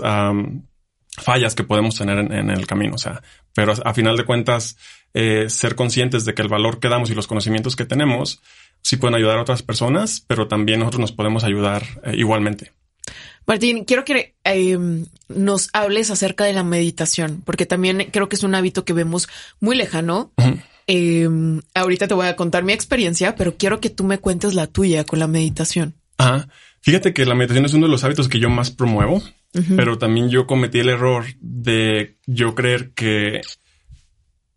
fallas 1.17 1.55
que 1.55 1.63
podemos 1.63 1.95
tener 1.95 2.19
en, 2.19 2.51
el 2.51 2.67
camino. 2.67 2.93
O 2.93 2.99
sea, 2.99 3.23
pero 3.55 3.73
a, 3.83 3.93
final 3.95 4.17
de 4.17 4.25
cuentas, 4.25 4.77
eh, 5.15 5.49
ser 5.49 5.73
conscientes 5.73 6.25
de 6.25 6.35
que 6.35 6.43
el 6.43 6.47
valor 6.47 6.79
que 6.79 6.89
damos 6.89 7.09
y 7.09 7.15
los 7.15 7.25
conocimientos 7.25 7.75
que 7.75 7.85
tenemos 7.85 8.39
sí 8.83 8.97
pueden 8.97 9.15
ayudar 9.15 9.39
a 9.39 9.41
otras 9.41 9.63
personas, 9.63 10.23
pero 10.27 10.47
también 10.47 10.79
nosotros 10.79 11.01
nos 11.01 11.11
podemos 11.11 11.43
ayudar 11.43 11.83
eh, 12.03 12.13
igualmente. 12.15 12.71
Martín, 13.47 13.85
quiero 13.85 14.05
que 14.05 14.35
em, 14.43 15.05
nos 15.29 15.69
hables 15.73 16.11
acerca 16.11 16.45
de 16.45 16.53
la 16.53 16.63
meditación, 16.63 17.41
porque 17.45 17.65
también 17.65 18.09
creo 18.11 18.29
que 18.29 18.35
es 18.35 18.43
un 18.43 18.55
hábito 18.55 18.85
que 18.85 18.93
vemos 18.93 19.27
muy 19.59 19.75
lejano. 19.75 20.31
Em, 20.87 21.61
ahorita 21.73 22.07
te 22.07 22.13
voy 22.13 22.27
a 22.27 22.35
contar 22.35 22.63
mi 22.63 22.73
experiencia, 22.73 23.35
pero 23.35 23.55
quiero 23.55 23.79
que 23.79 23.89
tú 23.89 24.03
me 24.03 24.19
cuentes 24.19 24.53
la 24.53 24.67
tuya 24.67 25.03
con 25.03 25.19
la 25.19 25.27
meditación. 25.27 25.95
Ajá. 26.17 26.47
Fíjate 26.81 27.13
que 27.13 27.25
la 27.25 27.33
meditación 27.33 27.65
es 27.65 27.73
uno 27.73 27.87
de 27.87 27.91
los 27.91 28.03
hábitos 28.03 28.29
que 28.29 28.39
yo 28.39 28.49
más 28.49 28.69
promuevo, 28.69 29.21
pero 29.75 29.97
también 29.97 30.29
yo 30.29 30.45
cometí 30.45 30.79
el 30.79 30.89
error 30.89 31.25
de 31.39 32.17
yo 32.27 32.53
creer 32.53 32.91
que 32.91 33.41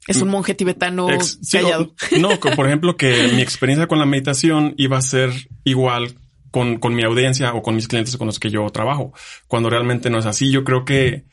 es 0.06 0.22
un 0.22 0.28
monje 0.28 0.54
tibetano 0.54 1.06
callado. 1.50 1.94
no, 2.20 2.38
por 2.38 2.66
ejemplo, 2.66 2.96
que 2.96 3.28
mi 3.34 3.40
experiencia 3.40 3.86
con 3.86 3.98
la 3.98 4.06
meditación 4.06 4.74
iba 4.76 4.98
a 4.98 5.02
ser 5.02 5.30
igual 5.64 6.18
con, 6.58 6.78
con 6.80 6.92
mi 6.92 7.04
audiencia 7.04 7.54
o 7.54 7.62
con 7.62 7.76
mis 7.76 7.86
clientes 7.86 8.16
con 8.16 8.26
los 8.26 8.40
que 8.40 8.50
yo 8.50 8.68
trabajo, 8.70 9.12
cuando 9.46 9.70
realmente 9.70 10.10
no 10.10 10.18
es 10.18 10.26
así. 10.26 10.50
Yo 10.50 10.64
creo 10.64 10.84
que 10.84 11.24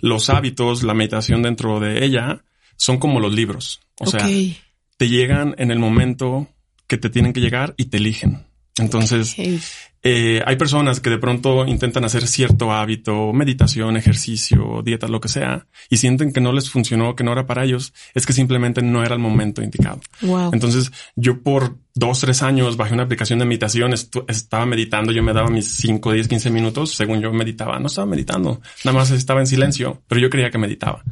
los 0.00 0.28
hábitos, 0.28 0.82
la 0.82 0.92
meditación 0.92 1.40
dentro 1.40 1.80
de 1.80 2.04
ella, 2.04 2.44
son 2.76 2.98
como 2.98 3.18
los 3.18 3.32
libros. 3.32 3.80
O 3.98 4.04
sea, 4.04 4.28
te 4.98 5.08
llegan 5.08 5.54
en 5.56 5.70
el 5.70 5.78
momento 5.78 6.48
que 6.86 6.98
te 6.98 7.08
tienen 7.08 7.32
que 7.32 7.40
llegar 7.40 7.72
y 7.78 7.86
te 7.86 7.96
eligen. 7.96 8.44
Entonces, 8.76 9.34
eh, 10.06 10.42
hay 10.44 10.56
personas 10.56 11.00
que 11.00 11.08
de 11.08 11.16
pronto 11.16 11.64
intentan 11.64 12.04
hacer 12.04 12.26
cierto 12.26 12.70
hábito, 12.72 13.32
meditación, 13.32 13.96
ejercicio, 13.96 14.82
dieta, 14.84 15.08
lo 15.08 15.18
que 15.18 15.30
sea, 15.30 15.66
y 15.88 15.96
sienten 15.96 16.30
que 16.30 16.42
no 16.42 16.52
les 16.52 16.68
funcionó, 16.68 17.16
que 17.16 17.24
no 17.24 17.32
era 17.32 17.46
para 17.46 17.64
ellos, 17.64 17.94
es 18.12 18.26
que 18.26 18.34
simplemente 18.34 18.82
no 18.82 19.02
era 19.02 19.14
el 19.14 19.20
momento 19.20 19.62
indicado. 19.62 20.00
Entonces, 20.52 20.92
yo 21.16 21.42
por 21.42 21.78
dos, 21.94 22.20
tres 22.20 22.42
años 22.42 22.76
bajé 22.76 22.92
una 22.92 23.04
aplicación 23.04 23.38
de 23.38 23.46
meditación, 23.46 23.94
estaba 23.94 24.66
meditando, 24.66 25.10
yo 25.10 25.22
me 25.22 25.32
daba 25.32 25.48
mis 25.48 25.74
5, 25.76 26.12
10, 26.12 26.28
15 26.28 26.50
minutos, 26.50 26.90
según 26.90 27.22
yo 27.22 27.32
meditaba, 27.32 27.78
no 27.78 27.86
estaba 27.86 28.06
meditando, 28.06 28.60
nada 28.84 28.98
más 28.98 29.10
estaba 29.10 29.40
en 29.40 29.46
silencio, 29.46 30.02
pero 30.06 30.20
yo 30.20 30.28
creía 30.28 30.50
que 30.50 30.58
meditaba. 30.58 31.02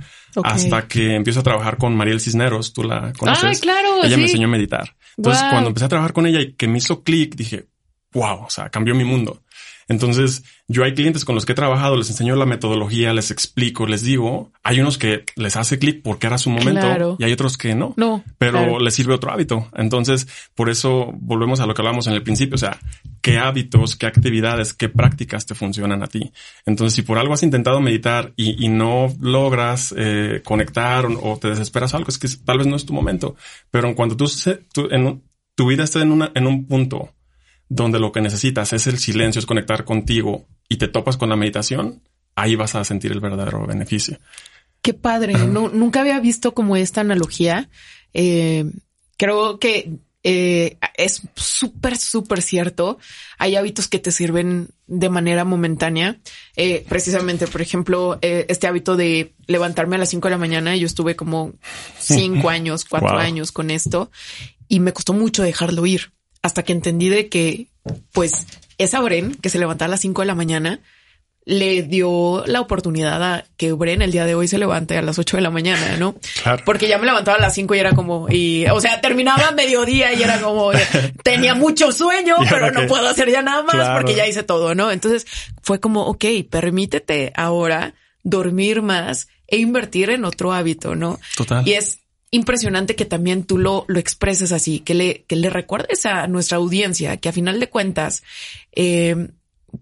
Hasta 0.44 0.86
que 0.86 1.14
empiezo 1.14 1.40
a 1.40 1.42
trabajar 1.42 1.78
con 1.78 1.96
Mariel 1.96 2.20
Cisneros, 2.20 2.74
tú 2.74 2.84
la 2.84 3.14
conoces. 3.14 3.60
claro. 3.60 4.04
Ella 4.04 4.18
me 4.18 4.24
enseñó 4.24 4.48
a 4.48 4.50
meditar. 4.50 4.96
Entonces, 5.16 5.44
cuando 5.50 5.68
empecé 5.68 5.86
a 5.86 5.88
trabajar 5.88 6.12
con 6.12 6.26
ella 6.26 6.40
y 6.40 6.52
que 6.52 6.68
me 6.68 6.78
hizo 6.78 7.02
clic, 7.02 7.36
dije, 7.36 7.71
wow, 8.12 8.44
o 8.44 8.50
sea, 8.50 8.70
cambió 8.70 8.94
mi 8.94 9.04
mundo. 9.04 9.42
Entonces, 9.88 10.44
yo 10.68 10.84
hay 10.84 10.94
clientes 10.94 11.24
con 11.24 11.34
los 11.34 11.44
que 11.44 11.52
he 11.52 11.54
trabajado, 11.54 11.96
les 11.96 12.08
enseño 12.08 12.36
la 12.36 12.46
metodología, 12.46 13.12
les 13.12 13.30
explico, 13.30 13.86
les 13.86 14.02
digo, 14.02 14.52
hay 14.62 14.80
unos 14.80 14.96
que 14.96 15.24
les 15.36 15.56
hace 15.56 15.78
clic 15.78 16.02
porque 16.02 16.26
era 16.26 16.38
su 16.38 16.50
momento 16.50 17.16
y 17.18 17.24
hay 17.24 17.32
otros 17.32 17.58
que 17.58 17.74
no, 17.74 17.92
no 17.96 18.24
pero 18.38 18.78
les 18.78 18.94
sirve 18.94 19.14
otro 19.14 19.32
hábito. 19.32 19.68
Entonces, 19.74 20.26
por 20.54 20.70
eso 20.70 21.12
volvemos 21.14 21.60
a 21.60 21.66
lo 21.66 21.74
que 21.74 21.82
hablamos 21.82 22.06
en 22.06 22.14
el 22.14 22.22
principio, 22.22 22.54
o 22.54 22.58
sea, 22.58 22.78
qué 23.20 23.38
hábitos, 23.38 23.96
qué 23.96 24.06
actividades, 24.06 24.72
qué 24.72 24.88
prácticas 24.88 25.46
te 25.46 25.54
funcionan 25.54 26.02
a 26.02 26.06
ti. 26.06 26.32
Entonces, 26.64 26.94
si 26.94 27.02
por 27.02 27.18
algo 27.18 27.34
has 27.34 27.42
intentado 27.42 27.80
meditar 27.80 28.32
y, 28.36 28.68
no 28.72 29.12
logras 29.20 29.94
eh, 29.98 30.40
conectar 30.44 31.04
o, 31.04 31.38
te 31.38 31.48
desesperas 31.48 31.92
algo, 31.92 32.08
es 32.08 32.18
que 32.18 32.28
tal 32.44 32.58
vez 32.58 32.66
no 32.66 32.76
es 32.76 32.86
tu 32.86 32.94
momento, 32.94 33.36
pero 33.70 33.88
en 33.88 33.94
cuanto 33.94 34.16
tú, 34.16 34.24
en, 34.90 35.22
tu 35.54 35.66
vida 35.66 35.84
esté 35.84 36.00
en, 36.00 36.12
una, 36.12 36.32
en 36.34 36.46
un 36.46 36.66
punto 36.66 37.10
donde 37.74 37.98
lo 37.98 38.12
que 38.12 38.20
necesitas 38.20 38.74
es 38.74 38.86
el 38.86 38.98
silencio, 38.98 39.38
es 39.38 39.46
conectar 39.46 39.84
contigo 39.84 40.46
y 40.68 40.76
te 40.76 40.88
topas 40.88 41.16
con 41.16 41.30
la 41.30 41.36
meditación, 41.36 42.02
ahí 42.34 42.54
vas 42.54 42.74
a 42.74 42.84
sentir 42.84 43.12
el 43.12 43.20
verdadero 43.20 43.66
beneficio. 43.66 44.18
Qué 44.82 44.92
padre. 44.92 45.32
No, 45.34 45.70
nunca 45.70 46.00
había 46.00 46.20
visto 46.20 46.52
como 46.52 46.76
esta 46.76 47.00
analogía. 47.00 47.70
Eh, 48.12 48.66
creo 49.16 49.58
que 49.58 50.00
eh, 50.22 50.76
es 50.96 51.22
súper, 51.34 51.96
súper 51.96 52.42
cierto. 52.42 52.98
Hay 53.38 53.56
hábitos 53.56 53.88
que 53.88 53.98
te 53.98 54.12
sirven 54.12 54.68
de 54.86 55.08
manera 55.08 55.44
momentánea. 55.44 56.18
Eh, 56.56 56.84
precisamente, 56.88 57.46
por 57.46 57.62
ejemplo, 57.62 58.18
este 58.20 58.66
hábito 58.66 58.96
de 58.96 59.34
levantarme 59.46 59.96
a 59.96 60.00
las 60.00 60.10
5 60.10 60.28
de 60.28 60.32
la 60.32 60.38
mañana. 60.38 60.76
Yo 60.76 60.86
estuve 60.86 61.16
como 61.16 61.54
cinco 61.98 62.48
años, 62.50 62.84
cuatro 62.84 63.16
años 63.16 63.50
con 63.50 63.70
esto 63.70 64.10
y 64.68 64.80
me 64.80 64.92
costó 64.92 65.14
mucho 65.14 65.42
dejarlo 65.42 65.86
ir 65.86 66.12
hasta 66.42 66.62
que 66.64 66.72
entendí 66.72 67.08
de 67.08 67.28
que, 67.28 67.68
pues, 68.12 68.46
esa 68.78 69.00
Bren 69.00 69.34
que 69.36 69.48
se 69.48 69.58
levantaba 69.58 69.86
a 69.86 69.90
las 69.90 70.00
5 70.00 70.22
de 70.22 70.26
la 70.26 70.34
mañana 70.34 70.80
le 71.44 71.82
dio 71.82 72.44
la 72.46 72.60
oportunidad 72.60 73.20
a 73.22 73.44
que 73.56 73.72
Bren 73.72 74.00
el 74.00 74.12
día 74.12 74.24
de 74.26 74.34
hoy 74.34 74.46
se 74.46 74.58
levante 74.58 74.96
a 74.96 75.02
las 75.02 75.18
8 75.18 75.38
de 75.38 75.42
la 75.42 75.50
mañana, 75.50 75.96
¿no? 75.96 76.14
Claro. 76.42 76.62
Porque 76.64 76.86
ya 76.86 76.98
me 76.98 77.06
levantaba 77.06 77.36
a 77.36 77.40
las 77.40 77.54
5 77.54 77.74
y 77.74 77.78
era 77.78 77.92
como, 77.92 78.28
y, 78.28 78.66
o 78.66 78.80
sea, 78.80 79.00
terminaba 79.00 79.50
mediodía 79.56 80.12
y 80.12 80.22
era 80.22 80.40
como, 80.40 80.70
tenía 81.24 81.54
mucho 81.54 81.90
sueño, 81.90 82.36
pero 82.48 82.70
no 82.70 82.86
puedo 82.86 83.08
hacer 83.08 83.30
ya 83.30 83.42
nada 83.42 83.62
más 83.64 83.98
porque 83.98 84.14
ya 84.14 84.26
hice 84.26 84.44
todo, 84.44 84.74
¿no? 84.74 84.90
Entonces 84.90 85.26
fue 85.62 85.80
como, 85.80 86.06
ok, 86.06 86.24
permítete 86.48 87.32
ahora 87.34 87.94
dormir 88.22 88.82
más 88.82 89.28
e 89.48 89.58
invertir 89.58 90.10
en 90.10 90.24
otro 90.24 90.52
hábito, 90.52 90.94
¿no? 90.94 91.18
Total. 91.36 91.66
Y 91.66 91.72
es 91.74 92.01
impresionante 92.32 92.96
que 92.96 93.04
también 93.04 93.44
tú 93.44 93.58
lo, 93.58 93.84
lo 93.86 94.00
expreses 94.00 94.50
así, 94.50 94.80
que 94.80 94.94
le, 94.94 95.22
que 95.28 95.36
le 95.36 95.50
recuerdes 95.50 96.04
a 96.06 96.26
nuestra 96.26 96.56
audiencia 96.56 97.18
que 97.18 97.28
a 97.28 97.32
final 97.32 97.60
de 97.60 97.68
cuentas 97.68 98.24
eh, 98.72 99.28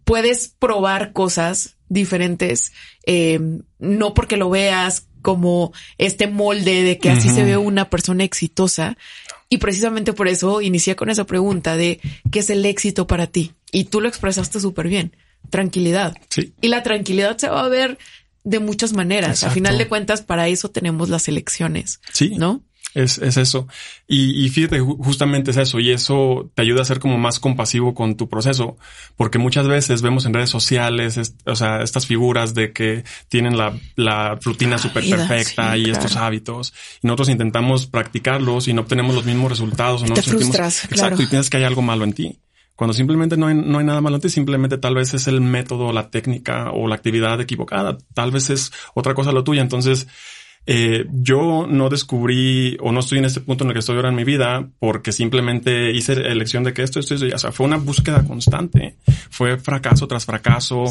puedes 0.05 0.49
probar 0.59 1.13
cosas 1.13 1.77
diferentes, 1.89 2.73
eh, 3.07 3.41
no 3.79 4.15
porque 4.15 4.37
lo 4.37 4.51
veas 4.51 5.07
como 5.23 5.73
este 5.97 6.27
molde 6.27 6.83
de 6.83 6.99
que 6.99 7.11
así 7.11 7.29
se 7.29 7.45
ve 7.45 7.57
una 7.57 7.89
persona 7.89 8.25
exitosa. 8.25 8.97
Y 9.49 9.59
precisamente 9.59 10.13
por 10.13 10.29
eso 10.29 10.61
inicié 10.61 10.97
con 10.97 11.11
esa 11.11 11.27
pregunta 11.27 11.77
de 11.77 12.01
qué 12.31 12.39
es 12.39 12.51
el 12.51 12.65
éxito 12.65 13.07
para 13.07 13.27
ti. 13.27 13.53
Y 13.73 13.85
tú 13.85 14.01
lo 14.01 14.09
expresaste 14.09 14.61
súper 14.61 14.89
bien. 14.89 15.17
Tranquilidad. 15.51 16.17
Sí. 16.29 16.53
Y 16.61 16.69
la 16.69 16.83
tranquilidad 16.83 17.37
se 17.37 17.49
va 17.49 17.65
a 17.65 17.69
ver 17.69 17.99
de 18.45 18.59
muchas 18.59 18.93
maneras. 18.93 19.45
A 19.45 19.51
final 19.51 19.79
de 19.79 19.89
cuentas, 19.89 20.23
para 20.23 20.49
eso 20.49 20.71
tenemos 20.71 21.09
las 21.09 21.29
elecciones. 21.29 22.01
Sí. 22.13 22.31
¿No? 22.37 22.63
Es, 22.95 23.19
es 23.19 23.37
eso. 23.37 23.69
Y, 24.09 24.45
y, 24.45 24.49
fíjate, 24.49 24.81
justamente 24.81 25.53
es 25.53 25.57
eso. 25.57 25.79
Y 25.79 25.91
eso 25.91 26.51
te 26.55 26.63
ayuda 26.63 26.83
a 26.83 26.85
ser 26.85 26.99
como 26.99 27.19
más 27.19 27.39
compasivo 27.39 27.95
con 27.95 28.17
tu 28.17 28.29
proceso. 28.29 28.77
Porque 29.17 29.39
muchas 29.39 29.69
veces 29.69 30.03
vemos 30.03 30.27
en 30.27 30.35
redes 30.35 30.51
sociales, 30.51 31.35
o 31.45 31.55
sea, 31.55 31.83
estas 31.83 32.07
figuras 32.07 32.55
de 32.55 32.73
que 32.73 33.05
tienen 33.29 33.57
la, 33.57 33.79
la 33.95 34.35
rutina 34.43 34.79
súper 34.79 35.09
perfecta 35.09 35.77
y 35.77 35.91
estos 35.91 36.17
hábitos. 36.17 36.73
Y 37.03 37.07
nosotros 37.07 37.29
intentamos 37.29 37.87
practicarlos 37.87 38.67
y 38.67 38.73
no 38.73 38.83
obtenemos 38.83 39.15
los 39.15 39.25
mismos 39.25 39.51
resultados. 39.51 40.03
O 40.03 40.07
no 40.07 40.15
te 40.15 40.23
frustras, 40.23 40.85
Exacto. 40.85 41.23
Y 41.23 41.27
piensas 41.27 41.51
que 41.51 41.59
hay 41.59 41.65
algo 41.65 41.83
malo 41.83 42.05
en 42.05 42.13
ti. 42.13 42.39
Cuando 42.81 42.95
simplemente 42.95 43.37
no 43.37 43.47
hay, 43.47 43.55
no 43.55 43.79
hay 43.79 43.85
nada 43.85 44.01
malo 44.01 44.17
en 44.17 44.23
ti, 44.23 44.31
simplemente 44.31 44.79
tal 44.79 44.95
vez 44.95 45.13
es 45.13 45.27
el 45.27 45.43
método, 45.43 45.93
la 45.93 46.09
técnica 46.09 46.71
o 46.71 46.89
la 46.89 46.95
actividad 46.95 47.39
equivocada. 47.39 47.99
Tal 48.15 48.31
vez 48.31 48.49
es 48.49 48.73
otra 48.95 49.13
cosa 49.13 49.33
lo 49.33 49.45
tuya. 49.45 49.61
Entonces, 49.61 50.09
eh, 50.65 51.05
yo 51.13 51.67
no 51.69 51.91
descubrí 51.91 52.79
o 52.81 52.91
no 52.91 53.01
estoy 53.01 53.19
en 53.19 53.27
este 53.27 53.43
punto 53.43 53.65
en 53.65 53.69
el 53.69 53.75
que 53.75 53.81
estoy 53.81 53.97
ahora 53.97 54.09
en 54.09 54.15
mi 54.15 54.25
vida 54.25 54.67
porque 54.79 55.13
simplemente 55.13 55.91
hice 55.91 56.15
elección 56.15 56.65
de 56.65 56.73
que 56.73 56.83
esto, 56.83 57.01
esto, 57.01 57.17
esto. 57.17 57.27
O 57.35 57.39
sea, 57.39 57.53
fue 57.53 57.67
una 57.67 57.77
búsqueda 57.77 58.25
constante. 58.25 58.97
Fue 59.29 59.59
fracaso 59.59 60.09
tras 60.09 60.25
fracaso, 60.25 60.85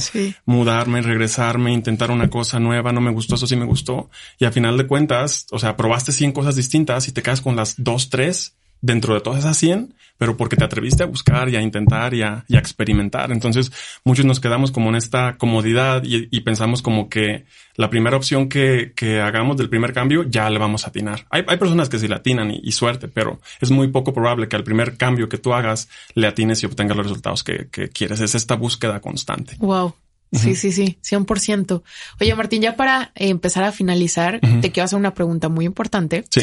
mudarme, 0.45 1.01
regresarme, 1.01 1.73
intentar 1.73 2.11
una 2.11 2.29
cosa 2.29 2.59
nueva. 2.59 2.91
No 2.91 3.01
me 3.01 3.09
gustó, 3.09 3.33
eso 3.33 3.47
sí 3.47 3.55
me 3.55 3.65
gustó. 3.65 4.11
Y 4.37 4.45
al 4.45 4.53
final 4.53 4.77
de 4.77 4.85
cuentas, 4.85 5.47
o 5.49 5.57
sea, 5.57 5.75
probaste 5.75 6.11
100 6.11 6.33
cosas 6.33 6.55
distintas 6.55 7.07
y 7.07 7.13
te 7.13 7.23
quedas 7.23 7.41
con 7.41 7.55
las 7.55 7.73
dos, 7.83 8.11
tres 8.11 8.58
dentro 8.81 9.13
de 9.13 9.21
todas 9.21 9.39
esas 9.39 9.57
100, 9.57 9.93
pero 10.17 10.35
porque 10.35 10.57
te 10.57 10.65
atreviste 10.65 11.03
a 11.03 11.05
buscar 11.05 11.49
y 11.49 11.55
a 11.55 11.61
intentar 11.61 12.13
y 12.13 12.21
a, 12.23 12.43
experimentar. 12.49 13.31
Entonces, 13.31 13.71
muchos 14.03 14.25
nos 14.25 14.39
quedamos 14.39 14.71
como 14.71 14.89
en 14.89 14.95
esta 14.95 15.37
comodidad 15.37 16.03
y, 16.03 16.41
pensamos 16.41 16.81
como 16.81 17.09
que 17.09 17.45
la 17.75 17.89
primera 17.89 18.17
opción 18.17 18.49
que, 18.49 18.93
hagamos 19.23 19.57
del 19.57 19.69
primer 19.69 19.93
cambio 19.93 20.23
ya 20.23 20.49
le 20.49 20.59
vamos 20.59 20.85
a 20.85 20.89
atinar. 20.89 21.25
Hay, 21.29 21.43
personas 21.43 21.87
que 21.89 21.99
sí 21.99 22.07
le 22.07 22.15
atinan 22.15 22.51
y, 22.51 22.71
suerte, 22.73 23.07
pero 23.07 23.39
es 23.61 23.71
muy 23.71 23.87
poco 23.87 24.13
probable 24.13 24.47
que 24.47 24.57
al 24.57 24.63
primer 24.63 24.97
cambio 24.97 25.29
que 25.29 25.37
tú 25.37 25.53
hagas 25.53 25.89
le 26.15 26.27
atines 26.27 26.61
y 26.63 26.65
obtengas 26.65 26.97
los 26.97 27.05
resultados 27.05 27.43
que, 27.43 27.69
que 27.71 27.89
quieres. 27.89 28.19
Es 28.19 28.35
esta 28.35 28.55
búsqueda 28.55 28.99
constante. 28.99 29.55
Wow. 29.59 29.93
Sí, 30.31 30.55
sí, 30.55 30.71
sí, 30.71 30.99
100%. 31.03 31.81
Oye, 32.21 32.35
Martín, 32.35 32.61
ya 32.61 32.75
para 32.75 33.11
empezar 33.15 33.63
a 33.63 33.71
finalizar, 33.71 34.39
te 34.61 34.71
quiero 34.71 34.85
hacer 34.85 34.99
una 34.99 35.13
pregunta 35.13 35.49
muy 35.49 35.65
importante. 35.65 36.23
Sí. 36.29 36.41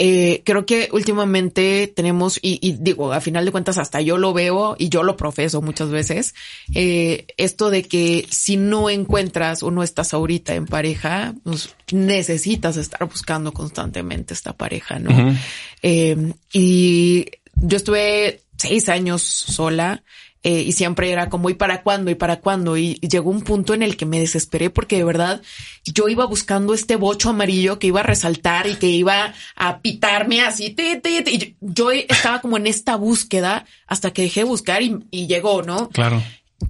Eh, 0.00 0.42
creo 0.44 0.64
que 0.64 0.88
últimamente 0.92 1.92
tenemos, 1.94 2.38
y, 2.40 2.76
digo, 2.78 3.12
a 3.12 3.20
final 3.20 3.44
de 3.44 3.50
cuentas, 3.50 3.78
hasta 3.78 4.00
yo 4.00 4.16
lo 4.16 4.32
veo 4.32 4.76
y 4.78 4.90
yo 4.90 5.02
lo 5.02 5.16
profeso 5.16 5.60
muchas 5.60 5.90
veces, 5.90 6.36
eh, 6.72 7.26
esto 7.36 7.68
de 7.68 7.82
que 7.82 8.24
si 8.30 8.56
no 8.56 8.90
encuentras 8.90 9.64
o 9.64 9.72
no 9.72 9.82
estás 9.82 10.14
ahorita 10.14 10.54
en 10.54 10.66
pareja, 10.66 11.34
pues 11.42 11.74
necesitas 11.90 12.76
estar 12.76 13.08
buscando 13.08 13.52
constantemente 13.52 14.34
esta 14.34 14.52
pareja, 14.52 15.00
¿no? 15.00 15.36
Eh, 15.82 16.32
y 16.52 17.26
yo 17.56 17.76
estuve 17.76 18.42
seis 18.58 18.88
años 18.88 19.22
sola 19.22 20.02
eh, 20.44 20.62
y 20.62 20.72
siempre 20.72 21.10
era 21.10 21.28
como, 21.28 21.50
¿y 21.50 21.54
para 21.54 21.82
cuándo? 21.82 22.10
¿Y 22.10 22.14
para 22.14 22.40
cuándo? 22.40 22.76
Y, 22.76 22.94
llegó 22.94 23.30
un 23.30 23.42
punto 23.42 23.74
en 23.74 23.82
el 23.82 23.96
que 23.96 24.06
me 24.06 24.20
desesperé 24.20 24.70
porque 24.70 24.96
de 24.96 25.04
verdad 25.04 25.42
yo 25.84 26.08
iba 26.08 26.26
buscando 26.26 26.74
este 26.74 26.96
bocho 26.96 27.30
amarillo 27.30 27.78
que 27.78 27.88
iba 27.88 28.00
a 28.00 28.04
resaltar 28.04 28.66
y 28.68 28.76
que 28.76 28.86
iba 28.86 29.34
a 29.56 29.80
pitarme 29.80 30.42
así. 30.42 30.76
y 30.78 31.56
yo 31.60 31.90
estaba 31.90 32.40
como 32.40 32.56
en 32.56 32.66
esta 32.68 32.94
búsqueda 32.96 33.66
hasta 33.86 34.12
que 34.12 34.22
dejé 34.22 34.40
de 34.40 34.44
buscar 34.44 34.80
y, 34.82 35.26
llegó, 35.26 35.62
¿no? 35.62 35.88
Claro. 35.90 36.22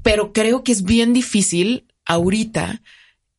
pero 0.03 0.33
creo 0.33 0.65
que 0.65 0.73
es 0.73 0.83
bien 0.83 1.13
difícil 1.13 1.85
ahorita 2.07 2.81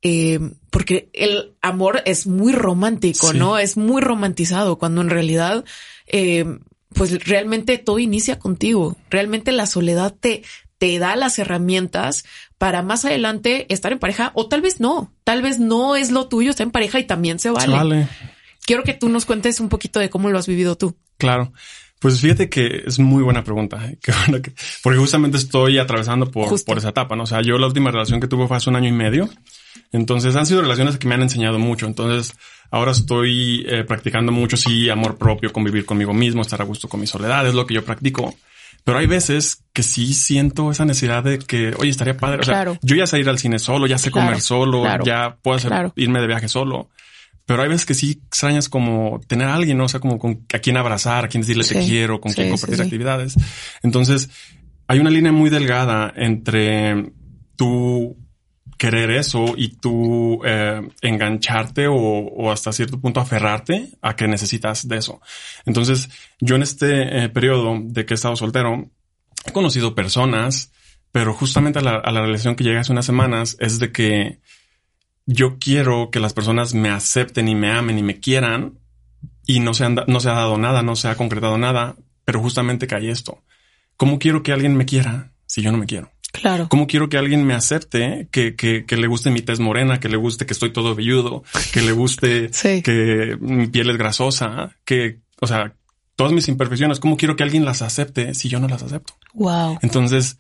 eh, 0.02 0.40
porque 0.70 1.10
el 1.14 1.56
amor 1.62 2.02
es 2.06 2.28
muy 2.28 2.54
romántico, 2.54 3.34
¿no? 3.34 3.58
Es 3.58 3.76
muy 3.76 4.02
romantizado 4.02 4.78
cuando 4.78 5.02
en 5.02 5.10
realidad, 5.10 5.66
eh, 6.08 6.46
pues 6.94 7.26
realmente 7.26 7.78
todo 7.78 8.00
inicia 8.00 8.40
contigo. 8.40 8.98
Realmente 9.10 9.52
la 9.52 9.66
soledad 9.66 10.16
te, 10.20 10.44
te 10.78 10.98
da 11.00 11.16
las 11.16 11.40
herramientas 11.40 12.26
para 12.58 12.82
más 12.82 13.06
adelante 13.06 13.72
estar 13.74 13.92
en 13.92 14.00
pareja 14.00 14.32
o 14.34 14.48
tal 14.48 14.62
vez 14.62 14.80
no, 14.80 15.14
tal 15.24 15.42
vez 15.42 15.60
no 15.60 15.96
es 15.96 16.12
lo 16.12 16.28
tuyo, 16.28 16.50
estar 16.50 16.66
en 16.66 16.72
pareja 16.72 17.00
y 17.00 17.06
también 17.06 17.40
se 17.40 17.50
vale. 17.50 17.74
vale. 17.74 18.08
Quiero 18.66 18.84
que 18.84 18.94
tú 18.94 19.10
nos 19.10 19.26
cuentes 19.26 19.60
un 19.60 19.70
poquito 19.70 20.00
de 20.00 20.10
cómo 20.10 20.30
lo 20.30 20.38
has 20.38 20.48
vivido 20.48 20.76
tú. 20.76 20.96
Claro. 21.18 21.54
Pues 22.00 22.22
fíjate 22.22 22.50
que 22.50 22.84
es 22.86 22.98
muy 22.98 23.24
buena 23.24 23.44
pregunta, 23.44 23.92
porque 24.84 24.98
justamente 24.98 25.38
estoy 25.38 25.80
atravesando 25.80 26.32
por, 26.32 26.64
por 26.64 26.78
esa 26.78 26.90
etapa, 26.90 27.18
¿no? 27.18 27.24
O 27.24 27.28
sea, 27.28 27.42
yo 27.42 27.58
la 27.58 27.68
última 27.68 27.92
relación 27.92 28.22
que 28.22 28.28
tuve 28.28 28.48
fue 28.48 28.56
hace 28.56 28.70
un 28.70 28.78
año 28.78 28.88
y 28.88 28.94
medio 28.94 29.30
entonces 29.92 30.36
han 30.36 30.46
sido 30.46 30.62
relaciones 30.62 30.98
que 30.98 31.08
me 31.08 31.16
han 31.16 31.22
enseñado 31.22 31.60
mucho. 31.60 31.86
Entonces 31.86 32.36
ahora 32.72 32.92
estoy 32.92 33.66
eh, 33.68 33.84
practicando 33.84 34.32
mucho, 34.32 34.58
sí, 34.58 34.90
amor 34.90 35.18
propio, 35.18 35.52
convivir 35.52 35.86
conmigo 35.86 36.14
mismo, 36.14 36.42
estar 36.42 36.62
a 36.62 36.66
gusto 36.66 36.88
con 36.88 37.00
mi 37.00 37.08
soledad, 37.08 37.48
es 37.48 37.54
lo 37.54 37.66
que 37.66 37.74
yo 37.74 37.84
practico. 37.84 38.34
Pero 38.84 38.98
hay 38.98 39.08
veces 39.08 39.64
que 39.74 39.84
sí 39.84 40.14
siento 40.14 40.72
esa 40.72 40.86
necesidad 40.86 41.24
de 41.24 41.40
que, 41.40 41.74
oye, 41.78 41.90
estaría 41.90 42.18
padre. 42.18 42.40
O 42.40 42.44
sea, 42.44 42.66
yo 42.82 42.96
ya 42.96 43.08
sé 43.08 43.20
ir 43.20 43.30
al 43.30 43.38
cine 43.38 43.60
solo, 43.60 43.88
ya 43.88 43.98
sé 43.98 44.10
comer 44.10 44.42
solo, 44.42 44.84
ya 45.04 45.38
puedo 45.42 45.58
hacer, 45.58 45.92
irme 45.96 46.22
de 46.22 46.28
viaje 46.28 46.48
solo. 46.48 46.90
Pero 47.46 47.64
hay 47.64 47.68
veces 47.68 47.86
que 47.86 47.96
sí 47.96 48.22
extrañas 48.24 48.70
como 48.70 49.20
tener 49.28 49.48
a 49.48 49.56
alguien, 49.56 49.78
¿no? 49.78 49.86
O 49.86 49.90
sea, 49.90 50.00
como 50.00 50.20
con, 50.20 50.46
a 50.54 50.60
quien 50.60 50.78
abrazar, 50.78 51.26
a 51.26 51.28
quien 51.28 51.42
decirle 51.42 51.64
te 51.64 51.84
quiero, 51.84 52.22
con 52.22 52.32
quien 52.32 52.50
compartir 52.52 52.82
actividades. 52.82 53.36
Entonces, 53.82 54.30
hay 54.88 55.00
una 55.00 55.10
línea 55.10 55.32
muy 55.32 55.50
delgada 55.50 56.14
entre 56.16 57.12
tú 57.56 58.18
querer 58.80 59.12
eso 59.12 59.54
y 59.56 59.76
tú 59.76 60.42
eh, 60.46 60.82
engancharte 61.02 61.86
o, 61.88 62.52
hasta 62.52 62.72
cierto 62.72 63.00
punto 63.00 63.20
aferrarte 63.20 63.90
a 64.02 64.16
que 64.16 64.28
necesitas 64.28 64.88
de 64.88 64.98
eso. 64.98 65.22
Entonces, 65.66 66.10
yo 66.40 66.56
en 66.56 66.64
este 66.64 67.26
eh, 67.26 67.30
periodo 67.30 67.78
de 67.84 68.06
que 68.06 68.14
he 68.14 68.16
estado 68.16 68.36
soltero, 68.36 68.90
he 69.46 69.52
conocido 69.52 69.94
personas, 69.94 70.72
pero 71.12 71.34
justamente 71.34 71.80
a 71.80 71.82
la, 71.82 71.96
a 71.98 72.12
la 72.12 72.22
relación 72.22 72.56
que 72.56 72.64
llega 72.64 72.80
hace 72.80 72.94
unas 72.94 73.06
semanas 73.06 73.58
es 73.60 73.80
de 73.80 73.92
que 73.92 74.40
yo 75.26 75.60
quiero 75.60 76.10
que 76.10 76.22
las 76.22 76.34
personas 76.34 76.74
me 76.74 76.90
acepten 76.90 77.50
y 77.50 77.56
me 77.56 77.72
amen 77.72 78.00
y 78.00 78.04
me 78.04 78.20
quieran 78.20 78.80
y 79.46 79.60
no 79.60 79.74
se, 79.74 79.90
no 79.90 80.20
se 80.20 80.30
ha 80.30 80.34
dado 80.34 80.58
nada, 80.58 80.84
no 80.84 80.96
se 80.96 81.10
ha 81.10 81.16
concretado 81.16 81.58
nada, 81.58 81.98
pero 82.24 82.42
justamente 82.42 82.88
hay 82.96 83.10
esto. 83.10 83.44
¿Cómo 83.98 84.20
quiero 84.20 84.42
que 84.42 84.54
alguien 84.54 84.78
me 84.78 84.86
quiera 84.86 85.34
si 85.46 85.62
yo 85.62 85.72
no 85.72 85.78
me 85.78 85.86
quiero? 85.86 86.12
Claro. 86.32 86.68
¿Cómo 86.70 86.88
quiero 86.88 87.10
que 87.10 87.18
alguien 87.18 87.46
me 87.46 87.54
acepte, 87.54 88.28
que, 88.32 88.56
que, 88.56 88.86
que 88.86 88.98
le 88.98 89.08
guste 89.08 89.32
mi 89.32 89.42
tez 89.42 89.60
morena, 89.60 90.00
que 90.00 90.10
le 90.10 90.18
guste 90.18 90.46
que 90.46 90.54
estoy 90.54 90.72
todo 90.72 90.96
velludo, 90.96 91.44
que 91.74 91.82
le 91.82 91.92
guste 91.92 92.52
que 92.84 93.38
mi 93.40 93.68
piel 93.68 93.90
es 93.90 93.98
grasosa, 93.98 94.76
que, 94.86 95.20
o 95.42 95.48
sea, 95.48 95.74
todas 96.16 96.34
mis 96.34 96.48
imperfecciones, 96.48 97.00
¿cómo 97.00 97.18
quiero 97.18 97.36
que 97.36 97.44
alguien 97.44 97.66
las 97.66 97.82
acepte 97.82 98.34
si 98.34 98.50
yo 98.50 98.60
no 98.60 98.68
las 98.68 98.84
acepto? 98.84 99.14
Wow. 99.34 99.80
Entonces, 99.82 100.38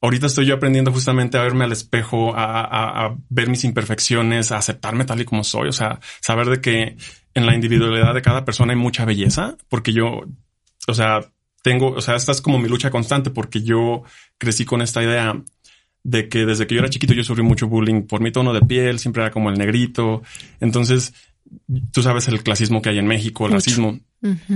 ahorita 0.00 0.26
estoy 0.26 0.46
yo 0.46 0.54
aprendiendo 0.54 0.92
justamente 0.92 1.38
a 1.38 1.42
verme 1.42 1.64
al 1.64 1.72
espejo, 1.72 2.34
a, 2.34 2.60
a, 2.60 3.06
a, 3.06 3.16
ver 3.30 3.48
mis 3.48 3.64
imperfecciones, 3.64 4.52
a 4.52 4.58
aceptarme 4.58 5.04
tal 5.04 5.20
y 5.20 5.24
como 5.24 5.42
soy, 5.42 5.68
o 5.68 5.72
sea, 5.72 6.00
saber 6.20 6.48
de 6.48 6.60
que 6.60 6.96
en 7.34 7.46
la 7.46 7.54
individualidad 7.54 8.14
de 8.14 8.22
cada 8.22 8.44
persona 8.44 8.72
hay 8.72 8.78
mucha 8.78 9.04
belleza, 9.04 9.56
porque 9.68 9.92
yo, 9.92 10.20
o 10.86 10.94
sea, 10.94 11.20
tengo, 11.62 11.92
o 11.92 12.00
sea, 12.00 12.16
esta 12.16 12.32
es 12.32 12.40
como 12.40 12.58
mi 12.58 12.68
lucha 12.68 12.90
constante 12.90 13.30
porque 13.30 13.62
yo 13.62 14.02
crecí 14.38 14.64
con 14.64 14.82
esta 14.82 15.02
idea 15.02 15.40
de 16.04 16.28
que 16.28 16.44
desde 16.44 16.66
que 16.66 16.74
yo 16.74 16.80
era 16.80 16.90
chiquito 16.90 17.14
yo 17.14 17.24
sufrí 17.24 17.44
mucho 17.44 17.68
bullying 17.68 18.02
por 18.02 18.20
mi 18.20 18.32
tono 18.32 18.52
de 18.52 18.60
piel, 18.62 18.98
siempre 18.98 19.22
era 19.22 19.30
como 19.30 19.50
el 19.50 19.58
negrito. 19.58 20.22
Entonces, 20.60 21.14
tú 21.92 22.02
sabes 22.02 22.28
el 22.28 22.42
clasismo 22.42 22.82
que 22.82 22.90
hay 22.90 22.98
en 22.98 23.06
México, 23.06 23.46
el 23.46 23.52
racismo. 23.52 23.98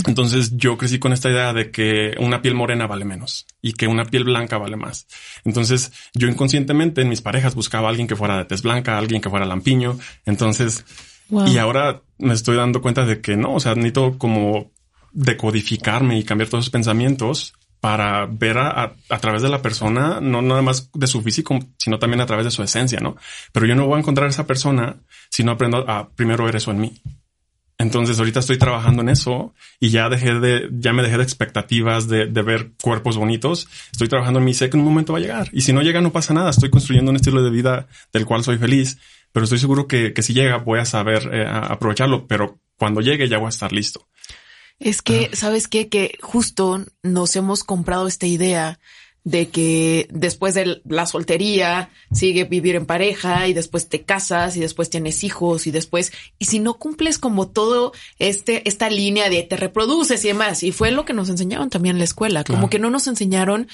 Entonces 0.06 0.56
yo 0.56 0.78
crecí 0.78 0.98
con 0.98 1.12
esta 1.12 1.28
idea 1.28 1.52
de 1.52 1.70
que 1.72 2.14
una 2.20 2.40
piel 2.40 2.54
morena 2.54 2.86
vale 2.86 3.04
menos 3.04 3.46
y 3.60 3.72
que 3.72 3.88
una 3.88 4.04
piel 4.04 4.24
blanca 4.24 4.58
vale 4.58 4.76
más. 4.76 5.06
Entonces 5.44 5.92
yo 6.14 6.28
inconscientemente 6.28 7.02
en 7.02 7.08
mis 7.08 7.20
parejas 7.20 7.54
buscaba 7.54 7.88
a 7.88 7.90
alguien 7.90 8.06
que 8.06 8.14
fuera 8.14 8.38
de 8.38 8.44
tez 8.44 8.62
blanca, 8.62 8.96
alguien 8.96 9.20
que 9.20 9.30
fuera 9.30 9.44
lampiño. 9.44 9.98
Entonces, 10.24 10.84
y 11.30 11.58
ahora 11.58 12.02
me 12.18 12.34
estoy 12.34 12.56
dando 12.56 12.80
cuenta 12.80 13.04
de 13.04 13.20
que 13.20 13.36
no, 13.36 13.54
o 13.54 13.60
sea, 13.60 13.74
necesito 13.74 14.16
como 14.18 14.70
decodificarme 15.16 16.18
y 16.18 16.24
cambiar 16.24 16.48
todos 16.48 16.64
esos 16.64 16.72
pensamientos 16.72 17.54
para 17.80 18.26
ver 18.26 18.58
a, 18.58 18.94
través 19.20 19.42
de 19.42 19.48
la 19.48 19.62
persona, 19.62 20.20
no 20.20 20.42
nada 20.42 20.62
más 20.62 20.90
de 20.92 21.06
su 21.06 21.22
físico, 21.22 21.58
sino 21.78 21.98
también 21.98 22.20
a 22.20 22.26
través 22.26 22.44
de 22.44 22.50
su 22.50 22.62
esencia, 22.62 23.00
¿no? 23.00 23.16
Pero 23.52 23.66
yo 23.66 23.74
no 23.74 23.86
voy 23.86 23.96
a 23.96 24.00
encontrar 24.00 24.28
esa 24.28 24.46
persona 24.46 24.96
si 25.30 25.42
no 25.42 25.52
aprendo 25.52 25.88
a 25.88 26.08
primero 26.10 26.44
ver 26.44 26.56
eso 26.56 26.70
en 26.70 26.80
mí. 26.80 27.00
Entonces 27.78 28.18
ahorita 28.18 28.40
estoy 28.40 28.58
trabajando 28.58 29.02
en 29.02 29.10
eso 29.10 29.54
y 29.78 29.90
ya 29.90 30.08
dejé 30.08 30.34
de, 30.40 30.68
ya 30.72 30.92
me 30.92 31.02
dejé 31.02 31.18
de 31.18 31.22
expectativas 31.22 32.08
de, 32.08 32.26
de, 32.26 32.42
ver 32.42 32.72
cuerpos 32.82 33.16
bonitos. 33.16 33.68
Estoy 33.92 34.08
trabajando 34.08 34.38
en 34.40 34.46
mí, 34.46 34.54
sé 34.54 34.68
que 34.68 34.76
en 34.76 34.80
un 34.80 34.88
momento 34.88 35.12
va 35.12 35.18
a 35.18 35.22
llegar. 35.22 35.48
Y 35.52 35.60
si 35.60 35.72
no 35.72 35.82
llega, 35.82 36.00
no 36.00 36.12
pasa 36.12 36.34
nada. 36.34 36.50
Estoy 36.50 36.70
construyendo 36.70 37.10
un 37.10 37.16
estilo 37.16 37.42
de 37.42 37.50
vida 37.50 37.86
del 38.12 38.24
cual 38.24 38.44
soy 38.44 38.56
feliz, 38.58 38.98
pero 39.32 39.44
estoy 39.44 39.58
seguro 39.58 39.86
que, 39.86 40.12
que 40.12 40.22
si 40.22 40.32
llega 40.32 40.56
voy 40.56 40.80
a 40.80 40.86
saber 40.86 41.30
eh, 41.32 41.46
aprovecharlo, 41.46 42.26
pero 42.26 42.58
cuando 42.76 43.00
llegue 43.00 43.28
ya 43.28 43.38
voy 43.38 43.46
a 43.46 43.50
estar 43.50 43.72
listo. 43.72 44.08
Es 44.78 45.02
que, 45.02 45.30
¿sabes 45.34 45.68
qué? 45.68 45.88
Que 45.88 46.18
justo 46.20 46.84
nos 47.02 47.34
hemos 47.36 47.64
comprado 47.64 48.06
esta 48.06 48.26
idea 48.26 48.78
de 49.26 49.48
que 49.48 50.06
después 50.12 50.54
de 50.54 50.82
la 50.84 51.04
soltería 51.04 51.90
sigue 52.12 52.44
vivir 52.44 52.76
en 52.76 52.86
pareja 52.86 53.48
y 53.48 53.54
después 53.54 53.88
te 53.88 54.04
casas 54.04 54.56
y 54.56 54.60
después 54.60 54.88
tienes 54.88 55.24
hijos 55.24 55.66
y 55.66 55.72
después, 55.72 56.12
y 56.38 56.44
si 56.44 56.60
no 56.60 56.74
cumples 56.74 57.18
como 57.18 57.48
todo 57.48 57.92
este, 58.20 58.68
esta 58.68 58.88
línea 58.88 59.28
de 59.28 59.42
te 59.42 59.56
reproduces 59.56 60.24
y 60.24 60.28
demás, 60.28 60.62
y 60.62 60.70
fue 60.70 60.92
lo 60.92 61.04
que 61.04 61.12
nos 61.12 61.28
enseñaron 61.28 61.70
también 61.70 61.96
en 61.96 61.98
la 61.98 62.04
escuela, 62.04 62.44
como 62.44 62.70
que 62.70 62.78
no 62.78 62.88
nos 62.88 63.08
enseñaron 63.08 63.66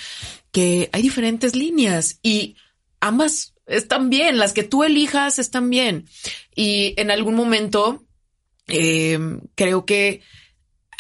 que 0.53 0.89
hay 0.91 1.03
diferentes 1.03 1.55
líneas 1.55 2.19
y 2.23 2.57
ambas 3.01 3.53
están 3.67 4.09
bien, 4.09 4.39
las 4.39 4.55
que 4.55 4.63
tú 4.63 4.85
elijas 4.85 5.39
están 5.39 5.69
bien. 5.69 6.07
Y 6.55 6.95
en 6.97 7.11
algún 7.11 7.35
momento, 7.35 8.05
eh, 8.69 9.19
creo 9.55 9.85
que 9.85 10.23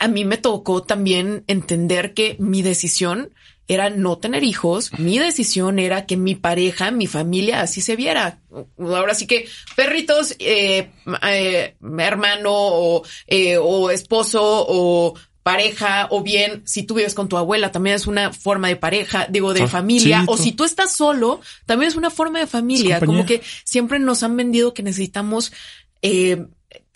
a 0.02 0.08
mí 0.08 0.24
me 0.24 0.36
tocó 0.36 0.82
también 0.82 1.44
entender 1.46 2.12
que 2.12 2.34
mi 2.40 2.62
decisión 2.62 3.32
era 3.68 3.88
no 3.88 4.18
tener 4.18 4.42
hijos, 4.42 4.90
mi 4.98 5.20
decisión 5.20 5.78
era 5.78 6.06
que 6.06 6.16
mi 6.16 6.34
pareja, 6.34 6.90
mi 6.90 7.06
familia 7.06 7.60
así 7.60 7.80
se 7.80 7.94
viera. 7.94 8.40
Ahora 8.78 9.14
sí 9.14 9.28
que 9.28 9.46
perritos, 9.76 10.34
eh, 10.40 10.90
eh, 11.22 11.76
hermano 11.98 12.50
o, 12.52 13.02
eh, 13.28 13.58
o 13.58 13.92
esposo 13.92 14.40
o 14.42 15.14
pareja 15.44 16.08
o 16.10 16.22
bien 16.22 16.62
si 16.66 16.82
tú 16.82 16.94
vives 16.94 17.14
con 17.14 17.28
tu 17.28 17.36
abuela 17.36 17.70
también 17.70 17.94
es 17.94 18.08
una 18.08 18.32
forma 18.32 18.66
de 18.68 18.76
pareja, 18.76 19.26
digo 19.28 19.54
de 19.54 19.68
familia 19.68 20.24
o 20.26 20.36
si 20.36 20.52
tú 20.52 20.64
estás 20.64 20.94
solo 20.94 21.40
también 21.66 21.88
es 21.88 21.96
una 21.96 22.10
forma 22.10 22.40
de 22.40 22.46
familia, 22.46 23.00
como 23.00 23.24
que 23.24 23.40
siempre 23.64 23.98
nos 23.98 24.22
han 24.22 24.36
vendido 24.36 24.74
que 24.74 24.82
necesitamos 24.82 25.52
eh, 26.00 26.46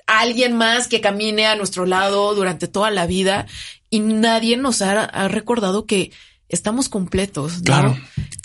alguien 0.07 0.57
más 0.57 0.89
que 0.89 1.01
camine 1.01 1.47
a 1.47 1.57
nuestro 1.57 1.87
lado 1.87 2.35
durante 2.35 2.69
toda 2.69 2.91
la 2.91 3.07
vida 3.07 3.47
y 3.91 4.01
nadie 4.01 4.57
nos 4.57 4.83
ha, 4.83 5.29
recordado 5.29 5.87
que 5.87 6.13
estamos 6.49 6.89
completos. 6.89 7.61
Claro. 7.65 7.97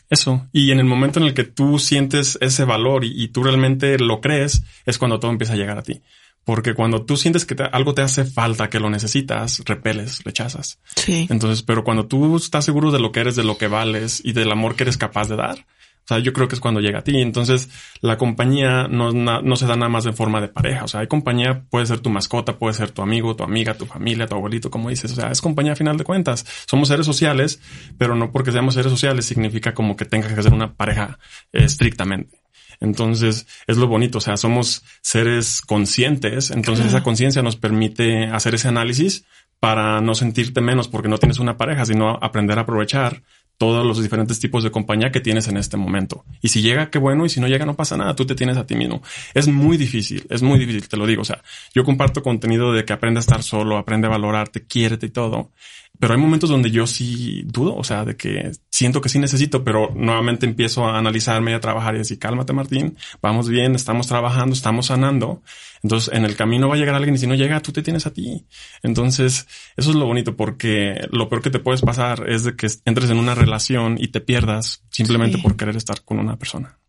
Eso. 0.10 0.48
Y 0.52 0.72
en 0.72 0.80
el 0.80 0.86
momento 0.86 1.20
en 1.20 1.26
el 1.26 1.34
que 1.34 1.46
tú 1.46 1.80
sientes 1.80 2.38
ese 2.42 2.66
valor 2.66 3.06
y, 3.06 3.28
tú 3.30 3.44
realmente 3.44 3.98
lo 3.98 4.20
crees, 4.20 4.64
es 4.86 4.98
cuando 4.98 5.20
todo 5.20 5.32
empieza 5.32 5.54
a 5.54 5.58
llegar 5.58 5.78
a 5.78 5.84
ti. 5.84 6.02
Porque 6.44 6.74
cuando 6.74 7.06
tú 7.06 7.18
sientes 7.18 7.46
que 7.46 7.56
algo 7.72 7.94
te 7.94 8.02
hace 8.02 8.26
falta, 8.26 8.70
que 8.70 8.80
lo 8.80 8.90
necesitas, 8.90 9.62
repeles, 9.64 10.24
rechazas. 10.24 10.80
Sí. 10.96 11.28
Entonces, 11.30 11.62
pero 11.62 11.84
cuando 11.84 12.08
tú 12.08 12.36
estás 12.36 12.66
seguro 12.66 12.92
de 12.92 13.00
lo 13.00 13.12
que 13.12 13.22
eres, 13.22 13.36
de 13.36 13.44
lo 13.44 13.58
que 13.58 13.68
vales 13.68 14.22
y 14.24 14.34
del 14.34 14.52
amor 14.52 14.76
que 14.76 14.84
eres 14.84 14.98
capaz 14.98 15.30
de 15.30 15.36
dar, 15.36 15.66
o 16.04 16.08
sea, 16.08 16.20
yo 16.20 16.34
creo 16.34 16.48
que 16.48 16.56
es 16.56 16.62
cuando 16.62 16.82
llega 16.82 17.00
a 17.00 17.04
ti. 17.04 17.22
Entonces, 17.22 17.70
la 18.02 18.18
compañía 18.18 18.88
no, 18.88 19.12
no, 19.12 19.56
se 19.56 19.68
da 19.68 19.76
nada 19.76 19.90
más 19.90 20.04
de 20.04 20.14
forma 20.14 20.42
de 20.42 20.48
pareja. 20.48 20.84
O 20.84 20.88
sea, 20.88 21.02
hay 21.02 21.08
compañía, 21.08 21.64
puede 21.70 21.86
ser 21.86 22.00
tu 22.00 22.10
mascota, 22.10 22.58
puede 22.58 22.74
ser 22.74 22.92
tu 22.92 23.02
amigo, 23.02 23.36
tu 23.36 23.44
amiga, 23.44 23.76
tu 23.76 23.86
familia, 23.86 24.28
tu 24.28 24.36
abuelito, 24.36 24.72
como 24.72 24.90
dices. 24.90 25.12
O 25.12 25.16
sea, 25.16 25.32
es 25.32 25.42
compañía 25.42 25.74
a 25.74 25.76
final 25.76 25.98
de 25.98 26.04
cuentas. 26.04 26.46
Somos 26.66 26.88
seres 26.88 27.06
sociales, 27.06 27.62
pero 27.98 28.16
no 28.16 28.32
porque 28.32 28.52
seamos 28.52 28.74
seres 28.74 28.92
sociales 28.92 29.26
significa 29.26 29.74
como 29.74 29.96
que 29.96 30.06
tengas 30.06 30.34
que 30.34 30.42
ser 30.42 30.54
una 30.54 30.74
pareja 30.74 31.20
estrictamente. 31.52 32.42
Entonces, 32.80 33.48
es 33.68 33.78
lo 33.78 33.88
bonito. 33.88 34.18
O 34.18 34.22
sea, 34.22 34.38
somos 34.38 34.84
seres 35.02 35.62
conscientes. 35.62 36.50
Entonces, 36.50 36.88
esa 36.88 37.04
conciencia 37.04 37.44
nos 37.44 37.56
permite 37.56 38.26
hacer 38.26 38.56
ese 38.56 38.68
análisis 38.68 39.24
para 39.62 40.02
no 40.02 40.16
sentirte 40.16 40.60
menos 40.60 40.88
porque 40.88 41.08
no 41.08 41.20
tienes 41.20 41.38
una 41.38 41.56
pareja, 41.56 41.86
sino 41.86 42.18
aprender 42.20 42.58
a 42.58 42.64
aprovechar 42.64 43.22
todos 43.62 43.86
los 43.86 44.02
diferentes 44.02 44.40
tipos 44.40 44.64
de 44.64 44.72
compañía 44.72 45.12
que 45.12 45.20
tienes 45.20 45.48
en 45.48 45.56
este 45.56 45.78
momento. 45.78 46.26
Y 46.42 46.48
si 46.48 46.64
llega, 46.64 46.90
qué 46.90 46.98
bueno, 46.98 47.28
y 47.28 47.30
si 47.30 47.40
no 47.40 47.48
llega, 47.48 47.64
no 47.64 47.76
pasa 47.76 47.96
nada, 47.96 48.16
tú 48.16 48.26
te 48.26 48.34
tienes 48.34 48.58
a 48.58 48.66
ti 48.66 48.74
mismo. 48.74 49.04
Es 49.36 49.48
muy 49.48 49.78
difícil, 49.78 50.26
es 50.32 50.42
muy 50.42 50.58
difícil, 50.58 50.90
te 50.90 50.98
lo 50.98 51.06
digo. 51.06 51.22
O 51.22 51.26
sea, 51.26 51.44
yo 51.72 51.84
comparto 51.84 52.24
contenido 52.24 52.74
de 52.74 52.86
que 52.86 52.94
aprende 52.94 53.20
a 53.20 53.22
estar 53.22 53.44
solo, 53.44 53.78
aprende 53.78 54.08
a 54.08 54.10
valorarte, 54.10 54.64
quiérete 54.66 55.06
y 55.06 55.10
todo. 55.12 55.52
Pero 56.00 56.14
hay 56.14 56.20
momentos 56.20 56.50
donde 56.50 56.72
yo 56.72 56.88
sí 56.88 57.44
dudo, 57.46 57.76
o 57.76 57.84
sea, 57.84 58.06
de 58.06 58.16
que 58.16 58.52
siento 58.72 59.02
que 59.02 59.10
sí 59.10 59.20
necesito, 59.20 59.64
pero 59.64 59.92
nuevamente 59.96 60.48
empiezo 60.48 60.86
a 60.86 60.98
analizarme 60.98 61.52
y 61.52 61.54
a 61.54 61.60
trabajar 61.60 61.94
y 61.94 62.00
decir, 62.00 62.18
cálmate 62.18 62.54
Martín, 62.54 62.98
vamos 63.22 63.48
bien, 63.48 63.76
estamos 63.76 64.08
trabajando, 64.08 64.54
estamos 64.54 64.88
sanando. 64.88 65.44
Entonces 65.84 66.14
en 66.14 66.26
el 66.26 66.36
camino 66.36 66.68
va 66.68 66.76
a 66.76 66.78
llegar 66.78 66.96
alguien 66.96 67.16
y 67.16 67.18
si 67.20 67.28
no 67.28 67.36
llega, 67.36 67.60
tú 67.60 67.72
te 67.72 67.84
tienes 67.84 68.08
a 68.08 68.14
ti. 68.14 68.48
Entonces 68.82 69.48
eso 69.78 69.90
es 69.92 69.96
lo 69.96 70.08
bonito 70.08 70.36
porque 70.36 71.08
lo 71.12 71.30
peor 71.30 71.44
que 71.44 71.52
te 71.52 71.60
puedes 71.60 71.82
pasar 71.82 72.28
es 72.28 72.44
de 72.44 72.56
que 72.56 72.68
entres 72.86 73.10
en 73.12 73.20
una 73.20 73.36
relación 73.36 73.98
y 74.00 74.08
te 74.08 74.22
pierdas 74.22 74.84
simplemente 74.90 75.38
por 75.38 75.56
querer 75.56 75.76
estar 75.76 76.02
con 76.04 76.18
una 76.18 76.36
persona. 76.38 76.80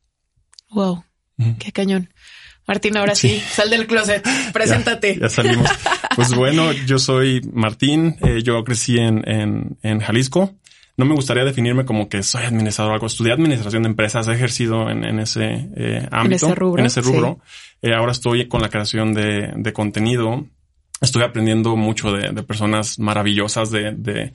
Wow, 0.70 1.04
qué 1.58 1.70
cañón. 1.70 2.08
Martín, 2.66 2.96
ahora 2.96 3.14
sí, 3.14 3.40
sal 3.40 3.70
del 3.70 3.86
closet, 3.86 4.26
preséntate. 4.52 5.18
Ya, 5.20 5.28
salimos. 5.28 5.68
Pues 6.14 6.34
bueno, 6.36 6.72
yo 6.72 6.98
soy 6.98 7.40
Martín, 7.52 8.16
eh, 8.22 8.42
yo 8.42 8.62
crecí 8.64 8.98
en, 8.98 9.28
en, 9.28 9.78
en, 9.82 10.00
Jalisco. 10.00 10.54
No 10.96 11.04
me 11.04 11.14
gustaría 11.14 11.44
definirme 11.44 11.84
como 11.84 12.08
que 12.08 12.22
soy 12.22 12.44
administrador 12.44 12.92
o 12.92 12.94
algo. 12.94 13.06
Estudié 13.06 13.32
administración 13.32 13.82
de 13.82 13.88
empresas, 13.88 14.28
he 14.28 14.32
ejercido 14.32 14.90
en, 14.90 15.04
en 15.04 15.18
ese 15.18 15.70
eh, 15.76 16.06
ámbito, 16.10 16.46
en 16.46 16.50
ese 16.50 16.54
rubro. 16.54 16.80
En 16.80 16.86
ese 16.86 17.00
rubro. 17.00 17.40
Eh, 17.80 17.94
ahora 17.94 18.12
estoy 18.12 18.46
con 18.46 18.60
la 18.60 18.68
creación 18.68 19.12
de, 19.12 19.52
de 19.56 19.72
contenido. 19.72 20.46
Estoy 21.00 21.22
aprendiendo 21.22 21.74
mucho 21.76 22.12
de, 22.12 22.30
de 22.30 22.42
personas 22.44 22.98
maravillosas, 22.98 23.70
de, 23.70 23.92
de 23.96 24.34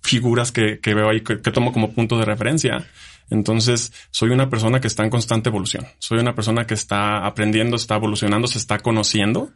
figuras 0.00 0.52
que, 0.52 0.78
que 0.80 0.94
veo 0.94 1.10
ahí, 1.10 1.20
que, 1.20 1.42
que 1.42 1.50
tomo 1.50 1.72
como 1.72 1.92
punto 1.92 2.18
de 2.18 2.24
referencia. 2.24 2.86
Entonces, 3.30 3.92
soy 4.10 4.30
una 4.30 4.50
persona 4.50 4.80
que 4.80 4.88
está 4.88 5.04
en 5.04 5.10
constante 5.10 5.48
evolución. 5.48 5.86
Soy 5.98 6.18
una 6.18 6.34
persona 6.34 6.66
que 6.66 6.74
está 6.74 7.26
aprendiendo, 7.26 7.76
está 7.76 7.96
evolucionando, 7.96 8.48
se 8.48 8.58
está 8.58 8.78
conociendo 8.78 9.50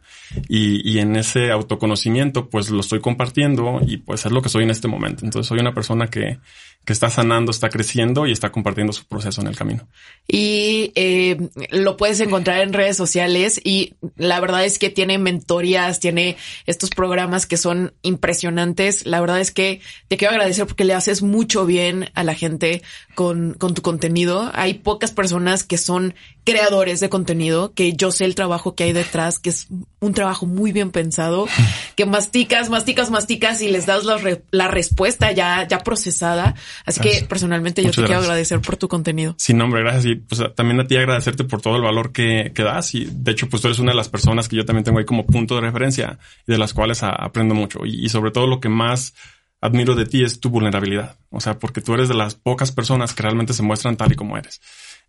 y, 0.47 0.89
y, 0.89 0.99
en 0.99 1.15
ese 1.15 1.51
autoconocimiento, 1.51 2.49
pues 2.49 2.69
lo 2.69 2.79
estoy 2.79 3.01
compartiendo 3.01 3.79
y 3.85 3.97
pues 3.97 4.25
es 4.25 4.31
lo 4.31 4.41
que 4.41 4.49
soy 4.49 4.63
en 4.63 4.71
este 4.71 4.87
momento. 4.87 5.25
Entonces, 5.25 5.47
soy 5.47 5.59
una 5.59 5.73
persona 5.73 6.07
que, 6.07 6.39
que 6.85 6.93
está 6.93 7.09
sanando, 7.09 7.51
está 7.51 7.69
creciendo 7.69 8.27
y 8.27 8.31
está 8.31 8.51
compartiendo 8.51 8.93
su 8.93 9.05
proceso 9.05 9.41
en 9.41 9.47
el 9.47 9.55
camino. 9.55 9.87
Y 10.27 10.91
eh, 10.95 11.49
lo 11.71 11.97
puedes 11.97 12.19
encontrar 12.19 12.61
en 12.61 12.73
redes 12.73 12.95
sociales 12.95 13.59
y 13.63 13.95
la 14.15 14.39
verdad 14.39 14.63
es 14.63 14.77
que 14.77 14.91
tiene 14.91 15.17
mentorías, 15.17 15.99
tiene 15.99 16.37
estos 16.67 16.91
programas 16.91 17.47
que 17.47 17.57
son 17.57 17.93
impresionantes. 18.03 19.05
La 19.05 19.19
verdad 19.19 19.39
es 19.39 19.51
que 19.51 19.81
te 20.07 20.17
quiero 20.17 20.33
agradecer 20.33 20.67
porque 20.67 20.85
le 20.85 20.93
haces 20.93 21.23
mucho 21.23 21.65
bien 21.65 22.11
a 22.13 22.23
la 22.23 22.35
gente 22.35 22.83
con, 23.15 23.55
con 23.55 23.73
tu 23.73 23.81
contenido. 23.81 24.51
Hay 24.53 24.75
pocas 24.75 25.11
personas 25.11 25.63
que 25.63 25.79
son 25.79 26.13
creadores 26.43 26.99
de 26.99 27.09
contenido, 27.09 27.73
que 27.73 27.93
yo 27.93 28.11
sé 28.11 28.25
el 28.25 28.35
trabajo 28.35 28.75
que 28.75 28.83
hay 28.83 28.93
detrás, 28.93 29.39
que 29.39 29.49
es 29.49 29.67
un 29.99 30.13
trabajo 30.13 30.45
muy 30.45 30.71
bien 30.71 30.91
pensado, 30.91 31.47
que 31.95 32.05
masticas, 32.05 32.69
masticas, 32.69 33.09
masticas 33.09 33.63
y 33.63 33.69
les 33.69 33.87
das 33.87 34.03
la, 34.03 34.19
la 34.51 34.67
respuesta 34.67 35.31
ya, 35.31 35.67
ya 35.67 35.79
procesada 35.79 36.53
Así 36.85 36.99
que 36.99 37.25
personalmente 37.27 37.83
yo 37.83 37.91
te 37.91 38.03
quiero 38.03 38.21
agradecer 38.21 38.59
por 38.61 38.77
tu 38.77 38.87
contenido. 38.87 39.35
Sin 39.37 39.57
nombre, 39.57 39.81
gracias. 39.81 40.05
Y 40.05 40.15
pues 40.15 40.41
también 40.55 40.79
a 40.79 40.87
ti 40.87 40.97
agradecerte 40.97 41.43
por 41.43 41.61
todo 41.61 41.75
el 41.75 41.81
valor 41.81 42.11
que, 42.11 42.51
que 42.53 42.63
das. 42.63 42.93
Y 42.95 43.07
de 43.11 43.31
hecho, 43.31 43.47
pues 43.49 43.61
tú 43.61 43.67
eres 43.67 43.79
una 43.79 43.91
de 43.91 43.97
las 43.97 44.09
personas 44.09 44.47
que 44.47 44.55
yo 44.55 44.65
también 44.65 44.83
tengo 44.83 44.99
ahí 44.99 45.05
como 45.05 45.25
punto 45.25 45.55
de 45.55 45.61
referencia 45.61 46.19
y 46.47 46.51
de 46.51 46.57
las 46.57 46.73
cuales 46.73 47.03
aprendo 47.03 47.55
mucho. 47.55 47.85
Y, 47.85 48.09
sobre 48.09 48.31
todo 48.31 48.47
lo 48.47 48.59
que 48.59 48.69
más 48.69 49.13
admiro 49.61 49.95
de 49.95 50.05
ti 50.05 50.23
es 50.23 50.39
tu 50.39 50.49
vulnerabilidad. 50.49 51.17
O 51.29 51.39
sea, 51.39 51.57
porque 51.57 51.81
tú 51.81 51.93
eres 51.93 52.07
de 52.07 52.15
las 52.15 52.35
pocas 52.35 52.71
personas 52.71 53.13
que 53.13 53.23
realmente 53.23 53.53
se 53.53 53.63
muestran 53.63 53.97
tal 53.97 54.11
y 54.11 54.15
como 54.15 54.37
eres. 54.37 54.61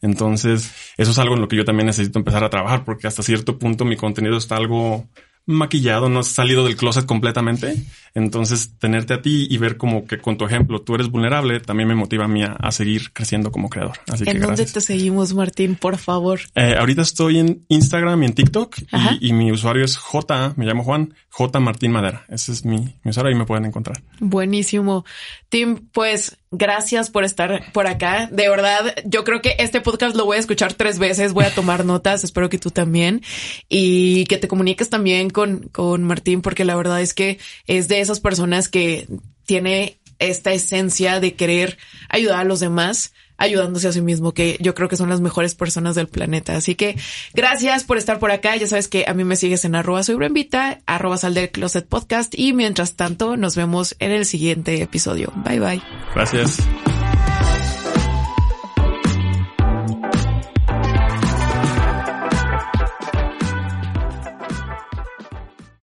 Entonces, 0.03 0.73
eso 0.97 1.11
es 1.11 1.19
algo 1.19 1.35
en 1.35 1.41
lo 1.41 1.49
que 1.49 1.57
yo 1.57 1.65
también 1.65 1.87
necesito 1.87 2.19
empezar 2.19 2.45
a 2.45 2.51
trabajar 2.51 2.85
porque 2.85 3.07
hasta 3.07 3.23
cierto 3.23 3.59
punto 3.59 3.85
mi 3.85 3.97
contenido 3.97 4.37
está 4.37 4.57
algo 4.57 5.09
maquillado, 5.47 6.09
no 6.09 6.21
has 6.21 6.27
salido 6.27 6.65
del 6.65 6.77
closet 6.77 7.07
completamente. 7.07 7.77
Entonces, 8.15 8.73
tenerte 8.79 9.15
a 9.15 9.23
ti 9.23 9.47
y 9.49 9.59
ver 9.59 9.77
como 9.77 10.07
que 10.07 10.19
con 10.19 10.37
tu 10.37 10.45
ejemplo 10.45 10.81
tú 10.81 10.95
eres 10.95 11.11
vulnerable 11.11 11.61
también 11.61 11.89
me 11.89 11.95
motiva 11.95 12.25
a 12.25 12.29
mí 12.29 12.43
a, 12.43 12.73
seguir 12.73 13.13
creciendo 13.13 13.53
como 13.53 13.69
creador. 13.69 13.99
Así 14.09 14.25
¿En 14.27 14.41
dónde 14.41 14.65
te 14.65 14.81
seguimos, 14.81 15.35
Martín? 15.35 15.77
Por 15.77 15.99
favor. 15.99 16.41
Eh, 16.55 16.77
ahorita 16.79 17.03
estoy 17.03 17.39
en 17.39 17.65
Instagram 17.69 18.23
y 18.23 18.27
en 18.27 18.33
TikTok 18.33 18.77
y, 19.21 19.33
mi 19.33 19.53
usuario 19.53 19.85
es 19.85 19.97
J, 19.97 20.55
me 20.57 20.65
llamo 20.65 20.83
Juan, 20.83 21.15
J 21.29 21.61
Martín 21.61 21.93
Madera. 21.93 22.25
Ese 22.29 22.53
es 22.53 22.65
mi, 22.65 22.79
mi 23.03 23.11
usuario, 23.11 23.31
ahí 23.31 23.39
me 23.39 23.45
pueden 23.45 23.67
encontrar. 23.67 24.03
Buenísimo. 24.19 25.05
Tim, 25.49 25.89
pues 25.93 26.39
gracias 26.51 27.11
por 27.11 27.25
estar 27.25 27.73
por 27.73 27.87
acá. 27.87 28.29
De 28.31 28.49
verdad, 28.49 28.95
yo 29.05 29.25
creo 29.25 29.43
que 29.43 29.57
este 29.59 29.81
podcast 29.81 30.17
lo 30.17 30.25
voy 30.25 30.37
a 30.37 30.41
escuchar 30.41 30.75
tres 30.75 30.99
veces, 30.99 31.33
voy 31.33 31.45
a 31.45 31.55
tomar 31.55 31.85
notas, 31.85 32.25
espero 32.25 32.49
que 32.49 32.59
tú 32.59 32.71
también. 32.71 33.23
Y 33.69 34.25
que 34.25 34.39
te 34.39 34.49
comuniques 34.49 34.91
también 34.91 35.31
con, 35.31 35.69
con 35.73 36.05
Martín, 36.05 36.43
porque 36.43 36.65
la 36.65 36.77
verdad 36.77 37.01
es 37.01 37.15
que 37.15 37.39
es 37.67 37.89
de 37.89 38.01
esas 38.01 38.21
personas 38.21 38.69
que 38.69 39.07
tiene 39.45 39.99
esta 40.19 40.53
esencia 40.53 41.21
de 41.21 41.35
querer 41.35 41.79
ayudar 42.09 42.41
a 42.41 42.45
los 42.45 42.61
demás 42.61 43.13
ayudándose 43.37 43.89
a 43.89 43.93
sí 43.93 44.01
mismo, 44.01 44.33
que 44.33 44.57
yo 44.61 44.75
creo 44.75 44.89
que 44.89 44.97
son 44.97 45.09
las 45.09 45.21
mejores 45.21 45.55
personas 45.55 45.95
del 45.95 46.09
planeta. 46.09 46.57
Así 46.57 46.75
que 46.75 46.97
gracias 47.35 47.85
por 47.85 47.99
estar 47.99 48.19
por 48.19 48.31
acá. 48.31 48.57
Ya 48.57 48.67
sabes 48.67 48.89
que 48.89 49.05
a 49.07 49.15
mí 49.15 49.25
me 49.25 49.37
sigues 49.37 49.65
en 49.65 49.75
arroba 49.75 50.03
soy 50.03 50.15
Brembita, 50.15 50.81
arroba 50.87 51.17
sal 51.17 51.35
del 51.35 51.51
closet 51.51 51.87
podcast 51.87 52.35
y 52.37 52.53
mientras 52.53 52.95
tanto 52.95 53.37
nos 53.37 53.57
vemos 53.57 53.97
en 53.99 54.11
el 54.11 54.25
siguiente 54.25 54.83
episodio. 54.83 55.33
Bye 55.37 55.61
bye. 55.61 55.83
Gracias. 56.15 56.59